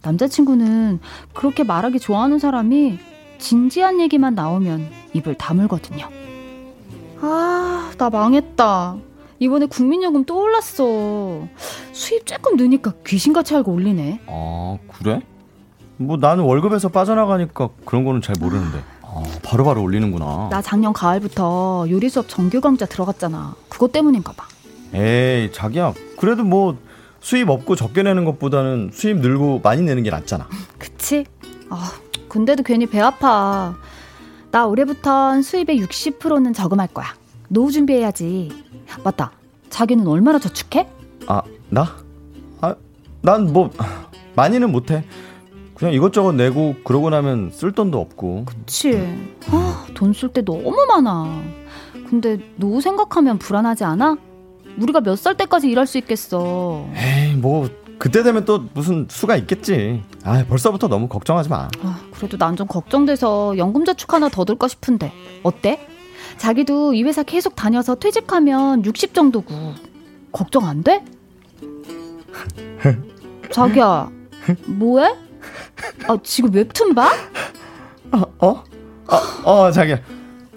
남자친구는 0.00 1.00
그렇게 1.34 1.62
말하기 1.62 2.00
좋아하는 2.00 2.38
사람이 2.38 2.98
진지한 3.38 4.00
얘기만 4.00 4.34
나오면 4.34 4.88
입을 5.12 5.34
다물거든요. 5.34 6.08
아, 7.20 7.92
나 7.96 8.10
망했다. 8.10 8.96
이번에 9.38 9.66
국민요금 9.66 10.24
또 10.24 10.42
올랐어. 10.42 11.46
수입 11.92 12.26
조금 12.26 12.56
느니까 12.56 12.92
귀신같이 13.06 13.54
알고 13.56 13.72
올리네. 13.72 14.20
아 14.26 14.78
그래? 14.98 15.20
뭐 15.96 16.16
나는 16.16 16.44
월급에서 16.44 16.88
빠져나가니까 16.88 17.70
그런 17.84 18.04
거는 18.04 18.20
잘 18.22 18.36
모르는데. 18.40 18.78
아, 19.02 19.22
바로 19.42 19.64
바로 19.64 19.82
올리는구나. 19.82 20.48
나 20.50 20.60
작년 20.60 20.92
가을부터 20.92 21.86
요리 21.88 22.08
수업 22.08 22.28
정규 22.28 22.60
강좌 22.60 22.86
들어갔잖아. 22.86 23.54
그것 23.68 23.92
때문인가 23.92 24.32
봐. 24.32 24.46
에이 24.92 25.50
자기야 25.52 25.92
그래도 26.18 26.44
뭐 26.44 26.76
수입 27.20 27.48
없고 27.48 27.74
적게 27.76 28.02
내는 28.02 28.24
것보다는 28.24 28.90
수입 28.92 29.18
늘고 29.18 29.60
많이 29.62 29.82
내는 29.82 30.02
게 30.02 30.10
낫잖아. 30.10 30.48
그치? 30.78 31.24
아, 31.70 31.92
근데도 32.34 32.64
괜히 32.64 32.84
배 32.86 32.98
아파. 32.98 33.76
나 34.50 34.66
올해부턴 34.66 35.42
수입의 35.42 35.80
60%는 35.80 36.52
저금할 36.52 36.88
거야. 36.88 37.06
노후 37.48 37.70
준비해야지. 37.70 38.50
맞다. 39.04 39.30
자기는 39.70 40.04
얼마나 40.08 40.40
저축해? 40.40 40.88
아 41.28 41.42
나? 41.70 41.94
아 42.60 42.74
난 43.22 43.52
뭐 43.52 43.70
많이는 44.34 44.72
못 44.72 44.90
해. 44.90 45.04
그냥 45.74 45.94
이것저것 45.94 46.32
내고 46.32 46.74
그러고 46.82 47.08
나면 47.08 47.50
쓸 47.52 47.70
돈도 47.70 48.00
없고. 48.00 48.46
그치. 48.46 48.98
아, 49.52 49.86
돈 49.94 50.10
쓸 50.12 50.28
때 50.32 50.44
너무 50.44 50.74
많아. 50.88 51.40
근데 52.10 52.38
노후 52.56 52.80
생각하면 52.80 53.38
불안하지 53.38 53.84
않아? 53.84 54.16
우리가 54.80 55.00
몇 55.02 55.14
살 55.16 55.36
때까지 55.36 55.68
일할 55.70 55.86
수 55.86 55.98
있겠어. 55.98 56.84
에이 56.96 57.34
뭐 57.36 57.68
그때 58.04 58.22
되면 58.22 58.44
또 58.44 58.66
무슨 58.74 59.06
수가 59.08 59.34
있겠지. 59.36 60.02
아 60.24 60.44
벌써부터 60.46 60.88
너무 60.88 61.08
걱정하지 61.08 61.48
마. 61.48 61.68
아, 61.82 62.00
그래도 62.14 62.36
난 62.36 62.54
좀 62.54 62.66
걱정돼서 62.66 63.56
연금 63.56 63.86
저축 63.86 64.12
하나 64.12 64.28
더 64.28 64.44
들까 64.44 64.68
싶은데 64.68 65.10
어때? 65.42 65.80
자기도 66.36 66.92
이 66.92 67.02
회사 67.02 67.22
계속 67.22 67.56
다녀서 67.56 67.94
퇴직하면 67.94 68.84
60 68.84 69.14
정도고 69.14 69.54
걱정 70.32 70.66
안 70.66 70.82
돼? 70.82 71.02
자기야 73.50 74.10
뭐해? 74.66 75.14
아 76.06 76.18
지금 76.22 76.52
웹툰 76.52 76.94
봐? 76.94 77.10
아, 78.10 78.24
어? 78.38 78.64
어, 79.08 79.50
어, 79.50 79.70
자기야. 79.70 79.98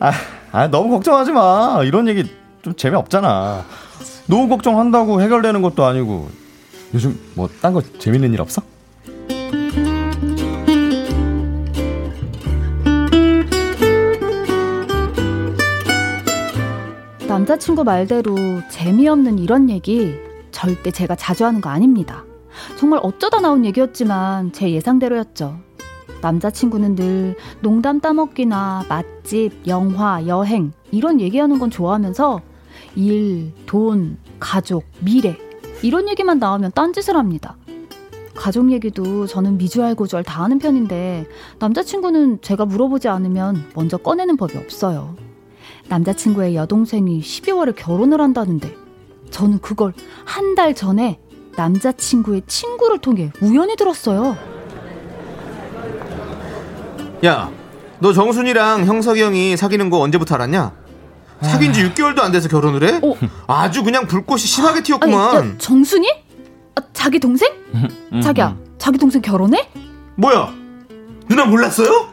아, 0.01 0.11
아, 0.51 0.67
너무 0.67 0.89
걱정하지 0.89 1.31
마. 1.31 1.79
이런 1.85 2.09
얘기 2.09 2.29
좀 2.61 2.75
재미없잖아. 2.75 3.63
노후 4.27 4.49
걱정한다고 4.49 5.21
해결되는 5.21 5.61
것도 5.61 5.85
아니고. 5.85 6.29
요즘 6.93 7.17
뭐 7.35 7.49
딴 7.61 7.73
거 7.73 7.81
재밌는 7.99 8.33
일 8.33 8.41
없어? 8.41 8.61
남자친구 17.27 17.83
말대로 17.83 18.35
재미없는 18.71 19.37
이런 19.39 19.69
얘기 19.69 20.15
절대 20.51 20.91
제가 20.91 21.15
자주 21.15 21.45
하는 21.45 21.61
거 21.61 21.69
아닙니다. 21.69 22.25
정말 22.77 22.99
어쩌다 23.03 23.39
나온 23.39 23.65
얘기였지만 23.65 24.51
제 24.53 24.71
예상대로였죠. 24.71 25.59
남자친구는 26.21 26.95
늘 26.95 27.35
농담 27.61 27.99
따먹기나 27.99 28.85
맛집, 28.89 29.51
영화, 29.67 30.25
여행 30.25 30.71
이런 30.91 31.21
얘기하는 31.21 31.59
건 31.59 31.69
좋아하면서 31.69 32.41
일, 32.95 33.51
돈, 33.67 34.17
가족, 34.39 34.83
미래 35.01 35.37
이런 35.83 36.09
얘기만 36.09 36.39
나오면 36.39 36.71
딴짓을 36.73 37.15
합니다. 37.15 37.55
가족 38.35 38.71
얘기도 38.71 39.25
저는 39.25 39.57
미주알고주알 39.57 40.23
다 40.23 40.43
하는 40.43 40.59
편인데 40.59 41.25
남자친구는 41.59 42.39
제가 42.41 42.65
물어보지 42.65 43.07
않으면 43.07 43.65
먼저 43.73 43.97
꺼내는 43.97 44.37
법이 44.37 44.57
없어요. 44.57 45.15
남자친구의 45.89 46.55
여동생이 46.55 47.21
12월에 47.21 47.73
결혼을 47.75 48.21
한다는데 48.21 48.75
저는 49.31 49.59
그걸 49.59 49.93
한 50.25 50.55
달 50.55 50.73
전에 50.73 51.19
남자친구의 51.55 52.43
친구를 52.47 52.99
통해 52.99 53.31
우연히 53.41 53.75
들었어요. 53.75 54.35
야, 57.25 57.51
너 57.99 58.13
정순이랑 58.13 58.85
형석이 58.85 59.21
형이 59.21 59.57
사귀는 59.57 59.89
거 59.89 59.99
언제부터 59.99 60.35
알았냐? 60.35 60.73
사귄 61.41 61.73
지 61.73 61.83
6개월도 61.83 62.19
안 62.19 62.31
돼서 62.31 62.47
결혼을 62.49 62.83
해? 62.87 63.01
아주 63.47 63.83
그냥 63.83 64.07
불꽃이 64.07 64.39
심하게 64.41 64.77
아니, 64.77 64.83
튀었구만. 64.83 65.35
야, 65.35 65.57
정순이? 65.57 66.07
아, 66.75 66.81
자기 66.93 67.19
동생? 67.19 67.51
자기야, 68.21 68.55
자기 68.77 68.97
동생 68.97 69.21
결혼해? 69.21 69.69
뭐야? 70.15 70.51
누나 71.29 71.45
몰랐어요? 71.45 72.07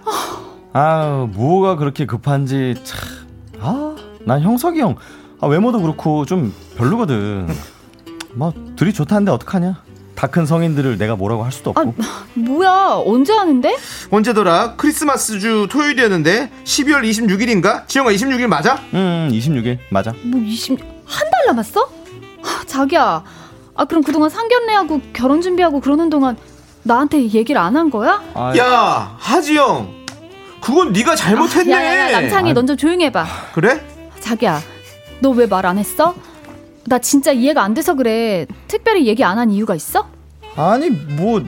아, 0.72 1.26
뭐가 1.32 1.76
그렇게 1.76 2.04
급한지 2.06 2.74
참. 2.84 2.98
아, 3.60 3.96
난 4.26 4.42
형석이 4.42 4.80
형 4.80 4.96
아, 5.40 5.46
외모도 5.46 5.80
그렇고 5.80 6.24
좀 6.26 6.52
별로거든. 6.76 7.48
뭐 8.34 8.52
둘이 8.76 8.92
좋다는데 8.92 9.30
어떡하냐? 9.30 9.82
다 10.14 10.28
큰 10.28 10.46
성인들을 10.46 10.96
내가 10.98 11.16
뭐라고 11.16 11.44
할 11.44 11.50
수도 11.52 11.70
없고. 11.70 11.94
뭐야, 12.34 13.02
언제 13.04 13.32
하는데? 13.32 13.76
언제더라? 14.10 14.74
크리스마스 14.76 15.38
주 15.40 15.66
토요일이었는데 15.70 16.50
12월 16.64 17.02
26일인가? 17.02 17.86
지영아 17.88 18.10
26일 18.12 18.46
맞아? 18.46 18.74
음, 18.94 19.28
26일 19.32 19.78
맞아. 19.90 20.12
뭐 20.22 20.40
20, 20.40 20.78
한 21.04 21.30
달 21.30 21.46
남았어? 21.46 21.88
아, 22.42 22.62
자기야, 22.66 23.24
아, 23.74 23.84
그럼 23.86 24.02
그동안 24.02 24.30
상견례하고 24.30 25.00
결혼 25.12 25.40
준비하고 25.42 25.80
그러는 25.80 26.08
동안 26.10 26.36
나한테 26.84 27.22
얘기를 27.22 27.60
안 27.60 27.76
한 27.76 27.90
거야? 27.90 28.22
야, 28.56 29.16
하지영. 29.18 30.04
그건 30.60 30.92
네가 30.92 31.16
잘못했네. 31.16 31.72
야, 31.72 31.84
야, 31.84 32.12
야, 32.12 32.20
남창이 32.20 32.52
넌 32.54 32.66
좀 32.66 32.76
조용히 32.76 33.04
해봐. 33.06 33.26
그래? 33.54 33.84
자기야, 34.20 34.60
너 35.20 35.30
왜 35.32 35.46
말 35.46 35.66
안 35.66 35.76
했어? 35.78 36.14
나 36.86 36.98
진짜 36.98 37.32
이해가 37.32 37.62
안 37.62 37.74
돼서 37.74 37.94
그래. 37.94 38.46
특별히 38.68 39.06
얘기 39.06 39.24
안 39.24 39.38
한 39.38 39.50
이유가 39.50 39.74
있어? 39.74 40.06
아니 40.56 40.90
뭐 40.90 41.42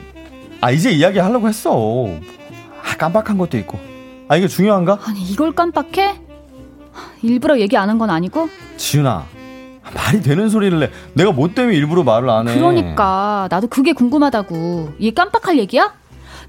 아 0.59 0.71
이제 0.71 0.89
이야기 0.91 1.19
하려고 1.19 1.47
했어. 1.47 2.07
아, 2.83 2.97
깜빡한 2.97 3.37
것도 3.37 3.57
있고. 3.59 3.77
아 4.27 4.35
이게 4.35 4.47
중요한가? 4.47 4.97
아니, 5.05 5.21
이걸 5.21 5.51
깜빡해? 5.53 6.19
일부러 7.21 7.59
얘기 7.59 7.77
안 7.77 7.89
한 7.89 7.99
건 7.99 8.09
아니고? 8.09 8.49
지윤아 8.77 9.25
말이 9.93 10.21
되는 10.21 10.49
소리를 10.49 10.79
내. 10.79 10.89
내가 11.13 11.31
뭐 11.31 11.47
때문에 11.53 11.75
일부러 11.77 12.03
말을 12.03 12.29
안 12.29 12.47
해. 12.47 12.55
그러니까 12.55 13.47
나도 13.51 13.67
그게 13.67 13.93
궁금하다고. 13.93 14.93
이게 14.97 15.13
깜빡할 15.13 15.59
얘기야? 15.59 15.93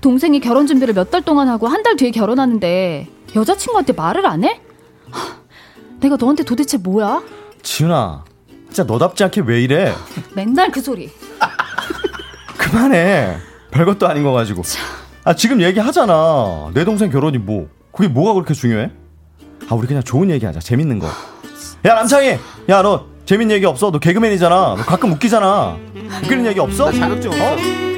동생이 0.01 0.41
결혼 0.41 0.66
준비를 0.66 0.95
몇 0.95 1.11
달 1.11 1.20
동안 1.22 1.49
하고 1.49 1.68
한 1.68 1.82
달 1.82 1.97
뒤에 1.97 2.11
결혼하는데 2.11 3.07
여자친구한테 3.36 3.93
말을 3.93 4.24
안 4.26 4.45
해? 4.45 4.61
하, 5.11 5.36
내가 6.01 6.16
너한테 6.16 6.45
도대체 6.45 6.78
뭐야? 6.78 7.22
지윤아 7.62 8.24
진짜 8.69 8.85
너답지 8.85 9.25
않게 9.25 9.43
왜 9.47 9.61
이래? 9.62 9.93
맨날 10.35 10.71
그 10.71 10.81
소리. 10.81 11.11
그만해. 12.57 13.37
별것도 13.71 14.07
아닌 14.09 14.23
거 14.25 14.33
가지고. 14.33 14.62
아 15.25 15.35
지금 15.35 15.61
얘기하잖아. 15.61 16.71
내 16.75 16.85
동생 16.85 17.11
결혼이 17.11 17.39
뭐 17.39 17.69
그게 17.93 18.09
뭐가 18.09 18.35
그렇게 18.35 18.55
중요해? 18.55 18.91
아 19.69 19.75
우리 19.75 19.87
그냥 19.87 20.03
좋은 20.03 20.31
얘기 20.31 20.45
하자. 20.47 20.61
재밌는 20.61 20.99
거. 20.99 21.07
야 21.87 21.95
남창희, 21.95 22.39
야 22.69 22.83
너 22.83 23.07
재밌는 23.25 23.57
얘기 23.57 23.66
없어? 23.66 23.91
너 23.91 23.99
개그맨이잖아. 23.99 24.57
너 24.57 24.77
가끔 24.77 25.12
웃기잖아. 25.12 25.77
웃기는 26.25 26.47
얘기 26.47 26.61
없어? 26.61 26.91
나 26.91 26.99
자격증 26.99 27.31
없어. 27.31 27.98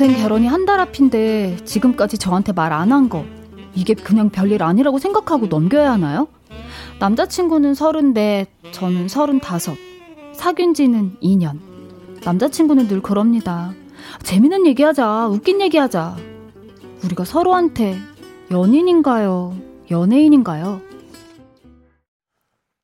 동생 0.00 0.16
결혼이 0.22 0.46
한 0.46 0.64
달 0.64 0.80
앞인데 0.80 1.58
지금까지 1.66 2.16
저한테 2.16 2.52
말 2.52 2.72
안 2.72 2.90
한 2.90 3.10
거. 3.10 3.22
이게 3.74 3.92
그냥 3.92 4.30
별일 4.30 4.62
아니라고 4.62 4.98
생각하고 4.98 5.44
넘겨야 5.48 5.92
하나요? 5.92 6.26
남자친구는 7.00 7.74
서른넷, 7.74 8.48
저는 8.72 9.08
서른다섯. 9.08 9.76
사귄 10.32 10.72
지는 10.72 11.16
2년. 11.22 11.58
남자친구는 12.24 12.88
늘 12.88 13.02
그럽니다. 13.02 13.74
재밌는 14.22 14.66
얘기하자. 14.68 15.28
웃긴 15.28 15.60
얘기하자. 15.60 16.16
우리가 17.04 17.26
서로한테 17.26 17.98
연인인가요? 18.50 19.54
연예인인가요? 19.90 20.80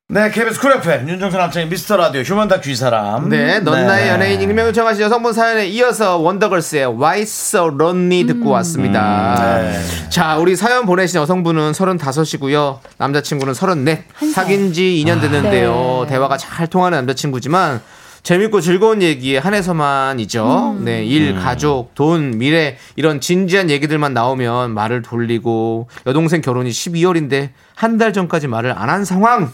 네, 0.09 0.31
KBS 0.31 0.61
Cool 0.61 0.71
FM 0.71 1.09
윤정수 1.09 1.35
남창희 1.35 1.67
미스터 1.67 1.97
라디오 1.97 2.21
휴먼 2.21 2.47
다큐 2.47 2.69
이 2.69 2.75
사람. 2.77 3.27
네, 3.27 3.59
넌 3.59 3.85
나의 3.87 4.07
연예인 4.07 4.41
익명 4.41 4.67
요청하신 4.67 5.01
여성분 5.01 5.33
사연에 5.33 5.67
이어서 5.67 6.15
원더걸스의 6.15 6.85
Why 6.95 7.23
So 7.23 7.67
Lonely 7.77 8.25
듣고 8.27 8.51
왔습니다. 8.51 9.35
네. 9.61 10.09
자, 10.09 10.37
우리 10.37 10.55
사연 10.55 10.85
보내신 10.85 11.19
여성분은 11.19 11.73
35이고요. 11.73 12.79
남자친구는 12.97 13.53
34. 13.53 13.97
사귄 14.33 14.71
지 14.71 15.03
2년 15.05 15.19
됐는데요. 15.19 16.03
네. 16.03 16.13
대화가 16.13 16.37
잘 16.37 16.67
통하는 16.67 16.99
남자친구지만 16.99 17.81
재밌고 18.23 18.61
즐거운 18.61 19.01
얘기에 19.01 19.39
한해서만이죠. 19.39 20.77
네, 20.85 21.03
일, 21.03 21.35
가족, 21.35 21.93
돈, 21.95 22.31
미래 22.37 22.77
이런 22.95 23.19
진지한 23.19 23.69
얘기들만 23.69 24.13
나오면 24.13 24.71
말을 24.71 25.01
돌리고 25.01 25.89
여동생 26.05 26.39
결혼이 26.39 26.69
12월인데 26.69 27.49
한 27.75 27.97
달 27.97 28.13
전까지 28.13 28.47
말을 28.47 28.71
안 28.71 28.87
한 28.89 29.03
상황. 29.03 29.51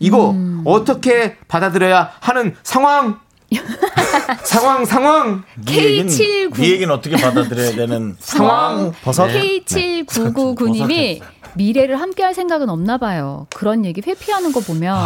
이거 0.00 0.34
어떻게 0.64 1.36
받아들여야 1.46 2.10
하는 2.20 2.56
상황? 2.64 3.20
상황 4.44 4.84
상황. 4.84 5.44
네 5.66 5.84
얘기는, 5.84 6.06
K79. 6.06 6.56
네 6.56 6.70
얘기는 6.70 6.92
어떻게 6.94 7.16
받아들여야 7.16 7.72
되는 7.76 8.16
상황. 8.20 8.92
버섯. 9.02 9.26
K7999님이 9.28 11.20
미래를 11.54 12.00
함께할 12.00 12.34
생각은 12.34 12.68
없나 12.68 12.98
봐요. 12.98 13.46
그런 13.54 13.84
얘기 13.84 14.00
회피하는 14.06 14.52
거 14.52 14.60
보면 14.60 14.96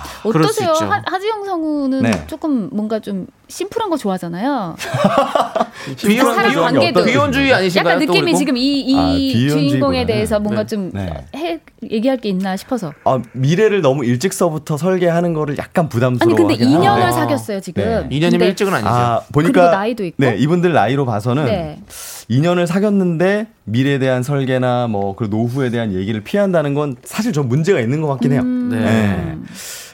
어떠세요? 0.23 0.71
하, 0.71 1.01
하지영 1.05 1.45
성우는 1.45 2.01
네. 2.03 2.23
조금 2.27 2.69
뭔가 2.71 2.99
좀 2.99 3.27
심플한 3.47 3.89
거 3.89 3.97
좋아하잖아요. 3.97 4.75
비혼, 5.97 6.33
사람 6.35 6.53
관계도 6.53 7.03
비혼주의 7.03 7.53
아니신가요? 7.53 7.95
약간 7.95 8.05
또 8.07 8.13
느낌이? 8.13 8.35
지금 8.37 8.55
이, 8.55 8.79
이 8.81 8.95
아. 8.97 9.49
주인공에 9.51 10.05
대해서 10.05 10.39
뭔가 10.39 10.61
네. 10.63 10.67
좀 10.67 10.91
네. 10.93 11.25
해, 11.35 11.59
얘기할 11.89 12.17
게 12.17 12.29
있나 12.29 12.55
싶어서. 12.55 12.93
아, 13.03 13.19
미래를 13.33 13.81
너무 13.81 14.05
일찍서부터 14.05 14.77
설계하는 14.77 15.33
거를 15.33 15.57
약간 15.57 15.85
아니 15.85 15.89
부담스러워. 15.89 16.35
근데 16.35 16.53
하긴 16.53 16.69
2년을 16.69 16.83
하는데. 16.85 17.11
사귀었어요 17.11 17.59
지금. 17.59 17.83
네. 17.83 18.07
2년이면 18.09 18.31
근데 18.31 18.47
일찍은 18.47 18.73
아니죠. 18.73 18.89
아, 18.89 19.21
보니까 19.33 19.51
그리고 19.61 19.75
나이도 19.75 20.05
있고. 20.05 20.15
네, 20.23 20.35
이분들 20.37 20.71
나이로 20.73 21.05
봐서는 21.05 21.45
네. 21.45 21.81
2년을 22.29 22.65
사귀었는데 22.67 23.47
미래에 23.65 23.99
대한 23.99 24.23
설계나 24.23 24.87
뭐 24.87 25.11
그 25.21 25.25
노후에 25.29 25.69
대한 25.69 25.93
얘기를 25.93 26.21
피한다는 26.21 26.73
건 26.73 26.95
사실 27.03 27.33
좀 27.33 27.47
문제가 27.49 27.79
있는 27.79 28.01
것 28.01 28.07
같긴 28.07 28.31
해요. 28.31 28.41
음. 28.41 28.69
네. 28.71 29.37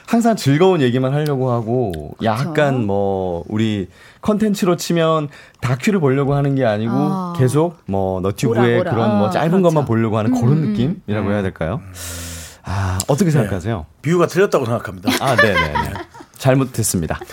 네. 0.08 0.10
항상 0.10 0.36
즐거운 0.36 0.80
얘기만 0.80 1.12
하려고 1.12 1.52
하고 1.52 2.14
약간 2.22 2.86
뭐 2.86 3.44
우리 3.46 3.88
컨텐츠로 4.22 4.76
치면 4.76 5.28
다큐를 5.60 6.00
보려고 6.00 6.34
하는 6.34 6.54
게 6.54 6.64
아니고 6.64 6.92
아. 6.94 7.34
계속 7.36 7.76
뭐 7.84 8.20
너튜브에. 8.20 8.78
그런 8.78 9.18
뭐 9.18 9.26
어, 9.28 9.30
짧은 9.30 9.50
그렇죠. 9.50 9.62
것만 9.64 9.84
보려고 9.84 10.16
하는 10.16 10.34
음, 10.34 10.40
그런 10.40 10.52
음, 10.54 10.72
느낌이라고 10.72 11.30
해야 11.30 11.42
될까요? 11.42 11.82
아 12.64 12.98
어떻게 13.06 13.30
생각하세요? 13.30 13.84
비유가 14.00 14.26
틀렸다고 14.26 14.64
생각합니다. 14.64 15.10
아 15.20 15.36
네네네 15.36 15.92
잘못했습니다. 16.38 17.20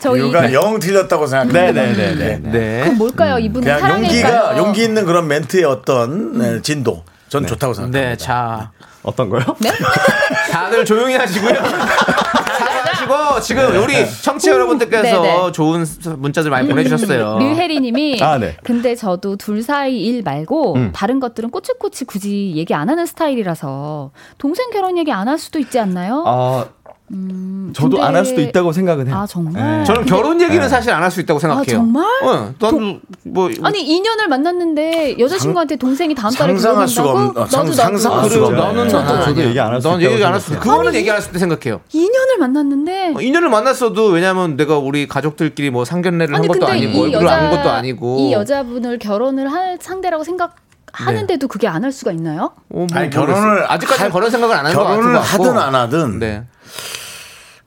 저희 0.00 0.20
비유가 0.20 0.52
영 0.52 0.80
틀렸다고 0.80 1.28
생각합니다. 1.28 1.60
네네네네. 1.82 2.38
네. 2.50 2.80
그럼 2.82 2.98
뭘까요? 2.98 3.38
이분은 3.38 3.72
그냥 3.72 4.02
용기가 4.02 4.28
사랑일까요? 4.28 4.58
용기 4.64 4.82
있는 4.82 5.04
그런 5.06 5.28
멘트의 5.28 5.64
어떤 5.64 6.38
네, 6.38 6.60
진도 6.62 7.04
전 7.28 7.46
좋다고 7.46 7.74
생각합니다. 7.74 8.08
네, 8.08 8.16
자. 8.16 8.72
어떤 9.02 9.30
거요? 9.30 9.42
네? 9.58 9.70
다들 10.52 10.84
조용히 10.84 11.14
하시고요. 11.16 11.54
사랑하시고 11.54 13.40
지금 13.40 13.82
우리 13.82 13.94
청취 14.22 14.46
자 14.46 14.52
여러분들께서 14.52 15.22
네네. 15.22 15.52
좋은 15.52 15.84
문자들 16.18 16.50
많이 16.50 16.68
보내주셨어요. 16.68 17.38
류혜리님이 17.38 18.18
아, 18.22 18.36
네. 18.38 18.56
근데 18.62 18.94
저도 18.94 19.36
둘 19.36 19.62
사이 19.62 19.98
일 20.04 20.22
말고 20.22 20.74
음. 20.74 20.92
다른 20.94 21.18
것들은 21.20 21.50
꼬치꼬치 21.50 22.04
굳이 22.04 22.52
얘기 22.56 22.74
안 22.74 22.90
하는 22.90 23.06
스타일이라서 23.06 24.10
동생 24.38 24.70
결혼 24.70 24.98
얘기 24.98 25.10
안 25.12 25.28
할 25.30 25.38
수도 25.38 25.60
있지 25.60 25.78
않나요? 25.78 26.24
아, 26.26 26.64
음, 27.12 27.72
저도 27.74 27.90
근데- 27.96 28.02
안할 28.06 28.24
수도 28.24 28.40
있다고 28.40 28.70
생각은 28.72 29.08
해요. 29.08 29.16
아 29.16 29.26
정말? 29.26 29.84
저는 29.84 30.04
결혼 30.06 30.40
얘기는 30.40 30.60
네. 30.60 30.68
사실 30.68 30.92
안 30.92 31.02
할 31.02 31.10
수 31.10 31.20
있다고 31.20 31.40
생각해요. 31.40 31.64
아, 31.64 31.80
정말? 31.80 32.04
어, 32.22 32.54
나도 32.60 32.98
뭐 33.24 33.50
아니 33.64 33.84
2년을 33.84 34.28
만났는데 34.28 35.18
여자친구한테 35.18 35.74
동생이 35.76 36.14
다음 36.14 36.32
달에 36.32 36.52
상상할 36.52 36.86
수가 36.86 37.02
결혼한다고? 37.08 37.40
없- 37.40 37.44
어, 37.44 37.50
상- 37.50 37.60
나도 37.64 37.72
상상할 37.72 38.18
나도 38.18 38.28
수가 38.30 38.46
그래요. 38.48 38.62
나는 38.64 38.88
저도- 38.88 39.02
나는 39.04 39.20
저도 39.22 39.30
아니야. 39.32 39.46
얘기 39.48 39.60
안 39.60 39.72
할수 39.72 39.88
난 39.88 40.00
있다고 40.00 40.14
얘기 40.14 40.24
안할 40.24 40.40
수. 40.40 40.48
생각해요. 40.50 40.72
그거는 40.72 40.94
얘기 40.94 41.10
안 41.10 41.16
할 41.16 41.22
수 41.22 41.30
있다 41.30 41.38
생각해요. 41.40 41.80
2년을 41.92 42.38
만났는데 42.38 43.14
2년을 43.16 43.48
만났어도 43.48 44.06
왜냐면 44.06 44.56
내가 44.56 44.78
우리 44.78 45.08
가족들끼리 45.08 45.70
뭐 45.70 45.84
상견례를 45.84 46.32
한 46.34 46.40
아니 46.42 46.48
것도 46.48 46.66
아니고 46.68 46.92
이 47.06 47.14
얼굴을 47.14 47.26
여자 47.26 47.34
안 47.36 47.50
것도 47.50 47.70
아니고 47.70 48.16
이 48.20 48.32
여자분을 48.32 48.98
결혼을 49.00 49.50
할 49.52 49.78
상대라고 49.80 50.22
생각 50.22 50.54
하는데도 50.92 51.46
그게 51.48 51.66
안 51.68 51.82
할 51.84 51.92
수가 51.92 52.10
있나요? 52.12 52.50
어, 52.68 52.86
뭐 52.86 52.86
아니 52.92 53.08
모르겠어요. 53.08 53.26
결혼을 53.26 53.72
아직까지는 53.72 54.04
할- 54.06 54.12
그런 54.12 54.30
생각을 54.30 54.56
안 54.56 54.66
하는 54.66 54.76
결혼을. 54.76 55.18
하든 55.18 55.58
안 55.58 55.74
하든 55.74 56.18
네. 56.20 56.44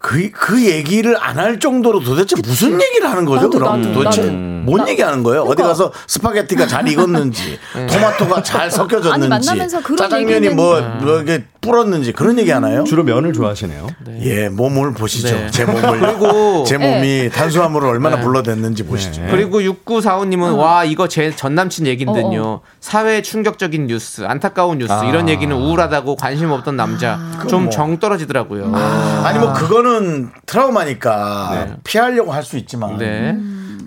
그, 0.05 0.29
그 0.31 0.61
얘기를 0.65 1.15
안 1.17 1.37
할 1.39 1.59
정도로 1.59 2.01
도대체 2.01 2.35
무슨 2.43 2.73
얘기를 2.81 3.09
하는 3.09 3.23
거죠? 3.23 3.43
나도, 3.43 3.57
그럼 3.57 3.81
나도, 3.81 3.93
도대체 3.93 4.21
나도. 4.23 4.52
뭔 4.65 4.87
얘기하는 4.87 5.23
거예요? 5.23 5.43
어디 5.43 5.61
가서 5.63 5.91
스파게티가 6.07 6.67
잘 6.67 6.87
익었는지, 6.87 7.59
토마토가 7.89 8.43
잘 8.43 8.61
아니, 8.61 8.71
섞여졌는지, 8.71 9.27
만나면서 9.29 9.81
그런 9.81 9.97
짜장면이 9.97 10.49
뭐, 10.49 10.81
뭐 11.01 11.19
이게 11.21 11.45
불었는지 11.61 12.11
그런 12.11 12.37
얘기 12.39 12.51
하나요? 12.51 12.83
주로 12.83 13.03
면을 13.03 13.31
좋아하시네요. 13.33 13.87
예, 14.21 14.49
몸을 14.49 14.93
보시죠. 14.93 15.33
네. 15.35 15.49
제 15.51 15.65
몸을. 15.65 15.99
그리고- 15.99 16.63
제 16.67 16.77
몸이 16.77 17.29
탄수화물을 17.33 17.87
얼마나 17.87 18.17
네. 18.17 18.21
불러댔는지 18.21 18.83
보시죠. 18.83 19.21
그리고 19.29 19.59
6945님은 19.61 20.57
와 20.57 20.83
이거 20.83 21.07
제 21.07 21.31
전 21.35 21.55
남친 21.55 21.87
얘긴데요. 21.87 22.43
어, 22.43 22.61
사회 22.79 23.21
충격적인 23.21 23.87
뉴스, 23.87 24.23
안타까운 24.25 24.77
뉴스 24.77 24.91
아. 24.91 25.05
이런 25.05 25.29
얘기는 25.29 25.53
우울하다고 25.55 26.15
관심 26.17 26.51
없던 26.51 26.75
남자 26.75 27.17
좀 27.49 27.63
뭐. 27.63 27.69
정 27.71 27.97
떨어지더라고요. 27.99 28.71
아 28.75 29.31
니 29.33 29.39
뭐 29.39 29.53
그거는 29.53 30.31
트라우마니까 30.45 31.65
네. 31.67 31.73
피하려고 31.83 32.31
할 32.33 32.43
수 32.43 32.57
있지만 32.57 32.97
네. 32.97 33.37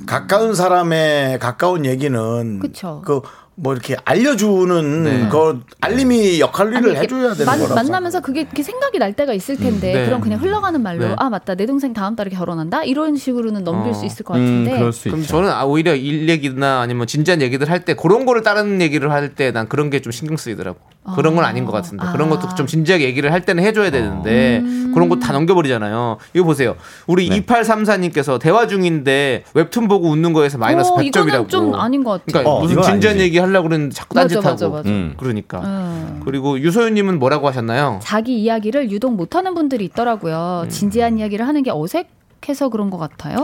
가까운 0.07 0.55
사람의 0.55 1.39
가까운 1.39 1.85
얘기는 1.85 2.59
그쵸. 2.61 3.03
그 3.05 3.21
뭐 3.59 3.73
이렇게 3.73 3.97
알려주는 4.05 5.03
네. 5.05 5.29
그 5.31 5.63
알림이 5.81 6.41
역할을 6.41 6.77
아니, 6.77 6.91
이게 6.91 6.99
해줘야 7.01 7.33
되는 7.33 7.47
만, 7.47 7.59
거라서 7.59 7.75
만나면서 7.75 8.21
그게, 8.21 8.45
그게 8.45 8.63
생각이 8.63 8.99
날 8.99 9.15
때가 9.15 9.33
있을 9.33 9.57
텐데 9.57 9.95
네. 9.95 10.05
그럼 10.05 10.21
그냥 10.21 10.41
흘러가는 10.43 10.79
말로 10.83 11.09
네. 11.09 11.15
아 11.17 11.31
맞다 11.31 11.55
내 11.55 11.65
동생 11.65 11.95
다음 11.95 12.17
달에 12.17 12.29
결혼한다 12.31 12.85
이런 12.85 13.17
식으로는 13.17 13.65
넘길 13.65 13.93
어. 13.93 13.95
수 13.95 14.05
있을 14.05 14.27
것 14.27 14.35
음, 14.37 14.41
같은데 14.65 14.79
그럴 14.79 14.93
수 14.93 15.05
그럼 15.05 15.21
있죠. 15.21 15.29
저는 15.31 15.51
아, 15.51 15.65
오히려 15.65 15.95
일 15.95 16.29
얘기나 16.29 16.81
아니면 16.81 17.07
진지한 17.07 17.41
얘기들 17.41 17.71
할 17.71 17.85
때 17.87 17.95
그런 17.95 18.27
거를 18.27 18.43
다른 18.43 18.81
얘기를 18.83 19.11
할 19.11 19.35
때 19.35 19.53
난 19.53 19.69
그런 19.69 19.89
게 19.91 20.01
좀 20.01 20.13
신경 20.13 20.37
쓰이더라고. 20.37 20.79
그런 21.15 21.37
건 21.37 21.45
아닌 21.45 21.65
것 21.65 21.71
같은데 21.71 22.05
그런 22.11 22.29
것도 22.31 22.57
좀 22.57 22.67
진지하게 22.67 23.05
얘기를 23.05 23.33
할 23.33 23.45
때는 23.45 23.63
해줘야 23.63 23.91
되는데 23.93 24.61
그런 24.93 25.09
거 25.09 25.17
다 25.21 25.33
넘겨버리잖아요. 25.33 26.19
이거 26.35 26.45
보세요. 26.45 26.75
우리 27.07 27.29
2834님께서 27.31 28.39
대화 28.41 28.67
중인데 28.67 29.45
웹툰 29.55 29.87
보고 29.89 30.09
웃는 30.11 30.33
거에서 30.33 30.59
마이너스 30.59 30.91
어, 30.91 30.97
100점이라고. 30.97 31.13
이거는 31.29 31.49
좀 31.49 31.75
아닌 31.77 32.03
것 32.05 32.11
같아요. 32.13 32.25
그러니까 32.27 32.51
어, 32.51 32.61
무슨 32.63 32.83
진지한. 32.83 33.17
얘기 33.21 33.39
하려고 33.47 33.69
그러는데 33.69 33.95
자꾸 33.95 34.15
딴짓하고. 34.15 34.49
맞아, 34.49 34.69
맞아. 34.69 34.89
음. 34.89 35.15
그러니까. 35.17 35.61
음. 35.61 36.23
그리고 36.25 36.59
유소연님은 36.59 37.19
뭐라고 37.19 37.49
하셨나요? 37.49 38.01
자기 38.03 38.41
이야기를 38.43 38.91
유독 38.91 39.15
못하는 39.15 39.55
분들이 39.55 39.85
있더라고요. 39.87 40.63
음. 40.65 40.69
진지한 40.69 41.19
이야기를 41.19 41.47
하는 41.47 41.63
게 41.63 41.71
어색 41.71 42.09
해서 42.49 42.69
그런 42.69 42.91
것 42.91 42.99
같아요. 42.99 43.43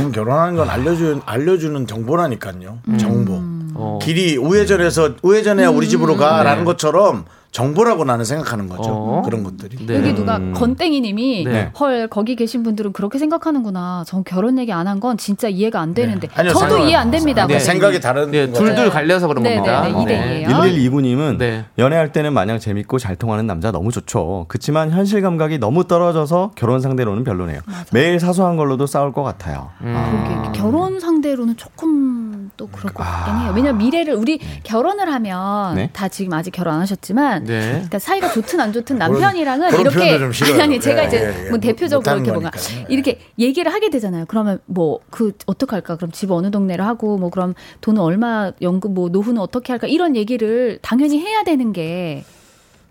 음, 0.00 0.10
결혼하는 0.12 0.56
건 0.56 0.68
알려주, 0.68 1.20
알려주는 1.26 1.86
정보라니까요. 1.86 2.78
음. 2.88 2.98
정보. 2.98 3.40
어. 3.74 3.98
길이 4.02 4.36
우회전해서 4.36 5.14
우회전해야 5.22 5.70
우리 5.70 5.88
집으로 5.88 6.16
가라는 6.16 6.60
네. 6.60 6.64
것처럼 6.64 7.24
정보라고 7.52 8.04
나는 8.04 8.24
생각하는 8.24 8.66
거죠. 8.66 8.90
어. 8.90 9.22
그런 9.24 9.44
것들이. 9.44 9.86
네. 9.86 9.96
여기 9.96 10.14
누가 10.14 10.38
건땡이님이 10.54 11.44
네. 11.44 11.70
헐 11.78 12.08
거기 12.08 12.34
계신 12.34 12.62
분들은 12.62 12.92
그렇게 12.94 13.18
생각하는구나. 13.18 14.04
전 14.06 14.24
결혼 14.24 14.58
얘기 14.58 14.72
안 14.72 14.86
한 14.88 14.98
건 15.00 15.16
진짜 15.18 15.48
이해가 15.48 15.80
안 15.80 15.92
되는데 15.94 16.28
네. 16.28 16.34
아니요, 16.34 16.52
저도 16.54 16.68
생각- 16.76 16.88
이해 16.88 16.96
안 16.96 17.10
됩니다. 17.10 17.46
네. 17.46 17.58
생각이 17.58 18.00
다른 18.00 18.30
네. 18.30 18.50
둘둘 18.50 18.88
갈려서 18.90 19.26
그런 19.28 19.42
네, 19.42 19.56
겁니다. 19.56 19.82
네, 19.82 19.92
네, 19.92 20.02
이대이예요. 20.02 20.48
1129님은 20.48 21.36
네. 21.38 21.64
연애할 21.78 22.10
때는 22.12 22.32
마냥 22.32 22.58
재밌고 22.58 22.98
잘 22.98 23.16
통하는 23.16 23.46
남자 23.46 23.70
너무 23.70 23.92
좋죠. 23.92 24.46
그치만 24.48 24.90
현실 24.90 25.20
감각이 25.20 25.58
너무 25.58 25.86
떨어져서 25.86 26.52
결혼 26.54 26.80
상대로는 26.80 27.22
별로네요. 27.24 27.60
매일 27.92 28.18
사소한 28.18 28.56
걸로도 28.56 28.86
싸울 28.86 29.12
것 29.12 29.22
같아요. 29.22 29.68
음. 29.82 29.94
아. 29.94 30.52
결혼 30.52 31.00
상대로는 31.00 31.56
조금 31.58 32.31
또 32.56 32.66
그럴 32.68 32.92
것 32.92 33.02
같긴 33.04 33.36
해요. 33.42 33.52
왜냐면 33.54 33.78
미래를 33.78 34.14
우리 34.14 34.38
결혼을 34.62 35.12
하면 35.12 35.74
네. 35.76 35.90
다 35.92 36.08
지금 36.08 36.32
아직 36.32 36.50
결혼 36.50 36.74
안 36.74 36.80
하셨지만 36.80 37.44
네. 37.44 37.70
그러니까 37.72 37.98
사이가 37.98 38.32
좋든 38.32 38.60
안 38.60 38.72
좋든 38.72 38.96
남편이랑은 38.98 39.70
그런 39.70 39.80
이렇게 39.82 40.18
좀 40.18 40.32
싫어요. 40.32 40.54
아니, 40.54 40.62
아니 40.74 40.80
제가 40.80 41.04
예, 41.04 41.06
이제 41.06 41.16
예, 41.18 41.46
예. 41.46 41.50
뭐 41.50 41.58
대표적으로 41.58 42.16
이렇게 42.16 42.30
뭔가 42.32 42.50
거니까요. 42.50 42.86
이렇게 42.88 43.20
얘기를 43.38 43.72
하게 43.72 43.90
되잖아요. 43.90 44.24
그러면 44.26 44.58
뭐 44.66 45.00
그 45.10 45.32
어떻게 45.46 45.70
할까? 45.76 45.96
그럼 45.96 46.10
집 46.10 46.30
어느 46.30 46.50
동네를 46.50 46.84
하고 46.84 47.18
뭐 47.18 47.30
그럼 47.30 47.54
돈은 47.80 48.00
얼마 48.00 48.50
연금 48.60 48.94
뭐 48.94 49.08
노후는 49.08 49.40
어떻게 49.40 49.72
할까? 49.72 49.86
이런 49.86 50.16
얘기를 50.16 50.78
당연히 50.82 51.20
해야 51.20 51.44
되는 51.44 51.72
게 51.72 52.24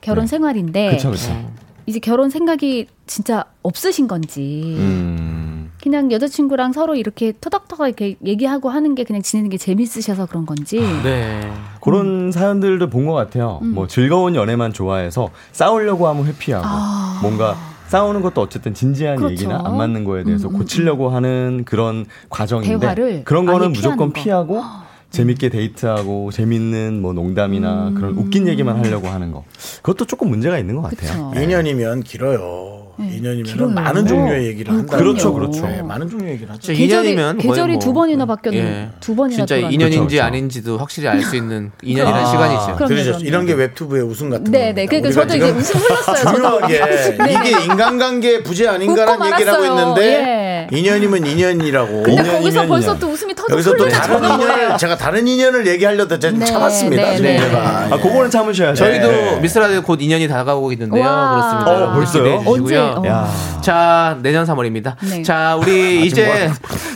결혼 0.01 0.27
생활인데 0.27 0.91
그쵸, 0.91 1.11
그쵸. 1.11 1.51
이제 1.85 1.99
결혼 1.99 2.29
생각이 2.29 2.87
진짜 3.07 3.43
없으신 3.63 4.07
건지 4.07 4.75
음. 4.77 5.50
그냥 5.82 6.11
여자친구랑 6.11 6.73
서로 6.73 6.95
이렇게 6.95 7.34
토닥토닥 7.41 7.88
이렇게 7.88 8.15
얘기하고 8.23 8.69
하는 8.69 8.93
게 8.95 9.03
그냥 9.03 9.21
지내는 9.21 9.49
게 9.49 9.57
재밌으셔서 9.57 10.27
그런 10.27 10.45
건지. 10.45 10.79
네. 11.03 11.51
그런 11.82 12.32
사연들도 12.32 12.89
본 12.89 13.01
것 13.01 13.13
같아요. 13.13 13.59
음. 13.63 13.73
뭐 13.73 13.88
즐거운 13.88 14.36
연애만 14.36 14.73
좋아해서 14.73 15.29
싸우려고 15.53 16.07
하면 16.07 16.27
회피하고 16.27 16.63
아. 16.67 17.19
뭔가 17.23 17.55
싸우는 17.88 18.21
것도 18.21 18.41
어쨌든 18.41 18.73
진지한 18.75 19.15
그렇죠. 19.17 19.32
얘기나 19.34 19.59
안 19.65 19.75
맞는 19.75 20.03
거에 20.05 20.23
대해서 20.23 20.47
음, 20.49 20.53
음, 20.53 20.59
고치려고 20.59 21.09
하는 21.09 21.63
그런 21.65 22.05
과정인데 22.29 22.79
대화를 22.79 23.23
그런 23.25 23.45
거는 23.47 23.73
무조건 23.73 24.13
거. 24.13 24.21
피하고 24.21 24.61
재밌게 25.09 25.49
데이트하고 25.49 26.32
재밌는 26.32 27.01
뭐 27.01 27.11
농담이나 27.11 27.89
음. 27.89 27.95
그런 27.95 28.13
웃긴 28.17 28.47
얘기만 28.47 28.77
하려고 28.77 29.07
하는 29.07 29.32
거 29.34 29.43
그것도 29.82 30.05
조금 30.05 30.29
문제가 30.29 30.57
있는 30.59 30.75
것 30.75 30.84
같아요. 30.84 31.32
그쵸. 31.32 31.41
2년이면 31.41 32.03
길어요. 32.05 32.80
네, 33.01 33.19
2년이면 33.19 33.45
길어요. 33.45 33.69
많은 33.69 34.07
종류의 34.07 34.47
얘기를 34.47 34.71
어, 34.73 34.77
한다. 34.77 34.97
그렇죠, 34.97 35.33
그렇죠. 35.33 35.65
네, 35.67 35.81
많은 35.81 36.09
종류의 36.09 36.33
얘기를 36.33 36.51
하죠. 36.53 36.61
진짜 36.61 36.77
계절이 36.77 37.15
2년이면 37.15 37.41
계절이 37.41 37.79
두 37.79 37.93
번이나 37.93 38.25
바뀌었는 38.25 38.61
예. 38.61 38.89
두 38.99 39.15
번이나 39.15 39.37
진짜 39.45 39.55
돌아가는. 39.55 39.77
2년인지 39.77 39.89
그렇죠, 39.91 40.07
그렇죠. 40.07 40.23
아닌지도 40.23 40.77
확실히 40.77 41.07
알 41.07 41.21
수 41.21 41.35
있는 41.35 41.71
2년이라는 41.83 42.13
아, 42.13 42.25
시간이죠. 42.25 42.75
그럼요. 42.77 43.19
이런 43.23 43.45
게 43.45 43.53
웹투브의 43.53 44.03
우승 44.03 44.29
같은 44.29 44.45
네, 44.51 44.73
겁니다. 44.73 44.75
네. 44.75 44.85
그러니까 44.85 45.11
저도 45.11 45.35
이제 45.35 45.49
웃음 45.51 45.79
흘렀어요. 45.79 46.35
중요하게 46.35 46.79
네. 47.17 47.33
이게 47.33 47.63
인간관계 47.65 48.43
부재 48.43 48.67
아닌가라는 48.67 49.33
얘기를 49.33 49.53
하고. 49.53 49.65
있는데 49.65 50.01
예. 50.47 50.50
2년이면 50.72 51.26
2년이라고. 51.26 52.03
근데 52.03 52.22
2년이면 52.24 52.32
거기서 52.39 52.68
벌써. 52.68 52.99
또 52.99 53.07
웃음이 53.09 53.34
터져 53.36 53.53
여기서 53.53 53.76
또 53.76 53.88
다른? 53.88 54.24
인연을 54.24 54.78
제가 54.78 54.97
다른 54.97 55.28
인연을 55.28 55.66
얘기하려다 55.68 56.20
제가 56.20 56.32
좀 56.32 56.39
네, 56.39 56.45
참았습니다. 56.45 57.03
네, 57.03 57.16
지금 57.18 57.32
네. 57.32 57.39
제가. 57.39 57.88
아, 57.91 57.97
그거는 57.97 58.30
참으셔야죠. 58.30 58.76
저희도 58.76 59.07
네. 59.12 59.39
미스라디오 59.41 59.82
곧 59.82 59.99
2년이 59.99 60.28
다가오고 60.30 60.72
있는데요. 60.74 61.03
와. 61.03 61.32
그렇습니다. 61.32 61.72
어, 61.72 61.93
벌써요? 61.93 62.38
주시고요. 62.39 62.53
언제? 62.53 62.78
어. 62.78 63.03
야. 63.07 63.62
자, 63.62 64.18
내년 64.22 64.45
3월입니다. 64.45 64.95
네. 65.09 65.24
자, 65.24 65.55
우리 65.59 66.05
이제 66.05 66.49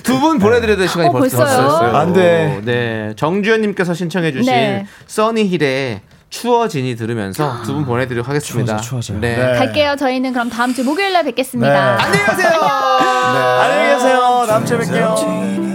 두 0.03 0.15
분 0.19 0.39
보내드려야 0.39 0.77
될 0.77 0.87
시간이 0.87 1.09
어, 1.09 1.11
벌써? 1.11 1.39
왔어요. 1.39 1.95
안 1.95 2.13
돼. 2.13 2.61
네. 2.63 3.13
정주현님께서 3.17 3.93
신청해주신 3.93 4.51
네. 4.51 4.85
써니힐의 5.07 6.01
추워진이 6.29 6.95
들으면서 6.95 7.61
두 7.63 7.73
분 7.73 7.85
보내드리도록 7.85 8.27
하겠습니다. 8.27 8.77
추워져, 8.77 8.83
추워져요. 9.07 9.19
네. 9.19 9.35
네. 9.37 9.57
갈게요. 9.57 9.95
저희는 9.97 10.33
그럼 10.33 10.49
다음 10.49 10.73
주 10.73 10.83
목요일 10.83 11.13
날 11.13 11.23
뵙겠습니다. 11.23 11.95
네. 11.97 12.03
안녕히 12.03 12.25
가세요. 12.25 12.49
안녕히 12.61 13.93
계세요. 13.95 14.45
다음 14.47 14.65
주에 14.65 14.77
뵐게요. 14.79 15.74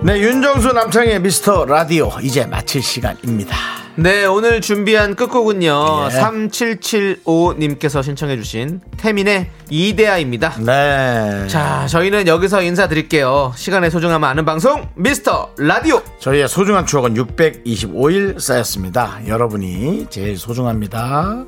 네, 0.00 0.20
윤정수 0.20 0.72
남창의 0.72 1.20
미스터 1.20 1.64
라디오 1.64 2.10
이제 2.22 2.46
마칠 2.46 2.80
시간입니다. 2.82 3.56
네, 3.96 4.26
오늘 4.26 4.60
준비한 4.60 5.16
끝곡은요. 5.16 6.08
예. 6.12 6.14
3775님께서 6.14 8.04
신청해 8.04 8.36
주신 8.36 8.80
태민의 8.96 9.50
이데아입니다. 9.70 10.54
네. 10.60 11.48
자, 11.48 11.88
저희는 11.88 12.28
여기서 12.28 12.62
인사드릴게요. 12.62 13.52
시간의 13.56 13.90
소중함 13.90 14.22
아는 14.22 14.44
방송, 14.44 14.88
미스터 14.94 15.50
라디오. 15.58 16.00
저희의 16.20 16.48
소중한 16.48 16.86
추억은 16.86 17.14
625일 17.14 18.38
쌓였습니다. 18.38 19.18
여러분이 19.26 20.06
제일 20.10 20.36
소중합니다. 20.36 21.44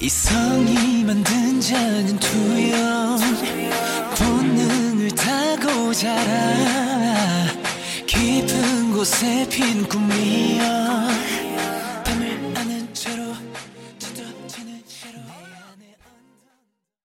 이성이 0.00 1.02
만든 1.02 1.60
작은 1.60 2.20
투영 2.20 3.18
본능을 4.16 5.10
타고 5.10 5.92
자라 5.92 7.46
깊은 8.06 8.92
곳에 8.92 9.48
핀 9.48 9.88
꿈이야 9.88 11.08